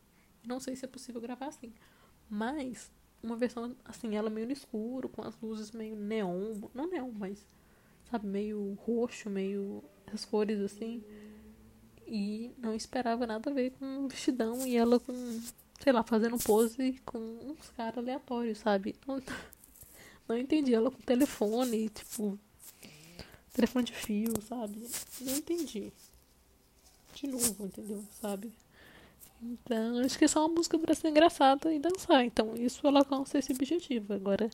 Não 0.46 0.60
sei 0.60 0.76
se 0.76 0.86
é 0.86 0.88
possível 0.88 1.22
gravar 1.22 1.48
assim. 1.48 1.74
Mas, 2.30 2.92
uma 3.22 3.36
versão, 3.36 3.76
assim, 3.86 4.16
ela 4.16 4.30
meio 4.30 4.48
no 4.48 4.54
escuro, 4.54 5.08
com 5.08 5.22
as 5.22 5.40
luzes 5.40 5.72
meio 5.72 5.96
neon. 5.96 6.56
Não 6.74 6.88
neon, 6.88 7.12
mas, 7.12 7.46
sabe, 8.10 8.28
meio 8.28 8.78
roxo, 8.86 9.30
meio. 9.30 9.84
essas 10.08 10.26
cores 10.26 10.60
assim. 10.60 11.04
E 12.06 12.52
não 12.58 12.74
esperava 12.74 13.28
nada 13.28 13.50
a 13.50 13.54
ver 13.54 13.72
com 13.72 13.86
um 13.86 14.08
vestidão 14.08 14.66
e 14.66 14.78
ela 14.78 15.00
com, 15.00 15.14
sei 15.80 15.92
lá, 15.92 16.04
fazendo 16.04 16.38
pose 16.38 17.02
com 17.06 17.18
uns 17.18 17.70
caras 17.76 17.98
aleatórios, 17.98 18.60
sabe? 18.60 18.96
Não, 19.06 19.22
não 20.28 20.38
entendi. 20.38 20.74
Ela 20.74 20.90
com 20.92 21.02
telefone, 21.02 21.90
tipo. 21.90 22.40
Telefone 23.54 23.86
de 23.86 23.94
fio, 23.94 24.34
sabe? 24.42 24.88
Não 25.22 25.36
entendi. 25.36 25.92
De 27.14 27.28
novo, 27.28 27.66
entendeu? 27.66 28.04
Sabe? 28.22 28.54
Então, 29.42 30.00
acho 30.00 30.18
que 30.18 30.26
é 30.26 30.28
só 30.28 30.46
uma 30.46 30.56
música 30.56 30.78
pra 30.80 30.96
ser 30.96 31.10
engraçada 31.10 31.74
e 31.74 31.80
dançar. 31.80 32.24
Então, 32.24 32.56
isso 32.56 32.86
ela 32.86 33.00
alcança 33.00 33.38
esse 33.38 33.52
objetivo. 33.52 34.14
Agora, 34.14 34.50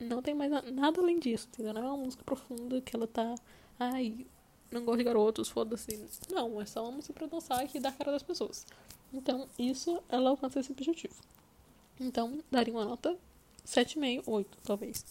não 0.00 0.22
tem 0.22 0.34
mais 0.34 0.50
nada 0.50 1.00
além 1.00 1.18
disso, 1.18 1.48
entendeu? 1.52 1.74
Não 1.74 1.82
é 1.82 1.86
uma 1.86 2.04
música 2.04 2.24
profunda 2.24 2.80
que 2.80 2.96
ela 2.96 3.06
tá. 3.06 3.34
Ai, 3.78 4.26
não 4.70 4.84
gosto 4.84 4.98
de 4.98 5.04
garotos, 5.04 5.48
foda-se. 5.48 6.04
Não, 6.30 6.60
é 6.60 6.66
só 6.66 6.82
uma 6.82 6.92
música 6.92 7.12
pra 7.12 7.26
dançar 7.26 7.68
e 7.74 7.80
dar 7.80 7.92
cara 7.92 8.12
das 8.12 8.22
pessoas. 8.22 8.66
Então, 9.12 9.48
isso 9.58 10.02
ela 10.08 10.30
alcança 10.30 10.60
esse 10.60 10.70
objetivo. 10.70 11.14
Então, 11.98 12.38
daria 12.50 12.72
uma 12.72 12.84
nota 12.84 13.16
7,5, 13.66 14.22
8, 14.26 14.58
talvez. 14.64 15.04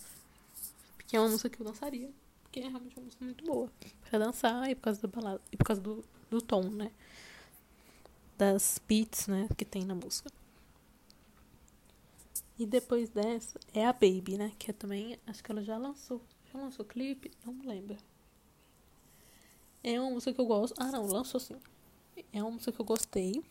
Porque 0.97 1.15
é 1.15 1.19
uma 1.19 1.29
música 1.29 1.49
que 1.49 1.61
eu 1.61 1.65
dançaria. 1.65 2.09
Porque 2.43 2.61
é 2.61 2.67
realmente 2.67 2.97
uma 2.97 3.05
música 3.05 3.23
muito 3.23 3.45
boa. 3.45 3.71
Pra 4.09 4.17
dançar 4.17 4.69
e 4.69 4.75
por 4.75 4.83
causa 4.83 5.01
da 5.01 5.07
balada. 5.07 5.41
E 5.51 5.57
por 5.57 5.65
causa 5.65 5.81
do, 5.81 6.03
do 6.29 6.41
tom, 6.41 6.63
né? 6.63 6.91
Das 8.37 8.81
beats, 8.87 9.27
né? 9.27 9.47
Que 9.57 9.65
tem 9.65 9.83
na 9.85 9.93
música. 9.93 10.31
E 12.59 12.65
depois 12.65 13.09
dessa 13.09 13.57
é 13.73 13.85
a 13.85 13.93
Baby, 13.93 14.37
né? 14.37 14.51
Que 14.59 14.71
é 14.71 14.73
também. 14.73 15.17
Acho 15.25 15.41
que 15.41 15.49
ela 15.49 15.63
já 15.63 15.77
lançou. 15.77 16.21
Já 16.51 16.59
lançou 16.59 16.83
clipe? 16.83 17.31
Não 17.45 17.53
me 17.53 17.65
lembro. 17.65 17.95
É 19.81 19.97
uma 19.97 20.11
música 20.11 20.33
que 20.33 20.41
eu 20.41 20.45
gosto. 20.45 20.75
Ah, 20.77 20.91
não, 20.91 21.07
lançou 21.07 21.39
sim. 21.39 21.55
É 22.33 22.43
uma 22.43 22.51
música 22.51 22.73
que 22.73 22.81
eu 22.81 22.85
gostei. 22.85 23.41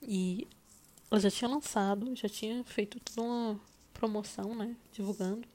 E 0.00 0.46
ela 1.10 1.20
já 1.20 1.28
tinha 1.28 1.50
lançado, 1.50 2.14
já 2.14 2.28
tinha 2.28 2.62
feito 2.62 3.00
toda 3.00 3.20
uma 3.20 3.60
promoção, 3.92 4.54
né? 4.54 4.76
Divulgando. 4.92 5.46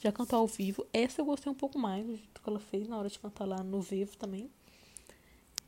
Já 0.00 0.10
cantou 0.10 0.38
ao 0.38 0.46
vivo. 0.46 0.86
Essa 0.94 1.20
eu 1.20 1.26
gostei 1.26 1.52
um 1.52 1.54
pouco 1.54 1.78
mais 1.78 2.06
do 2.06 2.16
que 2.16 2.48
ela 2.48 2.58
fez 2.58 2.88
na 2.88 2.96
hora 2.96 3.10
de 3.10 3.18
cantar 3.18 3.44
lá 3.44 3.62
no 3.62 3.82
vivo 3.82 4.16
também. 4.16 4.50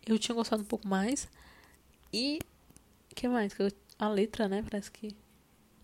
Eu 0.06 0.18
tinha 0.18 0.34
gostado 0.34 0.62
um 0.62 0.66
pouco 0.66 0.88
mais. 0.88 1.28
E. 2.10 2.38
que 3.14 3.28
mais? 3.28 3.54
A 3.98 4.08
letra, 4.08 4.48
né? 4.48 4.62
Parece 4.62 4.90
que. 4.90 5.14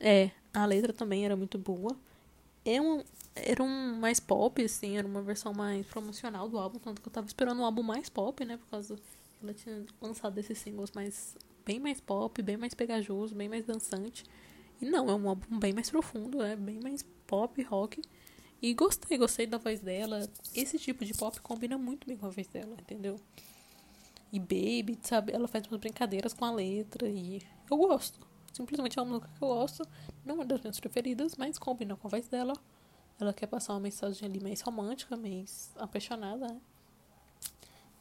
É, 0.01 0.31
a 0.53 0.67
letra 0.67 0.93
também 0.93 1.25
era 1.25 1.37
muito 1.37 1.59
boa. 1.59 1.97
É 2.65 2.81
um, 2.81 3.03
era 3.35 3.63
um 3.63 3.97
mais 3.97 4.21
pop, 4.21 4.63
assim, 4.63 4.99
era 4.99 5.07
uma 5.07 5.23
versão 5.23 5.53
mais 5.53 5.87
promocional 5.87 6.49
do 6.49 6.59
álbum, 6.59 6.79
tanto 6.79 7.01
que 7.01 7.09
eu 7.09 7.13
tava 7.13 7.27
esperando 7.27 7.61
um 7.61 7.65
álbum 7.65 7.83
mais 7.83 8.09
pop, 8.09 8.45
né? 8.45 8.57
Por 8.57 8.67
causa 8.67 8.97
que 8.97 9.03
ela 9.43 9.55
tinha 9.55 9.85
lançado 10.01 10.39
esses 10.39 10.59
singles 10.59 10.93
mais 10.93 11.37
bem 11.65 11.81
mais 11.81 12.01
pop, 12.01 12.41
bem 12.43 12.57
mais 12.57 12.75
pegajoso, 12.75 13.35
bem 13.35 13.49
mais 13.49 13.65
dançante. 13.65 14.25
E 14.81 14.85
não, 14.85 15.09
é 15.09 15.15
um 15.15 15.29
álbum 15.29 15.59
bem 15.59 15.73
mais 15.73 15.91
profundo, 15.91 16.43
é 16.43 16.57
bem 16.57 16.81
mais 16.81 17.05
pop, 17.27 17.61
rock. 17.63 18.03
E 18.61 18.75
gostei, 18.75 19.19
gostei 19.19 19.47
da 19.47 19.59
voz 19.59 19.81
dela. 19.81 20.29
Esse 20.55 20.79
tipo 20.79 21.05
de 21.05 21.15
pop 21.15 21.41
combina 21.41 21.77
muito 21.77 22.07
bem 22.07 22.17
com 22.17 22.27
a 22.27 22.31
voz 22.31 22.47
dela, 22.47 22.77
entendeu? 22.81 23.19
E 24.33 24.39
Baby, 24.39 24.99
sabe? 25.03 25.33
Ela 25.33 25.49
faz 25.49 25.67
umas 25.67 25.81
brincadeiras 25.81 26.33
com 26.33 26.45
a 26.45 26.53
letra 26.53 27.09
e 27.09 27.43
eu 27.71 27.77
gosto. 27.77 28.25
Simplesmente 28.53 28.99
é 28.99 29.03
uma 29.03 29.15
música 29.15 29.31
que 29.37 29.43
eu 29.43 29.49
gosto. 29.49 29.87
Não 30.25 30.41
é 30.43 30.45
das 30.45 30.61
minhas 30.61 30.81
preferidas, 30.81 31.37
mas 31.37 31.59
combina 31.59 31.97
com 31.97 32.07
a 32.07 32.11
voz 32.11 32.29
dela. 32.29 32.55
Ela 33.21 33.33
quer 33.33 33.47
passar 33.47 33.75
uma 33.75 33.81
mensagem 33.81 34.29
ali 34.29 34.41
mais 34.41 34.61
romântica, 34.61 35.17
mais 35.17 35.73
apaixonada, 35.77 36.47
né? 36.49 36.61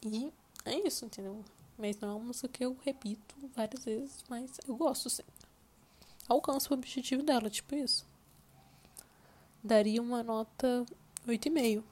E 0.04 0.32
é 0.64 0.86
isso, 0.86 1.04
entendeu? 1.04 1.44
Mas 1.78 1.98
não 1.98 2.10
é 2.10 2.12
uma 2.12 2.24
música 2.26 2.48
que 2.48 2.64
eu 2.64 2.76
repito 2.84 3.34
várias 3.54 3.84
vezes, 3.84 4.24
mas 4.28 4.58
eu 4.66 4.76
gosto 4.76 5.08
sim 5.10 5.22
alcança 6.28 6.72
o 6.72 6.74
objetivo 6.74 7.22
dela, 7.22 7.50
tipo 7.50 7.74
isso. 7.74 8.06
Daria 9.62 10.02
uma 10.02 10.22
nota 10.22 10.84
8,5. 11.26 11.82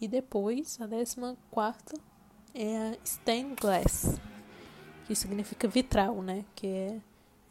E 0.00 0.08
depois, 0.08 0.80
a 0.80 0.86
décima 0.86 1.36
quarta 1.50 1.96
é 2.54 2.76
a 2.76 2.98
stained 3.04 3.56
glass, 3.60 4.20
que 5.06 5.14
significa 5.14 5.66
vitral, 5.66 6.20
né? 6.20 6.44
Que 6.54 6.66
é 6.66 7.00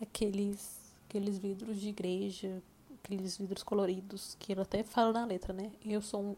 aqueles, 0.02 0.83
aqueles 1.14 1.38
vidros 1.38 1.80
de 1.80 1.90
igreja, 1.90 2.60
aqueles 3.04 3.38
vidros 3.38 3.62
coloridos, 3.62 4.36
que 4.40 4.52
ela 4.52 4.64
até 4.64 4.84
fala 4.84 5.14
na 5.14 5.26
letra, 5.26 5.54
né? 5.54 5.72
Eu 5.86 6.02
sou 6.02 6.24
um, 6.24 6.36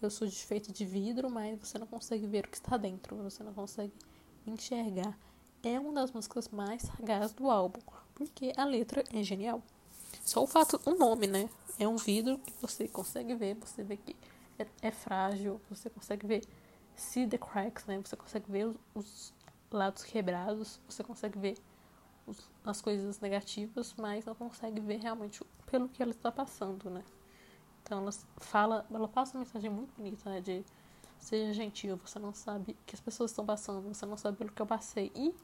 eu 0.00 0.08
sou 0.08 0.30
feito 0.30 0.72
de 0.72 0.84
vidro, 0.84 1.28
mas 1.28 1.58
você 1.58 1.78
não 1.78 1.86
consegue 1.86 2.24
ver 2.24 2.44
o 2.44 2.48
que 2.48 2.56
está 2.56 2.76
dentro, 2.76 3.16
você 3.16 3.42
não 3.42 3.52
consegue 3.52 3.92
enxergar. 4.46 5.18
É 5.64 5.80
uma 5.80 5.92
das 5.92 6.12
músicas 6.12 6.48
mais 6.48 6.82
sagaz 6.82 7.32
do 7.32 7.50
álbum 7.50 7.80
porque 8.14 8.52
a 8.56 8.64
letra 8.64 9.02
é 9.12 9.20
genial. 9.24 9.60
Só 10.24 10.44
o 10.44 10.46
fato, 10.46 10.80
o 10.86 10.94
nome, 10.94 11.26
né? 11.26 11.50
É 11.76 11.88
um 11.88 11.96
vidro 11.96 12.38
que 12.38 12.52
você 12.60 12.86
consegue 12.86 13.34
ver, 13.34 13.56
você 13.56 13.82
vê 13.82 13.96
que 13.96 14.14
é, 14.56 14.66
é 14.80 14.90
frágil, 14.92 15.60
você 15.68 15.90
consegue 15.90 16.24
ver 16.24 16.44
see 16.94 17.26
the 17.26 17.36
cracks, 17.36 17.84
né? 17.86 18.00
Você 18.04 18.14
consegue 18.14 18.48
ver 18.48 18.66
os, 18.66 18.76
os 18.94 19.34
lados 19.72 20.04
quebrados, 20.04 20.78
você 20.88 21.02
consegue 21.02 21.36
ver 21.36 21.56
as 22.64 22.80
coisas 22.80 23.20
negativas, 23.20 23.94
mas 23.98 24.24
não 24.24 24.34
consegue 24.34 24.80
ver 24.80 24.98
realmente 24.98 25.42
pelo 25.66 25.88
que 25.88 26.02
ela 26.02 26.12
está 26.12 26.32
passando, 26.32 26.90
né? 26.90 27.02
Então 27.82 27.98
ela 27.98 28.10
fala, 28.38 28.86
ela 28.90 29.08
passa 29.08 29.36
uma 29.36 29.44
mensagem 29.44 29.70
muito 29.70 29.94
bonita, 29.96 30.30
né? 30.30 30.40
De 30.40 30.64
seja 31.18 31.52
gentil, 31.52 31.96
você 31.96 32.18
não 32.18 32.32
sabe 32.34 32.72
o 32.72 32.76
que 32.86 32.94
as 32.94 33.00
pessoas 33.00 33.30
estão 33.30 33.44
passando, 33.44 33.82
você 33.82 34.06
não 34.06 34.16
sabe 34.16 34.36
pelo 34.36 34.52
que 34.52 34.60
eu 34.60 34.66
passei. 34.66 35.10
E, 35.14 35.34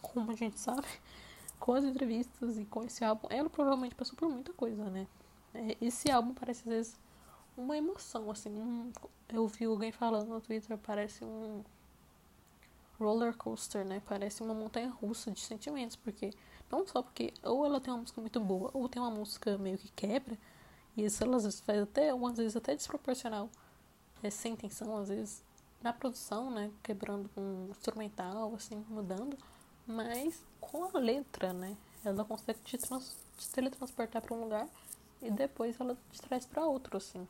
como 0.00 0.30
a 0.30 0.34
gente 0.34 0.58
sabe, 0.58 0.86
com 1.58 1.74
as 1.74 1.84
entrevistas 1.84 2.58
e 2.58 2.64
com 2.64 2.82
esse 2.84 3.04
álbum, 3.04 3.28
ela 3.30 3.48
provavelmente 3.48 3.94
passou 3.94 4.16
por 4.16 4.28
muita 4.28 4.52
coisa, 4.52 4.84
né? 4.90 5.06
É, 5.54 5.76
esse 5.80 6.10
álbum 6.10 6.32
parece 6.34 6.60
às 6.60 6.74
vezes 6.74 7.00
uma 7.56 7.76
emoção, 7.76 8.30
assim. 8.30 8.50
Um, 8.50 8.92
eu 9.28 9.46
vi 9.46 9.64
alguém 9.64 9.92
falando 9.92 10.28
no 10.28 10.40
Twitter, 10.40 10.76
parece 10.78 11.24
um 11.24 11.62
roller 13.00 13.36
coaster, 13.36 13.84
né? 13.84 14.02
Parece 14.06 14.42
uma 14.42 14.54
montanha 14.54 14.90
russa 14.90 15.30
de 15.30 15.40
sentimentos, 15.40 15.96
porque 15.96 16.30
não 16.70 16.86
só 16.86 17.02
porque 17.02 17.32
ou 17.42 17.64
ela 17.64 17.80
tem 17.80 17.92
uma 17.92 18.00
música 18.00 18.20
muito 18.20 18.38
boa, 18.40 18.70
ou 18.74 18.88
tem 18.88 19.00
uma 19.00 19.10
música 19.10 19.56
meio 19.58 19.78
que 19.78 19.90
quebra, 19.92 20.38
e 20.96 21.04
isso 21.04 21.24
ela 21.24 21.36
às 21.36 21.44
vezes 21.44 21.60
faz 21.60 21.82
até, 21.82 22.12
umas 22.14 22.36
vezes 22.36 22.56
até 22.56 22.74
desproporcional, 22.76 23.48
é, 24.22 24.30
sem 24.30 24.52
intenção, 24.52 24.96
às 24.98 25.08
vezes 25.08 25.42
na 25.82 25.92
produção, 25.92 26.50
né? 26.50 26.70
Quebrando 26.82 27.30
um 27.36 27.68
instrumental, 27.70 28.54
assim, 28.54 28.84
mudando, 28.88 29.36
mas 29.86 30.44
com 30.60 30.84
a 30.96 31.00
letra, 31.00 31.52
né? 31.52 31.76
Ela 32.04 32.24
consegue 32.24 32.60
te, 32.60 32.78
te 32.78 33.48
teletransportar 33.52 34.22
para 34.22 34.34
um 34.34 34.42
lugar 34.42 34.68
e 35.22 35.30
depois 35.30 35.78
ela 35.80 35.96
te 36.12 36.20
traz 36.20 36.46
para 36.46 36.66
outro, 36.66 36.96
assim 36.96 37.26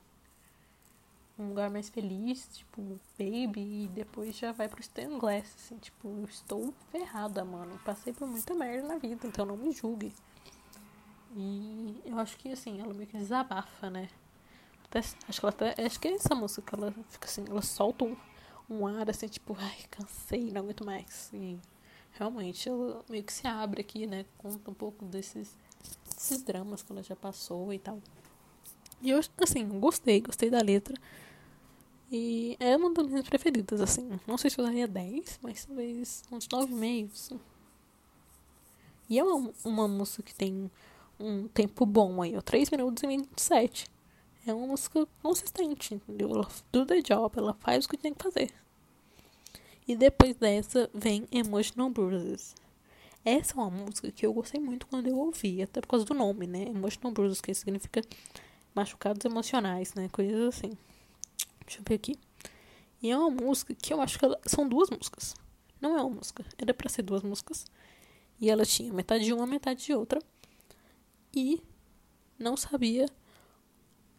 um 1.40 1.48
lugar 1.48 1.70
mais 1.70 1.88
feliz, 1.88 2.48
tipo, 2.52 3.00
baby, 3.18 3.84
e 3.84 3.90
depois 3.94 4.36
já 4.36 4.52
vai 4.52 4.68
pro 4.68 4.80
Stan 4.80 5.18
Glass, 5.18 5.54
assim, 5.56 5.78
tipo, 5.78 6.08
eu 6.08 6.24
estou 6.24 6.74
ferrada, 6.90 7.44
mano. 7.44 7.80
Passei 7.84 8.12
por 8.12 8.28
muita 8.28 8.54
merda 8.54 8.86
na 8.86 8.98
vida, 8.98 9.26
então 9.26 9.46
não 9.46 9.56
me 9.56 9.72
julgue. 9.72 10.12
E 11.36 12.00
eu 12.04 12.18
acho 12.18 12.36
que 12.36 12.50
assim, 12.50 12.80
ela 12.80 12.92
meio 12.92 13.08
que 13.08 13.16
desabafa, 13.16 13.88
né? 13.88 14.08
Até, 14.84 14.98
acho 14.98 15.40
que 15.40 15.46
ela 15.46 15.50
até. 15.50 15.86
Acho 15.86 16.00
que 16.00 16.08
é 16.08 16.14
essa 16.14 16.34
música 16.34 16.62
que 16.62 16.74
ela 16.74 16.92
fica 17.08 17.26
assim, 17.26 17.44
ela 17.48 17.62
solta 17.62 18.04
um, 18.04 18.16
um 18.68 18.86
ar 18.86 19.08
assim, 19.08 19.28
tipo, 19.28 19.56
ai, 19.58 19.78
cansei, 19.90 20.50
não 20.50 20.62
aguento 20.62 20.84
mais. 20.84 21.30
E 21.32 21.58
realmente 22.12 22.68
ela 22.68 23.04
meio 23.08 23.22
que 23.22 23.32
se 23.32 23.46
abre 23.46 23.80
aqui, 23.80 24.06
né? 24.06 24.26
Conta 24.36 24.70
um 24.70 24.74
pouco 24.74 25.04
desses, 25.04 25.56
desses 26.14 26.42
dramas 26.42 26.82
que 26.82 26.92
ela 26.92 27.02
já 27.02 27.14
passou 27.14 27.72
e 27.72 27.78
tal. 27.78 28.00
E 29.00 29.10
eu, 29.10 29.20
assim, 29.42 29.66
gostei, 29.80 30.20
gostei 30.20 30.50
da 30.50 30.60
letra. 30.60 30.94
E 32.10 32.56
é 32.58 32.76
uma 32.76 32.92
das 32.92 33.06
minhas 33.06 33.28
preferidas, 33.28 33.80
assim. 33.80 34.18
Não 34.26 34.36
sei 34.36 34.50
se 34.50 34.58
eu 34.58 34.64
daria 34.64 34.88
10, 34.88 35.38
mas 35.42 35.64
talvez 35.64 36.22
uns 36.32 36.48
9,5. 36.48 37.10
Assim. 37.12 37.40
E 39.08 39.18
é 39.18 39.24
uma, 39.24 39.52
uma 39.64 39.88
música 39.88 40.22
que 40.22 40.34
tem 40.34 40.70
um 41.18 41.46
tempo 41.48 41.86
bom 41.86 42.20
aí, 42.20 42.36
ó. 42.36 42.40
3 42.40 42.70
minutos 42.70 43.02
e 43.02 43.06
27. 43.06 43.86
É 44.46 44.52
uma 44.52 44.66
música 44.66 45.06
consistente, 45.22 45.94
entendeu? 45.94 46.30
Ela 46.30 46.48
do 46.72 46.84
the 46.84 47.00
job, 47.00 47.38
ela 47.38 47.54
faz 47.54 47.84
o 47.84 47.88
que 47.88 47.96
tem 47.96 48.12
que 48.12 48.22
fazer. 48.22 48.50
E 49.86 49.94
depois 49.94 50.36
dessa 50.36 50.90
vem 50.92 51.28
Emotional 51.30 51.90
Bruises. 51.90 52.54
Essa 53.24 53.52
é 53.52 53.56
uma 53.56 53.70
música 53.70 54.10
que 54.10 54.24
eu 54.24 54.32
gostei 54.32 54.60
muito 54.60 54.86
quando 54.86 55.06
eu 55.06 55.16
ouvi, 55.16 55.62
até 55.62 55.80
por 55.80 55.88
causa 55.88 56.04
do 56.04 56.14
nome, 56.14 56.46
né? 56.46 56.62
Emotional 56.62 57.12
Bruises, 57.12 57.40
que 57.40 57.52
significa 57.52 58.02
machucados 58.74 59.24
emocionais, 59.24 59.94
né? 59.94 60.08
Coisas 60.10 60.56
assim. 60.56 60.72
Deixa 61.70 61.82
eu 61.82 61.84
ver 61.86 61.94
aqui. 61.94 62.16
E 63.00 63.10
é 63.10 63.16
uma 63.16 63.30
música 63.30 63.72
que 63.76 63.92
eu 63.92 64.00
acho 64.00 64.18
que 64.18 64.24
ela, 64.24 64.40
são 64.44 64.68
duas 64.68 64.90
músicas. 64.90 65.36
Não 65.80 65.96
é 65.96 66.02
uma 66.02 66.16
música. 66.16 66.44
Era 66.58 66.74
para 66.74 66.88
ser 66.88 67.02
duas 67.02 67.22
músicas. 67.22 67.64
E 68.40 68.50
ela 68.50 68.66
tinha 68.66 68.92
metade 68.92 69.24
de 69.24 69.32
uma, 69.32 69.46
metade 69.46 69.84
de 69.84 69.94
outra. 69.94 70.20
E 71.32 71.62
não 72.36 72.56
sabia 72.56 73.06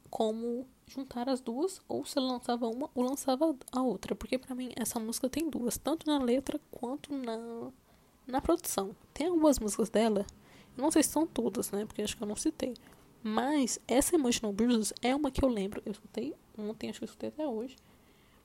como 0.09 0.65
juntar 0.87 1.27
as 1.27 1.41
duas, 1.41 1.81
ou 1.89 2.05
se 2.05 2.17
ela 2.17 2.33
lançava 2.33 2.67
uma 2.67 2.89
ou 2.95 3.03
lançava 3.03 3.53
a 3.69 3.81
outra. 3.81 4.15
Porque 4.15 4.37
para 4.37 4.55
mim 4.55 4.71
essa 4.77 4.97
música 4.97 5.29
tem 5.29 5.49
duas, 5.49 5.77
tanto 5.77 6.07
na 6.07 6.19
letra 6.19 6.57
quanto 6.71 7.13
na, 7.13 7.69
na 8.25 8.39
produção. 8.39 8.95
Tem 9.13 9.27
algumas 9.27 9.59
músicas 9.59 9.89
dela, 9.89 10.25
não 10.77 10.89
sei 10.89 11.03
se 11.03 11.09
são 11.09 11.27
todas, 11.27 11.69
né? 11.71 11.85
Porque 11.85 12.01
acho 12.01 12.15
que 12.15 12.23
eu 12.23 12.27
não 12.27 12.35
citei. 12.37 12.75
Mas 13.23 13.79
essa 13.87 14.15
Emotional 14.15 14.53
Bruises 14.53 14.93
é 15.01 15.15
uma 15.15 15.29
que 15.29 15.43
eu 15.43 15.49
lembro, 15.49 15.81
eu 15.85 15.91
escutei 15.91 16.33
ontem, 16.57 16.89
acho 16.89 16.99
que 16.99 17.03
eu 17.03 17.07
escutei 17.07 17.29
até 17.29 17.47
hoje. 17.47 17.75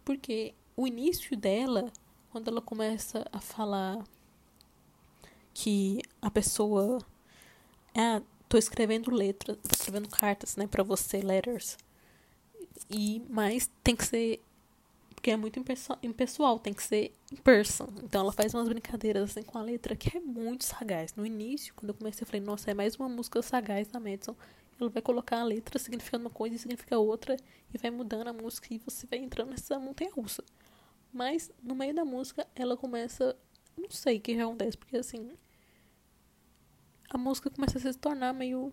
Porque 0.04 0.54
o 0.76 0.86
início 0.86 1.36
dela, 1.36 1.90
quando 2.30 2.48
ela 2.48 2.60
começa 2.60 3.26
a 3.32 3.40
falar 3.40 4.04
que 5.54 6.02
a 6.20 6.30
pessoa. 6.30 6.98
Ah, 7.94 8.20
tô 8.46 8.58
escrevendo 8.58 9.10
letras, 9.10 9.56
tô 9.56 9.74
escrevendo 9.74 10.08
cartas, 10.08 10.54
né, 10.56 10.66
pra 10.66 10.82
você, 10.82 11.22
letters. 11.22 11.78
E, 12.90 13.22
mas 13.30 13.70
tem 13.82 13.96
que 13.96 14.04
ser. 14.04 14.42
Porque 15.14 15.30
é 15.30 15.36
muito 15.36 15.58
impessoal, 16.02 16.58
tem 16.58 16.74
que 16.74 16.82
ser 16.82 17.12
in 17.32 17.36
person. 17.36 17.88
Então 18.04 18.20
ela 18.20 18.32
faz 18.32 18.52
umas 18.52 18.68
brincadeiras 18.68 19.30
assim 19.30 19.42
com 19.42 19.56
a 19.56 19.62
letra 19.62 19.96
que 19.96 20.14
é 20.14 20.20
muito 20.20 20.64
sagaz. 20.64 21.14
No 21.14 21.24
início, 21.24 21.72
quando 21.74 21.88
eu 21.88 21.94
comecei, 21.94 22.22
eu 22.22 22.26
falei, 22.26 22.42
nossa, 22.42 22.70
é 22.70 22.74
mais 22.74 22.96
uma 22.96 23.08
música 23.08 23.40
sagaz 23.40 23.88
da 23.88 23.98
Madison 23.98 24.36
ela 24.78 24.90
vai 24.90 25.02
colocar 25.02 25.40
a 25.40 25.44
letra 25.44 25.78
significando 25.78 26.24
uma 26.24 26.30
coisa 26.30 26.54
e 26.54 26.58
significa 26.58 26.98
outra, 26.98 27.36
e 27.72 27.78
vai 27.78 27.90
mudando 27.90 28.28
a 28.28 28.32
música 28.32 28.72
e 28.72 28.78
você 28.78 29.06
vai 29.06 29.18
entrando 29.18 29.50
nessa 29.50 29.78
montanha 29.78 30.10
russa. 30.12 30.44
Mas 31.12 31.50
no 31.62 31.74
meio 31.74 31.94
da 31.94 32.04
música 32.04 32.46
ela 32.54 32.76
começa. 32.76 33.34
Não 33.76 33.90
sei 33.90 34.18
o 34.18 34.20
que 34.20 34.38
acontece, 34.38 34.76
porque 34.76 34.96
assim. 34.96 35.30
A 37.08 37.16
música 37.16 37.48
começa 37.48 37.78
a 37.78 37.80
se 37.80 37.94
tornar 37.94 38.32
meio. 38.34 38.72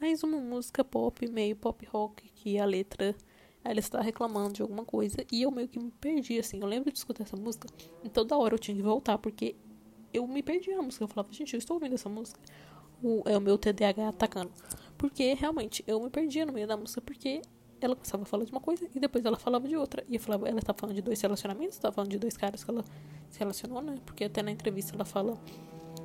Mais 0.00 0.22
uma 0.22 0.38
música 0.38 0.82
pop, 0.82 1.26
meio 1.28 1.56
pop 1.56 1.84
rock, 1.86 2.26
que 2.30 2.58
a 2.58 2.64
letra. 2.64 3.14
Ela 3.62 3.80
está 3.80 4.00
reclamando 4.00 4.54
de 4.54 4.62
alguma 4.62 4.84
coisa. 4.84 5.24
E 5.32 5.42
eu 5.42 5.50
meio 5.50 5.68
que 5.68 5.78
me 5.78 5.90
perdi, 5.90 6.38
assim. 6.38 6.60
Eu 6.60 6.66
lembro 6.66 6.92
de 6.92 6.98
escutar 6.98 7.22
essa 7.24 7.36
música. 7.36 7.66
E 8.02 8.08
toda 8.08 8.36
hora 8.36 8.54
eu 8.54 8.58
tinha 8.58 8.76
que 8.76 8.82
voltar, 8.82 9.16
porque 9.18 9.56
eu 10.12 10.26
me 10.26 10.42
perdi 10.42 10.70
a 10.72 10.82
música. 10.82 11.04
Eu 11.04 11.08
falava, 11.08 11.32
gente, 11.32 11.54
eu 11.54 11.58
estou 11.58 11.76
ouvindo 11.76 11.94
essa 11.94 12.08
música. 12.08 12.38
O, 13.02 13.22
é 13.26 13.36
o 13.36 13.40
meu 13.40 13.58
TDAH 13.58 14.08
atacando. 14.08 14.52
Porque 15.04 15.34
realmente 15.34 15.84
eu 15.86 16.00
me 16.00 16.08
perdia 16.08 16.46
no 16.46 16.52
meio 16.54 16.66
da 16.66 16.78
música 16.78 16.98
porque 16.98 17.42
ela 17.78 17.94
começava 17.94 18.22
a 18.22 18.26
falar 18.26 18.44
de 18.44 18.50
uma 18.50 18.60
coisa 18.60 18.88
e 18.94 18.98
depois 18.98 19.22
ela 19.22 19.36
falava 19.36 19.68
de 19.68 19.76
outra. 19.76 20.02
E 20.08 20.14
eu 20.14 20.20
falava, 20.20 20.48
ela 20.48 20.60
estava 20.60 20.78
falando 20.78 20.96
de 20.96 21.02
dois 21.02 21.20
relacionamentos, 21.20 21.74
estava 21.74 21.94
falando 21.94 22.10
de 22.10 22.18
dois 22.18 22.38
caras 22.38 22.64
que 22.64 22.70
ela 22.70 22.82
se 23.28 23.38
relacionou, 23.38 23.82
né? 23.82 23.98
Porque 24.06 24.24
até 24.24 24.42
na 24.42 24.50
entrevista 24.50 24.94
ela 24.94 25.04
fala 25.04 25.38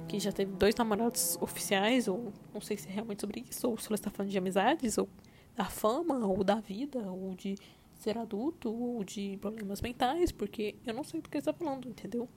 que 0.06 0.20
já 0.20 0.34
teve 0.34 0.52
dois 0.52 0.76
namorados 0.76 1.38
oficiais, 1.40 2.10
ou 2.10 2.34
não 2.54 2.60
sei 2.60 2.76
se 2.76 2.90
é 2.90 2.92
realmente 2.92 3.22
sobre 3.22 3.46
isso, 3.50 3.70
ou 3.70 3.78
se 3.78 3.88
ela 3.88 3.96
está 3.96 4.12
falando 4.12 4.32
de 4.32 4.38
amizades, 4.38 4.98
ou 4.98 5.08
da 5.56 5.64
fama, 5.64 6.28
ou 6.28 6.44
da 6.44 6.56
vida, 6.56 7.00
ou 7.10 7.34
de 7.36 7.56
ser 7.94 8.18
adulto, 8.18 8.70
ou 8.70 9.02
de 9.06 9.38
problemas 9.38 9.82
mentais, 9.82 10.30
porque 10.34 10.76
eu 10.86 10.94
não 10.94 11.06
sei 11.06 11.22
do 11.22 11.30
que 11.30 11.38
está 11.38 11.54
falando, 11.54 11.88
entendeu? 11.88 12.28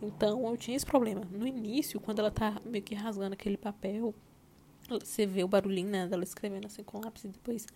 Então 0.00 0.46
eu 0.46 0.56
tinha 0.56 0.76
esse 0.76 0.86
problema. 0.86 1.22
No 1.32 1.48
início, 1.48 1.98
quando 1.98 2.20
ela 2.20 2.30
tá 2.30 2.60
meio 2.64 2.84
que 2.84 2.94
rasgando 2.94 3.32
aquele 3.32 3.56
papel 3.56 4.14
você 4.98 5.26
vê 5.26 5.44
o 5.44 5.48
barulhinho 5.48 5.90
né, 5.90 6.06
dela 6.06 6.24
escrevendo 6.24 6.66
assim 6.66 6.82
com 6.82 7.00
lápis 7.00 7.24
e 7.24 7.28
depois 7.28 7.66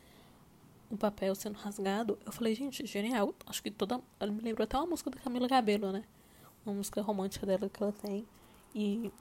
o 0.90 0.96
papel 0.96 1.34
sendo 1.34 1.56
rasgado. 1.56 2.18
Eu 2.24 2.32
falei, 2.32 2.54
gente, 2.54 2.86
genial. 2.86 3.34
Acho 3.46 3.62
que 3.62 3.70
toda. 3.70 4.00
Ela 4.18 4.32
me 4.32 4.40
lembrou 4.40 4.64
até 4.64 4.76
uma 4.76 4.86
música 4.86 5.10
da 5.10 5.18
Camila 5.18 5.48
Cabello, 5.48 5.92
né? 5.92 6.04
Uma 6.64 6.74
música 6.74 7.00
romântica 7.02 7.46
dela 7.46 7.68
que 7.68 7.82
ela 7.82 7.92
tem. 7.92 8.26
E 8.74 9.12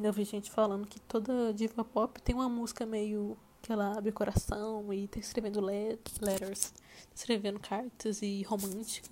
eu 0.00 0.12
vi 0.12 0.24
gente 0.24 0.50
falando 0.50 0.86
que 0.86 1.00
toda 1.00 1.52
diva 1.52 1.84
pop 1.84 2.20
tem 2.22 2.34
uma 2.34 2.48
música 2.48 2.86
meio 2.86 3.36
que 3.60 3.70
ela 3.70 3.96
abre 3.96 4.10
o 4.10 4.12
coração 4.12 4.92
e 4.92 5.06
tá 5.06 5.20
escrevendo 5.20 5.60
letters, 5.60 6.70
tá 6.72 6.76
escrevendo 7.14 7.60
cartas 7.60 8.20
e 8.22 8.42
romântica. 8.42 9.08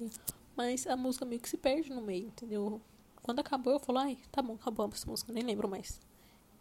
Mas 0.57 0.87
a 0.87 0.97
música 0.97 1.25
meio 1.25 1.41
que 1.41 1.49
se 1.49 1.57
perde 1.57 1.91
no 1.91 2.01
meio, 2.01 2.27
entendeu? 2.27 2.81
Quando 3.23 3.39
acabou, 3.39 3.75
eu 3.75 3.79
falei, 3.81 4.03
ai, 4.03 4.19
tá 4.33 4.43
bom, 4.43 4.55
acabou 4.55 4.91
essa 4.93 5.09
música, 5.09 5.33
nem 5.33 5.45
lembro 5.45 5.69
mais. 5.69 6.01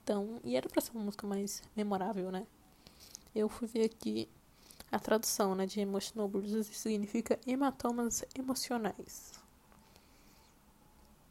Então, 0.10 0.39
e 0.43 0.55
era 0.55 0.68
pra 0.68 0.82
ser 0.82 0.91
uma 0.93 1.03
música 1.03 1.28
mais 1.28 1.62
memorável, 1.76 2.32
né? 2.32 2.47
Eu 3.36 3.47
fui 3.47 3.68
ver 3.68 3.84
aqui 3.84 4.28
a 4.91 4.97
tradução, 4.97 5.53
né, 5.53 5.68
de 5.68 5.80
Emotional 5.80 6.28
Bruises 6.28 6.66
significa 6.66 7.39
hematomas 7.45 8.26
emocionais. 8.36 9.34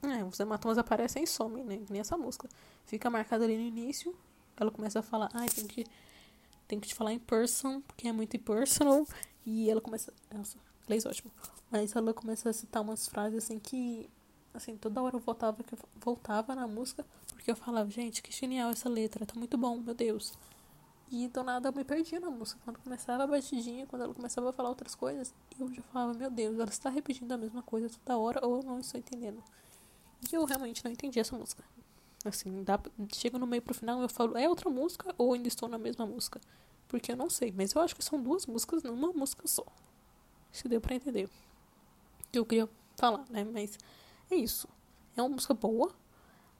É, 0.01 0.22
os 0.22 0.39
hematomas 0.39 0.79
aparecem 0.79 1.24
e 1.24 1.26
somem, 1.26 1.64
né? 1.64 1.81
Nem 1.91 2.01
essa 2.01 2.16
música. 2.16 2.49
Fica 2.87 3.11
marcada 3.11 3.45
ali 3.45 3.57
no 3.57 3.64
início. 3.64 4.16
Ela 4.57 4.70
começa 4.70 5.01
a 5.01 5.03
falar, 5.03 5.29
ai, 5.35 5.49
ah, 5.51 5.55
tem 5.57 5.66
que, 5.66 5.85
tem 6.68 6.79
que 6.79 6.87
te 6.87 6.95
falar 6.95 7.12
em 7.12 7.18
person, 7.18 7.81
porque 7.81 8.07
é 8.07 8.12
muito 8.12 8.37
impersonal. 8.37 9.05
E 9.45 9.68
ela 9.68 9.81
começa. 9.81 10.14
Nossa, 10.33 10.57
inglês 10.85 11.05
ótimo. 11.05 11.33
Mas 11.68 11.97
ela 11.97 12.14
começa 12.14 12.49
a 12.49 12.53
citar 12.53 12.81
umas 12.81 13.09
frases 13.09 13.43
assim 13.43 13.59
que. 13.59 14.09
Assim, 14.59 14.77
toda 14.77 15.01
hora 15.01 15.15
eu 15.15 15.21
voltava, 15.21 15.63
que 15.63 15.77
voltava 16.01 16.53
na 16.53 16.67
música 16.67 17.07
porque 17.33 17.53
eu 17.53 17.55
falava, 17.55 17.89
gente, 17.89 18.21
que 18.21 18.33
genial 18.33 18.71
essa 18.71 18.89
letra, 18.89 19.25
tá 19.25 19.35
muito 19.37 19.57
bom, 19.57 19.79
meu 19.79 19.95
Deus. 19.95 20.33
E 21.13 21.29
do 21.29 21.45
nada 21.45 21.69
eu 21.69 21.73
me 21.73 21.85
perdia 21.85 22.19
na 22.19 22.29
música. 22.29 22.61
Quando 22.65 22.81
começava 22.81 23.23
a 23.23 23.27
batidinha, 23.29 23.87
quando 23.87 24.03
ela 24.03 24.13
começava 24.13 24.51
a 24.51 24.53
falar 24.53 24.69
outras 24.71 24.97
coisas, 24.97 25.33
eu 25.59 25.73
já 25.73 25.81
falava, 25.83 26.13
meu 26.13 26.29
Deus, 26.29 26.59
ela 26.59 26.69
está 26.69 26.91
repetindo 26.91 27.31
a 27.31 27.39
mesma 27.39 27.63
coisa 27.63 27.89
toda 27.89 28.19
hora 28.19 28.45
ou 28.45 28.57
eu 28.57 28.63
não 28.65 28.81
estou 28.81 28.99
entendendo. 28.99 29.41
E 30.29 30.35
eu 30.35 30.45
realmente 30.45 30.85
não 30.85 30.91
entendi 30.91 31.21
essa 31.21 31.39
música. 31.39 31.63
Assim, 32.25 32.65
dá, 32.65 32.81
chega 33.15 33.39
no 33.39 33.47
meio 33.47 33.63
pro 33.63 33.73
final 33.73 34.03
eu 34.03 34.09
falo, 34.09 34.37
é 34.37 34.49
outra 34.49 34.69
música 34.69 35.15
ou 35.17 35.35
ainda 35.35 35.47
estou 35.47 35.69
na 35.69 35.79
mesma 35.79 36.05
música? 36.05 36.41
Porque 36.89 37.13
eu 37.13 37.17
não 37.17 37.31
sei, 37.31 37.53
mas 37.57 37.75
eu 37.75 37.81
acho 37.81 37.95
que 37.95 38.05
são 38.05 38.21
duas 38.21 38.45
músicas 38.45 38.83
numa 38.83 39.13
música 39.13 39.47
só. 39.47 39.65
Se 40.51 40.67
deu 40.69 40.81
pra 40.81 40.97
entender. 40.97 41.31
Eu 42.33 42.45
queria 42.45 42.69
falar, 42.97 43.25
né? 43.31 43.45
Mas 43.45 43.79
é 44.31 44.37
isso. 44.37 44.68
É 45.16 45.22
uma 45.22 45.29
música 45.31 45.55
boa, 45.55 45.95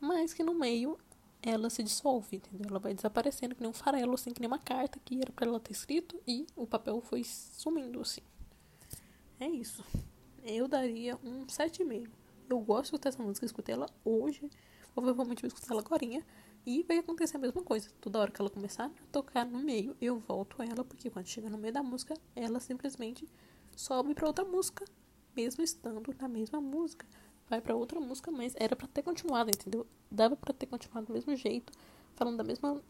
mas 0.01 0.33
que 0.33 0.43
no 0.43 0.55
meio 0.55 0.99
ela 1.43 1.71
se 1.71 1.83
dissolve, 1.83 2.37
entendeu? 2.37 2.67
Ela 2.69 2.79
vai 2.79 2.95
desaparecendo 2.95 3.55
que 3.55 3.61
nem 3.61 3.71
um 3.71 3.75
farelo, 3.75 4.15
assim, 4.15 4.33
que 4.33 4.41
nem 4.41 4.49
uma 4.49 4.59
carta 4.59 4.99
que 5.05 5.21
era 5.21 5.31
pra 5.33 5.47
ela 5.47 5.61
ter 5.61 5.73
escrito 5.73 6.21
e 6.27 6.47
o 6.57 6.67
papel 6.67 7.01
foi 7.01 7.23
sumindo, 7.25 8.01
assim. 8.01 8.21
É 9.39 9.47
isso. 9.47 9.85
Eu 10.43 10.67
daria 10.67 11.17
um 11.23 11.47
7,5. 11.47 12.09
Eu 12.51 12.59
gosto 12.61 12.83
de 12.83 12.87
escutar 12.87 13.09
essa 13.11 13.23
música, 13.23 13.47
escutei 13.47 13.75
ela 13.75 13.87
hoje, 14.05 14.51
provavelmente 14.95 15.43
vou 15.43 15.49
escutar 15.49 15.73
ela 15.73 15.83
agora 15.83 16.05
e 16.67 16.83
vai 16.83 16.99
acontecer 16.99 17.37
a 17.37 17.41
mesma 17.41 17.63
coisa. 17.63 17.91
Toda 18.01 18.19
hora 18.19 18.31
que 18.31 18.41
ela 18.41 18.51
começar 18.51 18.87
a 18.87 18.91
tocar 19.13 19.47
no 19.47 19.59
meio, 19.59 19.97
eu 20.01 20.19
volto 20.19 20.63
ela, 20.63 20.83
porque 20.83 21.11
quando 21.11 21.27
chega 21.27 21.49
no 21.49 21.59
meio 21.59 21.73
da 21.73 21.83
música, 21.83 22.15
ela 22.35 22.59
simplesmente 22.59 23.29
sobe 23.77 24.15
para 24.15 24.27
outra 24.27 24.45
música, 24.45 24.85
mesmo 25.37 25.63
estando 25.63 26.15
na 26.19 26.27
mesma 26.27 26.61
música 26.61 27.07
vai 27.49 27.61
para 27.61 27.75
outra 27.75 28.01
música, 28.01 28.31
mas 28.31 28.55
era 28.57 28.77
para 28.77 28.87
ter 28.89 29.03
continuado, 29.03 29.51
entendeu? 29.51 29.87
Dava 30.11 30.37
para 30.37 30.53
ter 30.53 30.67
continuado 30.67 31.07
do 31.07 31.13
mesmo 31.13 31.35
jeito, 31.37 31.73
falando 32.15 32.37
da 32.37 32.45
mesma 32.45 32.81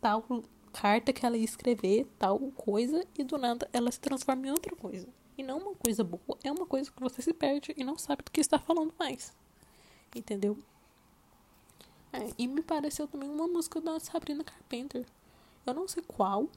tal 0.00 0.24
carta 0.72 1.12
que 1.12 1.24
ela 1.24 1.36
ia 1.36 1.44
escrever, 1.44 2.06
tal 2.18 2.38
coisa, 2.52 3.04
e 3.18 3.24
do 3.24 3.36
nada 3.38 3.68
ela 3.72 3.90
se 3.90 4.00
transforma 4.00 4.46
em 4.46 4.50
outra 4.50 4.74
coisa. 4.74 5.06
E 5.36 5.42
não 5.42 5.58
uma 5.58 5.74
coisa 5.74 6.02
boa, 6.04 6.38
é 6.42 6.50
uma 6.50 6.66
coisa 6.66 6.90
que 6.90 7.00
você 7.00 7.22
se 7.22 7.32
perde 7.32 7.74
e 7.76 7.84
não 7.84 7.98
sabe 7.98 8.22
do 8.22 8.30
que 8.30 8.40
está 8.40 8.58
falando 8.58 8.92
mais. 8.98 9.32
Entendeu? 10.14 10.58
É, 12.12 12.30
e 12.36 12.46
me 12.46 12.62
pareceu 12.62 13.08
também 13.08 13.28
uma 13.28 13.48
música 13.48 13.80
da 13.80 13.98
Sabrina 13.98 14.44
Carpenter. 14.44 15.06
Eu 15.64 15.74
não 15.74 15.88
sei 15.88 16.02
qual. 16.06 16.48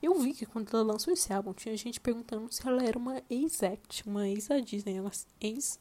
Eu 0.00 0.14
vi 0.20 0.32
que 0.32 0.46
quando 0.46 0.68
ela 0.72 0.92
lançou 0.92 1.12
esse 1.12 1.32
álbum, 1.32 1.52
tinha 1.52 1.76
gente 1.76 2.00
perguntando 2.00 2.52
se 2.52 2.66
ela 2.66 2.84
era 2.84 2.96
uma 2.96 3.20
ex-act, 3.28 4.06
uma 4.06 4.28
ex-a 4.28 4.60
Disney, 4.60 5.00
uma 5.00 5.10
ex 5.40 5.80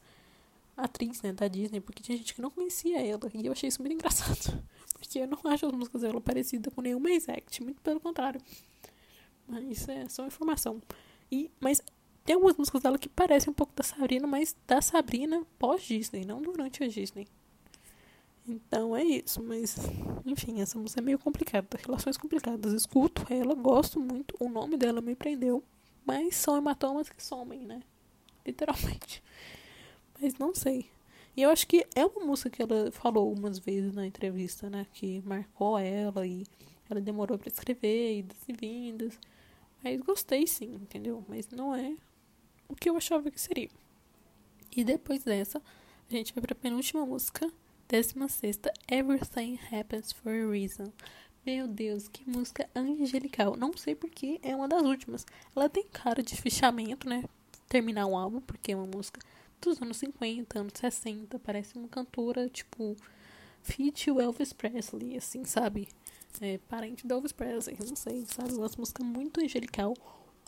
atriz, 0.76 1.22
né, 1.22 1.32
da 1.32 1.48
Disney, 1.48 1.80
porque 1.80 2.02
tinha 2.04 2.18
gente 2.18 2.34
que 2.34 2.42
não 2.42 2.50
conhecia 2.50 3.02
ela. 3.02 3.30
E 3.34 3.46
eu 3.46 3.52
achei 3.52 3.70
isso 3.70 3.82
muito 3.82 3.94
engraçado. 3.94 4.64
Porque 4.94 5.20
eu 5.20 5.28
não 5.28 5.38
acho 5.46 5.66
as 5.66 5.72
músicas 5.74 6.02
dela 6.02 6.22
parecidas 6.22 6.74
com 6.74 6.82
nenhuma 6.82 7.12
ex-act, 7.12 7.62
muito 7.62 7.82
pelo 7.82 8.00
contrário. 8.00 8.42
Mas 9.46 9.88
é 9.90 10.08
só 10.08 10.26
informação. 10.26 10.82
E, 11.30 11.52
mas 11.60 11.84
tem 12.24 12.36
algumas 12.36 12.56
músicas 12.56 12.82
dela 12.82 12.98
que 12.98 13.10
parecem 13.10 13.52
um 13.52 13.54
pouco 13.54 13.74
da 13.76 13.84
Sabrina, 13.84 14.26
mas 14.26 14.56
da 14.66 14.82
Sabrina 14.82 15.46
pós-Disney, 15.60 16.26
não 16.26 16.42
durante 16.42 16.84
a 16.84 16.88
Disney. 16.88 17.28
Então 18.48 18.96
é 18.96 19.04
isso, 19.04 19.42
mas 19.42 19.78
enfim, 20.26 20.62
essa 20.62 20.78
música 20.78 21.00
é 21.00 21.04
meio 21.04 21.20
complicada, 21.20 21.68
relações 21.86 22.18
complicadas. 22.18 22.74
Escuto 22.74 23.26
ela, 23.30 23.54
gosto 23.56 24.00
muito, 24.00 24.36
o 24.40 24.50
nome 24.50 24.78
dela 24.78 25.02
me 25.02 25.16
prendeu, 25.16 25.64
mas 26.06 26.36
são 26.36 26.58
hematomas 26.58 27.10
que 27.10 27.24
somem, 27.24 27.66
né? 27.66 27.82
Literalmente. 28.46 29.24
Mas 30.24 30.36
não 30.36 30.56
sei. 30.56 30.90
E 31.36 31.42
eu 31.42 31.50
acho 31.50 31.68
que 31.68 31.86
é 31.94 32.06
uma 32.06 32.26
música 32.26 32.50
que 32.50 32.62
ela 32.62 32.90
falou 32.94 33.34
umas 33.34 33.60
vezes 33.60 33.94
na 33.94 34.08
entrevista, 34.08 34.70
né? 34.70 34.88
Que 34.94 35.22
marcou 35.26 35.78
ela 35.78 36.26
e 36.26 36.46
ela 36.90 37.02
demorou 37.02 37.38
para 37.38 37.50
escrever, 37.50 38.20
idas 38.20 38.38
e 38.48 38.54
vindas. 38.54 39.20
Mas 39.84 40.00
gostei 40.00 40.48
sim, 40.48 40.76
entendeu? 40.76 41.26
Mas 41.28 41.50
não 41.50 41.76
é 41.76 41.98
o 42.70 42.76
que 42.76 42.90
eu 42.90 42.96
achava 42.96 43.30
que 43.30 43.42
seria. 43.42 43.70
E 44.74 44.86
depois 44.86 45.26
dessa, 45.26 45.62
a 46.10 46.14
gente 46.14 46.34
vai 46.34 46.42
pra 46.42 46.56
penúltima 46.56 47.06
música, 47.06 47.52
décima 47.90 48.30
sexta, 48.30 48.72
Everything 48.90 49.60
Happens 49.74 50.14
for 50.14 50.32
a 50.32 50.50
Reason. 50.50 50.90
Meu 51.46 51.68
Deus, 51.68 52.08
que 52.08 52.24
música 52.30 52.70
angelical. 52.74 53.58
Não 53.58 53.76
sei 53.76 53.94
porque 53.94 54.40
é 54.42 54.56
uma 54.56 54.70
das 54.70 54.84
últimas. 54.84 55.26
Ela 55.54 55.68
tem 55.68 55.84
cara 55.84 56.24
de 56.24 56.38
fechamento, 56.38 57.10
né? 57.10 57.26
Terminar 57.68 58.06
um 58.06 58.18
álbum, 58.18 58.40
porque 58.40 58.72
é 58.72 58.76
uma 58.78 58.88
música 58.88 59.20
dos 59.64 59.82
anos 59.82 59.98
50, 59.98 60.60
anos 60.60 60.74
60. 60.76 61.40
Parece 61.40 61.78
uma 61.78 61.88
cantora, 61.88 62.50
tipo, 62.50 62.96
feat 63.62 64.10
Elvis 64.10 64.54
Presley, 64.54 65.18
assim, 65.18 65.44
sabe? 65.46 65.88
É, 66.42 66.58
parente 66.70 67.06
do 67.06 67.14
Elvis 67.14 67.32
Presley, 67.32 67.78
não 67.88 67.96
sei, 67.96 68.26
sabe? 68.26 68.54
Uma 68.54 68.70
música 68.78 69.04
muito 69.04 69.42
angelical. 69.42 69.96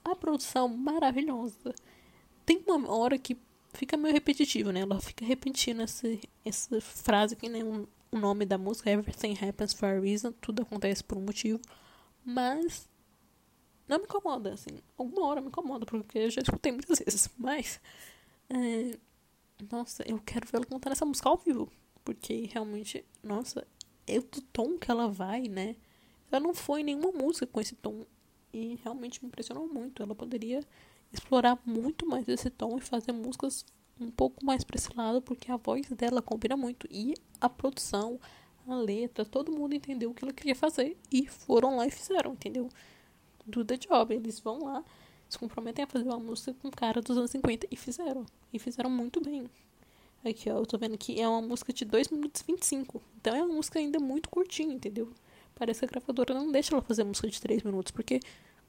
A 0.03 0.15
produção 0.15 0.67
maravilhosa. 0.67 1.73
Tem 2.45 2.63
uma 2.67 2.91
hora 2.91 3.17
que 3.17 3.37
fica 3.73 3.97
meio 3.97 4.13
repetitivo, 4.13 4.71
né? 4.71 4.81
Ela 4.81 4.99
fica 4.99 5.25
repetindo 5.25 5.81
essa, 5.81 6.07
essa 6.43 6.81
frase 6.81 7.35
que 7.35 7.49
nem 7.49 7.63
o, 7.63 7.87
o 8.11 8.17
nome 8.17 8.45
da 8.45 8.57
música, 8.57 8.89
Everything 8.89 9.37
Happens 9.41 9.73
for 9.73 9.87
a 9.87 9.99
Reason, 9.99 10.31
tudo 10.33 10.61
acontece 10.61 11.03
por 11.03 11.17
um 11.17 11.21
motivo. 11.21 11.59
Mas 12.23 12.87
não 13.87 13.97
me 13.97 14.05
incomoda, 14.05 14.53
assim. 14.53 14.79
Alguma 14.97 15.27
hora 15.27 15.41
me 15.41 15.47
incomoda, 15.47 15.85
porque 15.85 16.17
eu 16.17 16.29
já 16.29 16.41
escutei 16.41 16.71
muitas 16.71 16.99
vezes. 17.05 17.29
Mas 17.37 17.79
é, 18.49 18.97
nossa, 19.71 20.03
eu 20.07 20.19
quero 20.19 20.45
ver 20.47 20.57
ela 20.57 20.65
cantar 20.65 20.91
essa 20.91 21.05
música 21.05 21.29
ao 21.29 21.37
vivo. 21.37 21.71
Porque 22.03 22.49
realmente, 22.51 23.03
nossa, 23.23 23.65
é 24.05 24.19
o 24.19 24.23
tom 24.23 24.77
que 24.77 24.91
ela 24.91 25.07
vai, 25.07 25.47
né? 25.47 25.75
Ela 26.31 26.39
não 26.39 26.53
foi 26.53 26.83
nenhuma 26.83 27.11
música 27.11 27.47
com 27.47 27.59
esse 27.59 27.75
tom. 27.75 28.05
E 28.53 28.79
realmente 28.83 29.21
me 29.21 29.27
impressionou 29.27 29.67
muito. 29.67 30.03
Ela 30.03 30.13
poderia 30.13 30.61
explorar 31.11 31.59
muito 31.65 32.05
mais 32.05 32.27
esse 32.27 32.49
tom 32.49 32.77
e 32.77 32.81
fazer 32.81 33.11
músicas 33.11 33.65
um 33.99 34.11
pouco 34.11 34.45
mais 34.45 34.63
pra 34.63 34.75
esse 34.75 34.95
lado, 34.95 35.21
porque 35.21 35.51
a 35.51 35.57
voz 35.57 35.87
dela 35.89 36.21
combina 36.21 36.55
muito. 36.55 36.87
E 36.91 37.13
a 37.39 37.49
produção, 37.49 38.19
a 38.67 38.75
letra, 38.75 39.25
todo 39.25 39.51
mundo 39.51 39.73
entendeu 39.73 40.11
o 40.11 40.13
que 40.13 40.23
ela 40.23 40.33
queria 40.33 40.55
fazer. 40.55 40.97
E 41.11 41.27
foram 41.27 41.77
lá 41.77 41.87
e 41.87 41.91
fizeram, 41.91 42.33
entendeu? 42.33 42.69
Do 43.45 43.63
Job. 43.63 44.13
Eles 44.13 44.39
vão 44.39 44.63
lá 44.63 44.83
se 45.29 45.37
comprometem 45.37 45.83
a 45.83 45.87
fazer 45.87 46.05
uma 46.05 46.19
música 46.19 46.53
com 46.61 46.69
cara 46.71 47.01
dos 47.01 47.17
anos 47.17 47.31
50 47.31 47.67
e 47.69 47.75
fizeram. 47.75 48.25
E 48.53 48.59
fizeram 48.59 48.89
muito 48.89 49.21
bem. 49.21 49.49
Aqui, 50.23 50.49
ó, 50.49 50.57
eu 50.57 50.65
tô 50.65 50.77
vendo 50.77 50.97
que 50.97 51.19
é 51.19 51.27
uma 51.27 51.41
música 51.41 51.71
de 51.71 51.85
2 51.85 52.09
minutos 52.09 52.41
e 52.41 52.45
25. 52.45 53.01
Então 53.21 53.35
é 53.35 53.43
uma 53.43 53.53
música 53.53 53.79
ainda 53.79 53.99
muito 53.99 54.29
curtinha, 54.29 54.73
entendeu? 54.73 55.11
Parece 55.53 55.79
que 55.79 55.85
a 55.85 55.87
gravadora 55.87 56.33
não 56.33 56.51
deixa 56.51 56.73
ela 56.73 56.81
fazer 56.81 57.03
música 57.03 57.27
de 57.27 57.39
3 57.39 57.63
minutos, 57.63 57.91
porque 57.91 58.19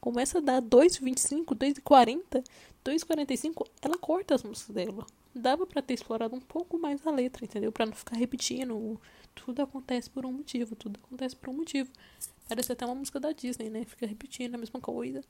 começa 0.01 0.39
a 0.39 0.41
dar 0.41 0.61
2,25, 0.63 1.55
2,40, 1.55 2.45
2,45, 2.85 3.67
ela 3.81 3.97
corta 3.99 4.35
as 4.35 4.43
músicas 4.43 4.75
dela. 4.75 5.07
Dava 5.35 5.67
para 5.67 5.83
ter 5.83 5.95
explorado 5.95 6.35
um 6.35 6.41
pouco 6.41 6.79
mais 6.79 7.07
a 7.07 7.11
letra, 7.11 7.45
entendeu? 7.45 7.73
Para 7.73 7.87
não 7.87 7.93
ficar 7.93 8.17
repetindo. 8.17 9.01
Tudo 9.35 9.63
acontece 9.63 10.09
por 10.09 10.25
um 10.25 10.33
motivo, 10.33 10.77
tudo 10.77 11.01
acontece 11.03 11.35
por 11.37 11.51
um 11.51 11.55
motivo. 11.55 11.91
Parece 12.49 12.73
até 12.73 12.87
uma 12.87 12.95
música 12.95 13.19
da 13.19 13.33
Disney, 13.33 13.69
né? 13.69 13.85
Fica 13.85 14.07
repetindo 14.07 14.55
a 14.55 14.59
mesma 14.59 14.81
coisa 14.81 15.23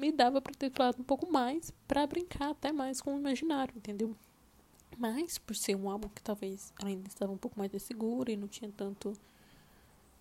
me 0.00 0.10
dava 0.10 0.40
para 0.40 0.54
ter 0.54 0.70
falado 0.70 0.98
um 0.98 1.04
pouco 1.04 1.30
mais, 1.30 1.70
para 1.86 2.06
brincar 2.06 2.50
até 2.50 2.72
mais 2.72 3.02
com 3.02 3.14
o 3.14 3.18
imaginário, 3.18 3.74
entendeu? 3.76 4.16
Mas, 4.98 5.38
por 5.38 5.54
ser 5.54 5.76
um 5.76 5.90
álbum 5.90 6.08
que 6.08 6.22
talvez 6.22 6.72
ainda 6.82 7.06
estava 7.06 7.30
um 7.30 7.36
pouco 7.36 7.58
mais 7.58 7.72
insegura 7.72 8.32
e 8.32 8.36
não 8.36 8.48
tinha 8.48 8.72
tanto, 8.74 9.12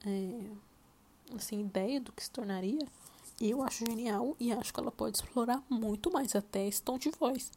é, 0.06 0.52
assim, 1.36 1.62
ideia 1.62 2.00
do 2.02 2.12
que 2.12 2.24
se 2.24 2.30
tornaria, 2.30 2.86
eu 3.40 3.64
acho 3.64 3.86
genial 3.86 4.36
e 4.38 4.52
acho 4.52 4.74
que 4.74 4.80
ela 4.80 4.92
pode 4.92 5.18
explorar 5.18 5.64
muito 5.70 6.12
mais 6.12 6.36
até 6.36 6.68
esse 6.68 6.84
tom 6.84 6.98
de 6.98 7.10
voz. 7.10 7.52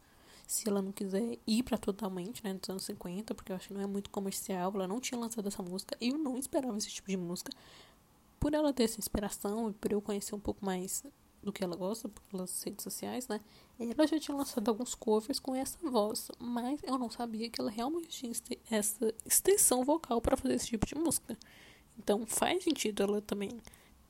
Se 0.47 0.67
ela 0.67 0.81
não 0.81 0.91
quiser 0.93 1.37
ir 1.45 1.63
para 1.63 1.77
totalmente, 1.77 2.43
né, 2.43 2.53
nos 2.53 2.69
anos 2.69 2.85
50, 2.85 3.35
porque 3.35 3.51
eu 3.51 3.55
acho 3.57 3.67
que 3.67 3.73
não 3.73 3.81
é 3.81 3.87
muito 3.87 4.09
comercial, 4.09 4.71
ela 4.75 4.87
não 4.87 4.99
tinha 4.99 5.19
lançado 5.19 5.47
essa 5.47 5.61
música, 5.61 5.97
eu 5.99 6.17
não 6.17 6.37
esperava 6.37 6.77
esse 6.77 6.89
tipo 6.89 7.09
de 7.09 7.17
música. 7.17 7.51
Por 8.39 8.53
ela 8.53 8.73
ter 8.73 8.83
essa 8.83 8.99
inspiração 8.99 9.69
e 9.69 9.73
por 9.73 9.91
eu 9.91 10.01
conhecer 10.01 10.35
um 10.35 10.39
pouco 10.39 10.65
mais 10.65 11.03
do 11.43 11.51
que 11.51 11.63
ela 11.63 11.75
gosta 11.75 12.09
pelas 12.31 12.63
redes 12.63 12.83
sociais, 12.83 13.27
né? 13.27 13.41
Ela 13.77 14.07
já 14.07 14.19
tinha 14.19 14.35
lançado 14.35 14.69
alguns 14.69 14.95
covers 14.95 15.39
com 15.39 15.53
essa 15.53 15.77
voz, 15.89 16.31
mas 16.39 16.79
eu 16.83 16.97
não 16.97 17.09
sabia 17.09 17.49
que 17.49 17.59
ela 17.59 17.69
realmente 17.69 18.07
tinha 18.07 18.31
essa 18.71 19.13
extensão 19.25 19.83
vocal 19.83 20.21
para 20.21 20.37
fazer 20.37 20.55
esse 20.55 20.67
tipo 20.67 20.85
de 20.85 20.95
música. 20.95 21.37
Então 21.97 22.25
faz 22.25 22.63
sentido 22.63 23.03
ela 23.03 23.21
também 23.21 23.61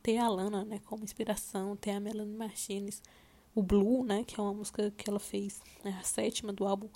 ter 0.02 0.18
a 0.18 0.28
Lana, 0.28 0.64
né, 0.64 0.80
como 0.86 1.04
inspiração, 1.04 1.76
ter 1.76 1.92
a 1.92 2.00
Melanie 2.00 2.36
Martinez, 2.36 3.02
o 3.56 3.64
Blue, 3.64 4.04
né, 4.04 4.24
que 4.24 4.40
é 4.40 4.44
uma 4.44 4.54
música 4.54 4.92
que 4.92 5.10
ela 5.10 5.20
fez, 5.20 5.62
né, 5.84 5.98
a 6.00 6.04
sétima 6.04 6.52
do 6.52 6.66
álbum, 6.66 6.90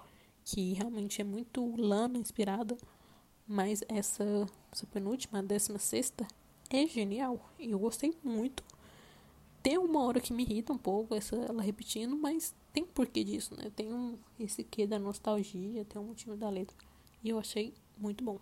que 0.44 0.74
realmente 0.74 1.22
é 1.22 1.24
muito 1.24 1.76
Lana 1.76 2.18
inspirada, 2.18 2.78
mas 3.48 3.82
essa, 3.88 4.46
essa 4.72 4.86
penúltima, 4.88 5.40
a 5.40 5.42
décima 5.42 5.80
sexta, 5.80 6.28
é 6.70 6.86
genial. 6.86 7.50
E 7.58 7.72
eu 7.72 7.80
gostei 7.80 8.14
muito 8.22 8.64
tem 9.68 9.78
uma 9.78 10.02
hora 10.06 10.22
que 10.22 10.32
me 10.32 10.44
irrita 10.44 10.72
um 10.72 10.78
pouco 10.78 11.14
essa 11.14 11.36
ela 11.36 11.62
repetindo, 11.62 12.16
mas 12.16 12.56
tem 12.72 12.86
porquê 12.86 13.22
disso, 13.22 13.54
né? 13.54 13.70
Tem 13.76 13.94
um, 13.94 14.18
esse 14.40 14.64
quê 14.64 14.88
da 14.88 14.98
nostalgia, 14.98 15.84
tem 15.84 16.02
um 16.02 16.06
motivo 16.06 16.38
da 16.38 16.50
letra. 16.50 16.74
E 17.22 17.28
eu 17.28 17.38
achei 17.38 17.74
muito 17.98 18.24
bom. 18.24 18.40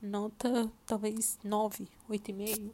Nota 0.00 0.70
talvez 0.86 1.40
9, 1.42 1.88
8,5. 2.08 2.70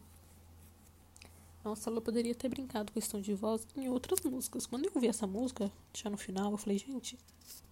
nossa, 1.64 1.88
ela 1.88 2.02
poderia 2.02 2.34
ter 2.34 2.50
brincado 2.50 2.92
com 2.92 3.00
questão 3.00 3.18
de 3.18 3.32
voz 3.32 3.66
em 3.74 3.88
outras 3.88 4.20
músicas. 4.20 4.66
Quando 4.66 4.84
eu 4.84 4.92
ouvi 4.94 5.08
essa 5.08 5.26
música, 5.26 5.72
já 5.94 6.10
no 6.10 6.18
final, 6.18 6.52
eu 6.52 6.58
falei, 6.58 6.76
gente, 6.76 7.16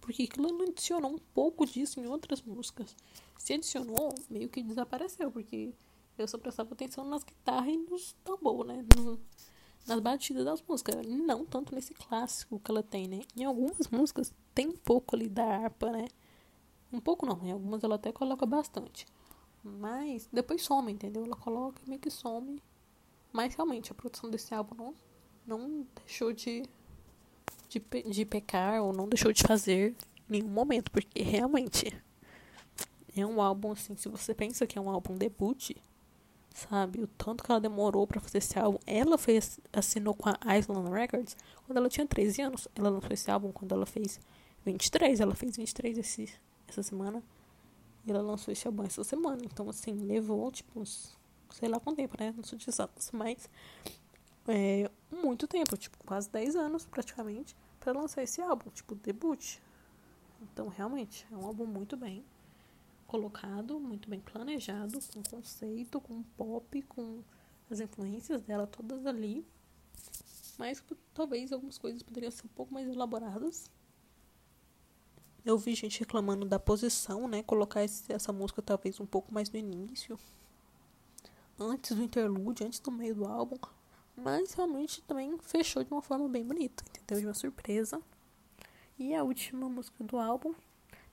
por 0.01 0.11
que 0.11 0.27
ela 0.39 0.51
não 0.51 0.63
adicionou 0.63 1.11
um 1.11 1.19
pouco 1.35 1.67
disso 1.67 1.99
em 1.99 2.07
outras 2.07 2.41
músicas? 2.41 2.95
Se 3.37 3.53
adicionou, 3.53 4.15
meio 4.27 4.49
que 4.49 4.63
desapareceu, 4.63 5.29
porque 5.29 5.71
eu 6.17 6.27
só 6.27 6.37
prestava 6.37 6.73
atenção 6.73 7.03
nas 7.05 7.23
guitarras 7.23 7.73
e 7.73 7.77
nos 7.77 8.13
tambor, 8.23 8.65
né? 8.65 8.85
Nas 9.87 9.99
batidas 9.99 10.45
das 10.45 10.61
músicas. 10.61 11.05
Não 11.05 11.45
tanto 11.45 11.73
nesse 11.75 11.93
clássico 11.93 12.59
que 12.59 12.71
ela 12.71 12.83
tem, 12.83 13.07
né? 13.07 13.21
Em 13.35 13.43
algumas 13.43 13.87
músicas 13.89 14.33
tem 14.53 14.67
um 14.67 14.77
pouco 14.77 15.15
ali 15.15 15.27
da 15.27 15.45
harpa, 15.45 15.91
né? 15.91 16.07
Um 16.91 16.99
pouco 16.99 17.25
não, 17.25 17.43
em 17.43 17.51
algumas 17.51 17.83
ela 17.83 17.95
até 17.95 18.11
coloca 18.11 18.45
bastante. 18.45 19.05
Mas 19.63 20.29
depois 20.31 20.63
some, 20.63 20.91
entendeu? 20.91 21.25
Ela 21.25 21.35
coloca 21.35 21.81
e 21.85 21.89
meio 21.89 22.01
que 22.01 22.09
some 22.09 22.61
mas 23.35 23.53
realmente, 23.53 23.91
a 23.91 23.93
produção 23.93 24.29
desse 24.29 24.55
álbum 24.55 24.75
não, 24.75 24.95
não 25.45 25.85
deixou 25.93 26.31
de, 26.31 26.63
de, 27.67 27.81
de 28.09 28.25
pecar 28.25 28.81
ou 28.81 28.93
não 28.93 29.09
deixou 29.09 29.33
de 29.33 29.43
fazer 29.43 29.93
em 30.29 30.31
nenhum 30.31 30.47
momento, 30.47 30.89
porque 30.89 31.21
realmente 31.21 31.93
é 33.13 33.25
um 33.25 33.41
álbum 33.41 33.73
assim, 33.73 33.93
se 33.97 34.07
você 34.07 34.33
pensa 34.33 34.65
que 34.65 34.77
é 34.77 34.81
um 34.81 34.89
álbum 34.89 35.17
debut, 35.17 35.71
sabe? 36.55 37.03
O 37.03 37.07
tanto 37.07 37.43
que 37.43 37.51
ela 37.51 37.59
demorou 37.59 38.07
para 38.07 38.21
fazer 38.21 38.37
esse 38.37 38.57
álbum. 38.57 38.79
Ela 38.87 39.17
fez, 39.17 39.59
assinou 39.73 40.13
com 40.15 40.29
a 40.29 40.57
Island 40.57 40.89
Records 40.89 41.35
quando 41.67 41.77
ela 41.77 41.89
tinha 41.89 42.07
13 42.07 42.41
anos. 42.41 42.67
Ela 42.73 42.89
lançou 42.89 43.11
esse 43.11 43.29
álbum 43.29 43.51
quando 43.51 43.75
ela 43.75 43.85
fez 43.85 44.19
23. 44.65 45.19
Ela 45.19 45.35
fez 45.35 45.57
23 45.57 45.97
esse, 45.97 46.33
essa 46.67 46.81
semana. 46.81 47.21
E 48.07 48.11
ela 48.11 48.21
lançou 48.21 48.51
esse 48.51 48.65
álbum 48.65 48.83
essa 48.83 49.03
semana. 49.03 49.41
Então, 49.43 49.69
assim, 49.69 49.93
levou, 49.93 50.49
tipo, 50.49 50.79
uns 50.79 51.13
sei 51.51 51.69
lá 51.69 51.79
quanto 51.79 51.97
tempo, 51.97 52.15
né? 52.19 52.33
Não 52.35 52.43
sou 52.43 52.57
de 52.57 52.69
exatos, 52.69 53.11
mas 53.11 53.49
é, 54.47 54.89
muito 55.11 55.47
tempo, 55.47 55.77
tipo, 55.77 55.97
quase 56.05 56.29
10 56.29 56.55
anos 56.55 56.85
praticamente, 56.85 57.55
para 57.79 57.93
lançar 57.93 58.23
esse 58.23 58.41
álbum, 58.41 58.69
tipo, 58.71 58.95
debut. 58.95 59.57
Então, 60.41 60.67
realmente, 60.67 61.25
é 61.31 61.35
um 61.35 61.45
álbum 61.45 61.65
muito 61.65 61.95
bem 61.95 62.23
colocado, 63.07 63.79
muito 63.79 64.09
bem 64.09 64.19
planejado, 64.19 64.99
com 65.13 65.23
conceito, 65.23 66.01
com 66.01 66.23
pop, 66.37 66.81
com 66.83 67.23
as 67.69 67.79
influências 67.79 68.41
dela 68.41 68.67
todas 68.67 69.05
ali. 69.05 69.45
Mas 70.57 70.83
talvez 71.13 71.51
algumas 71.51 71.77
coisas 71.77 72.01
poderiam 72.01 72.31
ser 72.31 72.45
um 72.45 72.49
pouco 72.49 72.73
mais 72.73 72.87
elaboradas. 72.87 73.69
Eu 75.45 75.57
vi 75.57 75.75
gente 75.75 75.99
reclamando 75.99 76.45
da 76.45 76.57
posição, 76.59 77.27
né? 77.27 77.43
Colocar 77.43 77.83
esse, 77.83 78.11
essa 78.11 78.33
música 78.33 78.61
talvez 78.61 78.99
um 78.99 79.05
pouco 79.05 79.33
mais 79.33 79.49
no 79.49 79.59
início 79.59 80.17
antes 81.59 81.95
do 81.95 82.03
interlude, 82.03 82.63
antes 82.63 82.79
do 82.79 82.91
meio 82.91 83.15
do 83.15 83.25
álbum. 83.25 83.57
Mas 84.15 84.53
realmente 84.53 85.01
também 85.03 85.37
fechou 85.39 85.83
de 85.83 85.91
uma 85.91 86.01
forma 86.01 86.27
bem 86.29 86.43
bonita, 86.43 86.83
entendeu? 86.89 87.19
De 87.19 87.27
uma 87.27 87.33
surpresa. 87.33 88.01
E 88.97 89.13
a 89.13 89.23
última 89.23 89.67
música 89.67 90.03
do 90.03 90.17
álbum. 90.17 90.53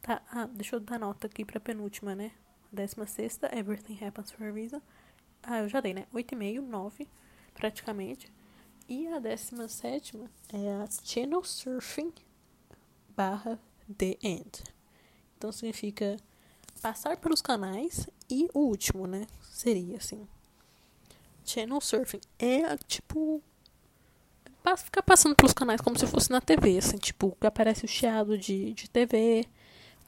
Tá, 0.02 0.20
ah, 0.30 0.46
deixa 0.46 0.76
eu 0.76 0.80
dar 0.80 0.98
nota 0.98 1.26
aqui 1.26 1.44
pra 1.44 1.60
penúltima, 1.60 2.14
né? 2.14 2.32
Décima 2.70 3.06
sexta, 3.06 3.48
Everything 3.56 4.04
Happens 4.04 4.30
for 4.32 4.46
a 4.46 4.50
Reason. 4.50 4.82
Ah, 5.42 5.60
eu 5.60 5.68
já 5.68 5.80
dei, 5.80 5.94
né? 5.94 6.06
8,5, 6.12 6.60
9, 6.60 7.08
praticamente. 7.54 8.32
E 8.88 9.06
a 9.08 9.18
décima 9.18 9.68
sétima 9.68 10.28
é 10.52 10.72
a 10.74 10.88
Channel 10.90 11.44
Surfing 11.44 12.12
barra 13.16 13.58
The 13.96 14.18
End. 14.22 14.64
Então 15.38 15.52
significa 15.52 16.16
passar 16.80 17.16
pelos 17.16 17.40
canais 17.40 18.08
e 18.28 18.48
o 18.52 18.60
último, 18.60 19.06
né? 19.06 19.26
Seria 19.40 19.98
assim. 19.98 20.26
Channel 21.44 21.80
surfing 21.80 22.20
é 22.38 22.76
tipo 22.86 23.42
ficar 24.76 25.02
passando 25.02 25.34
pelos 25.34 25.52
canais 25.52 25.80
como 25.80 25.98
se 25.98 26.06
fosse 26.06 26.30
na 26.30 26.40
TV, 26.40 26.78
assim, 26.78 26.96
tipo, 26.96 27.36
aparece 27.40 27.84
o 27.84 27.88
chiado 27.88 28.38
de, 28.38 28.72
de 28.72 28.88
TV, 28.88 29.44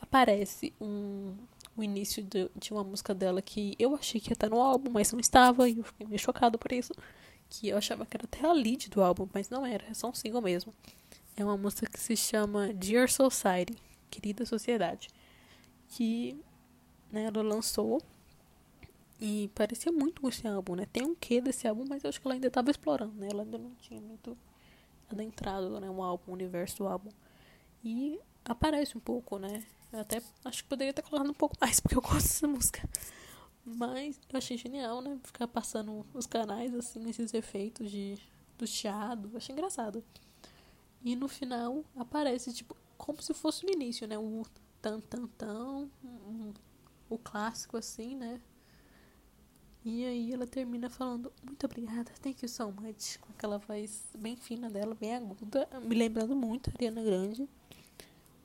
aparece 0.05 0.73
um, 0.81 1.35
o 1.77 1.83
início 1.83 2.23
de, 2.23 2.49
de 2.55 2.73
uma 2.73 2.85
música 2.85 3.15
dela 3.15 3.43
que 3.43 3.75
eu 3.79 3.95
achei 3.95 4.21
que 4.21 4.31
ia 4.31 4.35
estar 4.35 4.49
no 4.49 4.61
álbum, 4.61 4.91
mas 4.91 5.13
não 5.13 5.21
estava, 5.21 5.69
e 5.69 5.79
eu 5.79 5.85
fiquei 5.85 6.07
meio 6.07 6.19
chocado 6.19 6.59
por 6.59 6.73
isso, 6.73 6.93
que 7.49 7.69
eu 7.69 7.77
achava 7.77 8.07
que 8.07 8.17
era 8.17 8.25
até 8.25 8.47
a 8.47 8.53
lead 8.53 8.89
do 8.91 9.03
álbum, 9.03 9.29
mas 9.33 9.51
não 9.51 9.67
era, 9.67 9.85
é 9.91 9.95
só 9.95 10.09
um 10.09 10.15
single 10.15 10.41
mesmo. 10.41 10.73
É 11.37 11.45
uma 11.45 11.57
música 11.57 11.87
que 11.91 11.99
se 11.99 12.17
chama 12.17 12.73
Dear 12.73 13.11
Society, 13.11 13.77
Querida 14.11 14.47
Sociedade, 14.47 15.09
que 15.89 16.39
né, 17.11 17.25
ela 17.25 17.43
lançou 17.43 18.01
e 19.21 19.51
parecia 19.55 19.91
muito 19.91 20.21
com 20.21 20.29
esse 20.29 20.47
álbum, 20.47 20.75
né? 20.75 20.87
Tem 20.93 21.05
um 21.05 21.15
quê 21.15 21.41
desse 21.41 21.67
álbum, 21.67 21.85
mas 21.89 22.05
eu 22.05 22.11
acho 22.11 22.21
que 22.21 22.27
ela 22.27 22.35
ainda 22.35 22.49
estava 22.49 22.71
explorando, 22.71 23.15
né? 23.15 23.29
Ela 23.31 23.43
ainda 23.43 23.59
não 23.59 23.71
tinha 23.77 24.01
muito 24.01 24.37
adentrado, 25.11 25.81
né? 25.81 25.89
O 25.91 26.03
álbum, 26.03 26.33
o 26.33 26.35
universo 26.35 26.79
do 26.79 26.87
álbum. 26.87 27.11
E 27.85 28.19
aparece 28.45 28.97
um 28.97 29.01
pouco, 29.01 29.39
né? 29.39 29.65
Eu 29.95 30.01
até 30.01 30.21
acho 30.45 30.65
que 30.65 30.69
poderia 30.69 30.93
ter 30.93 31.03
colocado 31.03 31.31
um 31.31 31.35
pouco 31.35 31.57
mais, 31.61 31.79
porque 31.81 31.97
eu 31.97 32.03
gosto 32.03 32.27
dessa 32.27 32.49
música. 32.49 32.89
Mas 33.65 34.21
eu 34.29 34.37
achei 34.37 34.59
genial, 34.59 35.01
né? 35.01 35.19
Ficar 35.23 35.47
passando 35.47 36.05
os 36.13 36.27
canais, 36.27 36.75
assim, 36.75 37.09
esses 37.09 37.33
efeitos 37.33 37.89
de, 37.89 38.19
do 38.59 38.67
chiado. 38.67 39.31
Eu 39.33 39.37
achei 39.37 39.53
engraçado. 39.53 40.05
E 41.03 41.15
no 41.15 41.29
final 41.29 41.85
aparece, 41.97 42.53
tipo, 42.53 42.77
como 42.99 43.23
se 43.23 43.33
fosse 43.33 43.65
no 43.65 43.71
início, 43.73 44.07
né? 44.09 44.19
O 44.19 44.45
tan 44.83 45.01
tan 45.01 45.27
tan, 45.29 45.89
o 47.09 47.17
clássico, 47.17 47.77
assim, 47.77 48.17
né? 48.17 48.41
E 49.85 50.05
aí 50.05 50.33
ela 50.33 50.47
termina 50.47 50.91
falando, 50.91 51.31
muito 51.43 51.67
obrigada, 51.67 52.11
thank 52.23 52.43
you 52.43 52.49
so 52.49 52.73
much, 52.73 53.19
com 53.19 53.31
aquela 53.33 53.59
voz 53.59 54.03
bem 54.19 54.35
fina 54.35 54.71
dela, 54.71 54.95
bem 54.95 55.15
aguda, 55.15 55.69
me 55.83 55.95
lembrando 55.95 56.35
muito 56.35 56.71
a 56.71 56.73
Ariana 56.73 57.03
Grande. 57.03 57.47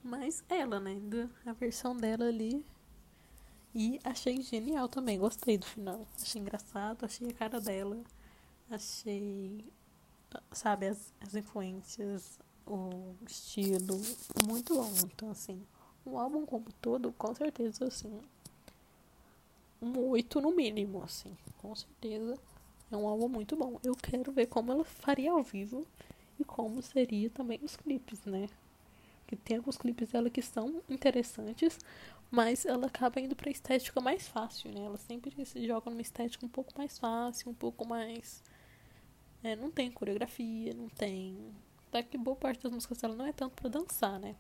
Mas 0.04 0.44
ela, 0.50 0.80
né, 0.80 1.00
a 1.46 1.54
versão 1.54 1.96
dela 1.96 2.26
ali. 2.26 2.66
E 3.74 4.00
achei 4.04 4.42
genial 4.42 4.88
também, 4.88 5.20
gostei 5.20 5.58
do 5.58 5.66
final. 5.66 6.08
Achei 6.20 6.42
engraçado, 6.42 7.06
achei 7.06 7.30
a 7.30 7.34
cara 7.34 7.62
dela. 7.62 8.02
Achei, 8.70 9.66
sabe, 10.52 10.88
as, 10.88 11.14
as 11.22 11.36
influências, 11.36 12.40
o 12.66 13.16
estilo, 13.28 14.00
muito 14.48 14.74
bom. 14.76 14.92
Então, 15.04 15.32
assim, 15.32 15.62
o 16.06 16.18
álbum 16.18 16.46
como 16.46 16.66
todo, 16.82 17.12
com 17.14 17.34
certeza, 17.36 17.86
assim, 17.86 18.20
um 19.82 19.98
8 20.10 20.42
no 20.42 20.52
mínimo, 20.52 21.04
assim. 21.04 21.36
Com 21.58 21.76
certeza 21.76 22.38
é 22.92 22.98
um 22.98 23.08
álbum 23.08 23.28
muito 23.28 23.56
bom. 23.56 23.80
Eu 23.84 23.96
quero 23.96 24.32
ver 24.32 24.48
como 24.48 24.72
ela 24.72 24.84
faria 24.84 25.32
ao 25.32 25.44
vivo 25.44 25.86
e 26.40 26.44
como 26.44 26.82
seria 26.82 27.30
também 27.30 27.60
os 27.62 27.76
clipes, 27.76 28.26
né? 28.26 28.48
Que 29.30 29.36
tem 29.36 29.58
alguns 29.58 29.78
clipes 29.78 30.10
dela 30.10 30.28
que 30.28 30.42
são 30.42 30.82
interessantes, 30.90 31.78
mas 32.32 32.66
ela 32.66 32.88
acaba 32.88 33.20
indo 33.20 33.36
pra 33.36 33.52
estética 33.52 34.02
mais 34.02 34.28
fácil, 34.28 34.72
né? 34.72 34.84
Ela 34.86 34.98
sempre 34.98 35.46
se 35.46 35.68
joga 35.68 35.92
numa 35.92 36.02
estética 36.02 36.44
um 36.44 36.50
pouco 36.50 36.74
mais 36.76 36.98
fácil, 36.98 37.52
um 37.52 37.54
pouco 37.54 37.88
mais. 37.88 38.44
É, 39.44 39.56
não 39.56 39.70
tem 39.70 39.92
coreografia, 39.92 40.74
não 40.74 40.90
tem. 40.90 41.38
Até 41.90 42.02
que 42.02 42.18
boa 42.18 42.36
parte 42.36 42.64
das 42.64 42.72
músicas 42.72 42.98
dela 42.98 43.14
não 43.16 43.28
é 43.28 43.32
tanto 43.32 43.54
pra 43.54 43.70
dançar, 43.70 44.20
né? 44.20 44.36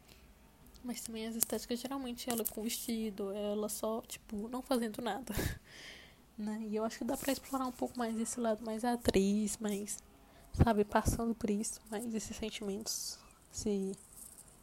Mas 0.83 1.01
também 1.01 1.27
as 1.27 1.35
estéticas, 1.35 1.79
geralmente, 1.79 2.27
ela 2.27 2.43
com 2.43 2.63
vestido, 2.63 3.31
ela 3.31 3.69
só, 3.69 4.01
tipo, 4.01 4.49
não 4.49 4.63
fazendo 4.63 5.03
nada. 5.03 5.35
né? 6.35 6.65
E 6.67 6.75
eu 6.75 6.83
acho 6.83 6.97
que 6.97 7.05
dá 7.05 7.15
pra 7.15 7.31
explorar 7.31 7.67
um 7.67 7.71
pouco 7.71 7.95
mais 7.95 8.19
esse 8.19 8.39
lado 8.39 8.65
mais 8.65 8.83
atriz, 8.83 9.55
mais, 9.59 9.99
sabe, 10.51 10.83
passando 10.83 11.35
por 11.35 11.51
isso, 11.51 11.79
mais 11.91 12.11
esses 12.15 12.35
sentimentos, 12.35 13.19
esse 13.53 13.95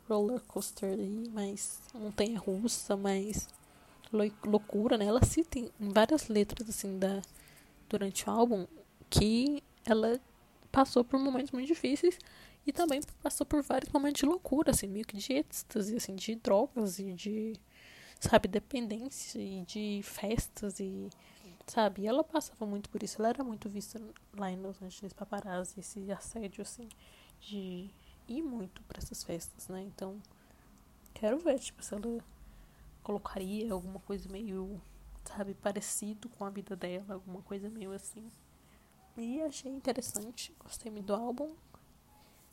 roller 0.09 0.41
coaster 0.43 0.91
aí, 0.91 1.29
mais 1.31 1.81
montanha 1.95 2.39
russa, 2.39 2.97
mais 2.97 3.49
loucura, 4.45 4.97
né? 4.97 5.07
Ela 5.07 5.25
cita 5.25 5.59
em 5.59 5.71
várias 5.79 6.29
letras, 6.29 6.69
assim, 6.69 6.99
da, 6.99 7.23
durante 7.89 8.29
o 8.29 8.31
álbum, 8.31 8.67
que 9.11 9.63
ela 9.85 10.21
passou 10.71 11.05
por 11.05 11.19
momentos 11.19 11.53
muito 11.53 11.67
difíceis 11.67 12.19
e 12.67 12.73
também 12.73 13.01
passou 13.23 13.47
por 13.47 13.63
vários 13.63 13.93
momentos 13.93 14.21
de 14.21 14.27
loucura, 14.27 14.71
assim, 14.71 14.87
meio 14.89 15.07
que 15.07 15.17
de 15.17 15.33
êxtase, 15.33 15.97
assim, 15.97 16.15
de 16.15 16.35
drogas 16.35 16.99
e 16.99 17.13
de, 17.13 17.55
sabe, 18.21 18.49
dependência 18.49 19.39
e 19.41 19.63
de 19.65 20.01
festas 20.03 20.81
e, 20.81 21.09
sabe, 21.67 22.03
e 22.03 22.07
ela 22.07 22.25
passava 22.25 22.67
muito 22.67 22.91
por 22.91 23.03
isso. 23.03 23.21
Ela 23.21 23.31
era 23.31 23.45
muito 23.45 23.69
vista 23.69 24.01
lá 24.37 24.51
em 24.51 24.57
Los 24.57 24.81
Angeles, 24.83 25.13
paparazzi, 25.13 25.81
esse 25.81 26.11
assédio, 26.11 26.63
assim, 26.63 26.89
de 27.41 27.91
ir 28.29 28.43
muito 28.43 28.83
para 28.83 28.99
essas 28.99 29.23
festas, 29.23 29.69
né? 29.69 29.83
Então, 29.83 30.21
quero 31.15 31.39
ver, 31.39 31.59
tipo, 31.59 31.83
se 31.83 31.95
ela 31.95 32.25
colocaria 33.03 33.73
alguma 33.73 34.01
coisa 34.01 34.29
meio, 34.29 34.81
sabe, 35.25 35.55
parecido 35.55 36.29
com 36.31 36.45
a 36.45 36.51
vida 36.51 36.75
dela, 36.75 37.15
alguma 37.15 37.43
coisa 37.43 37.69
meio 37.69 37.93
assim. 37.93 38.31
E 39.17 39.41
achei 39.43 39.71
interessante, 39.71 40.55
gostei 40.63 40.91
muito 40.91 41.07
do 41.07 41.15
álbum. 41.15 41.55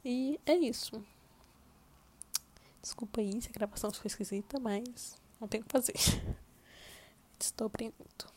E 0.05 0.39
é 0.45 0.53
isso. 0.53 1.03
Desculpa 2.81 3.21
aí 3.21 3.41
se 3.41 3.49
a 3.49 3.53
gravação 3.53 3.91
foi 3.91 4.07
esquisita, 4.07 4.59
mas 4.59 5.15
não 5.39 5.47
tem 5.47 5.61
o 5.61 5.63
que 5.63 5.71
fazer. 5.71 5.95
Estou 7.39 7.67
aprendendo. 7.67 8.33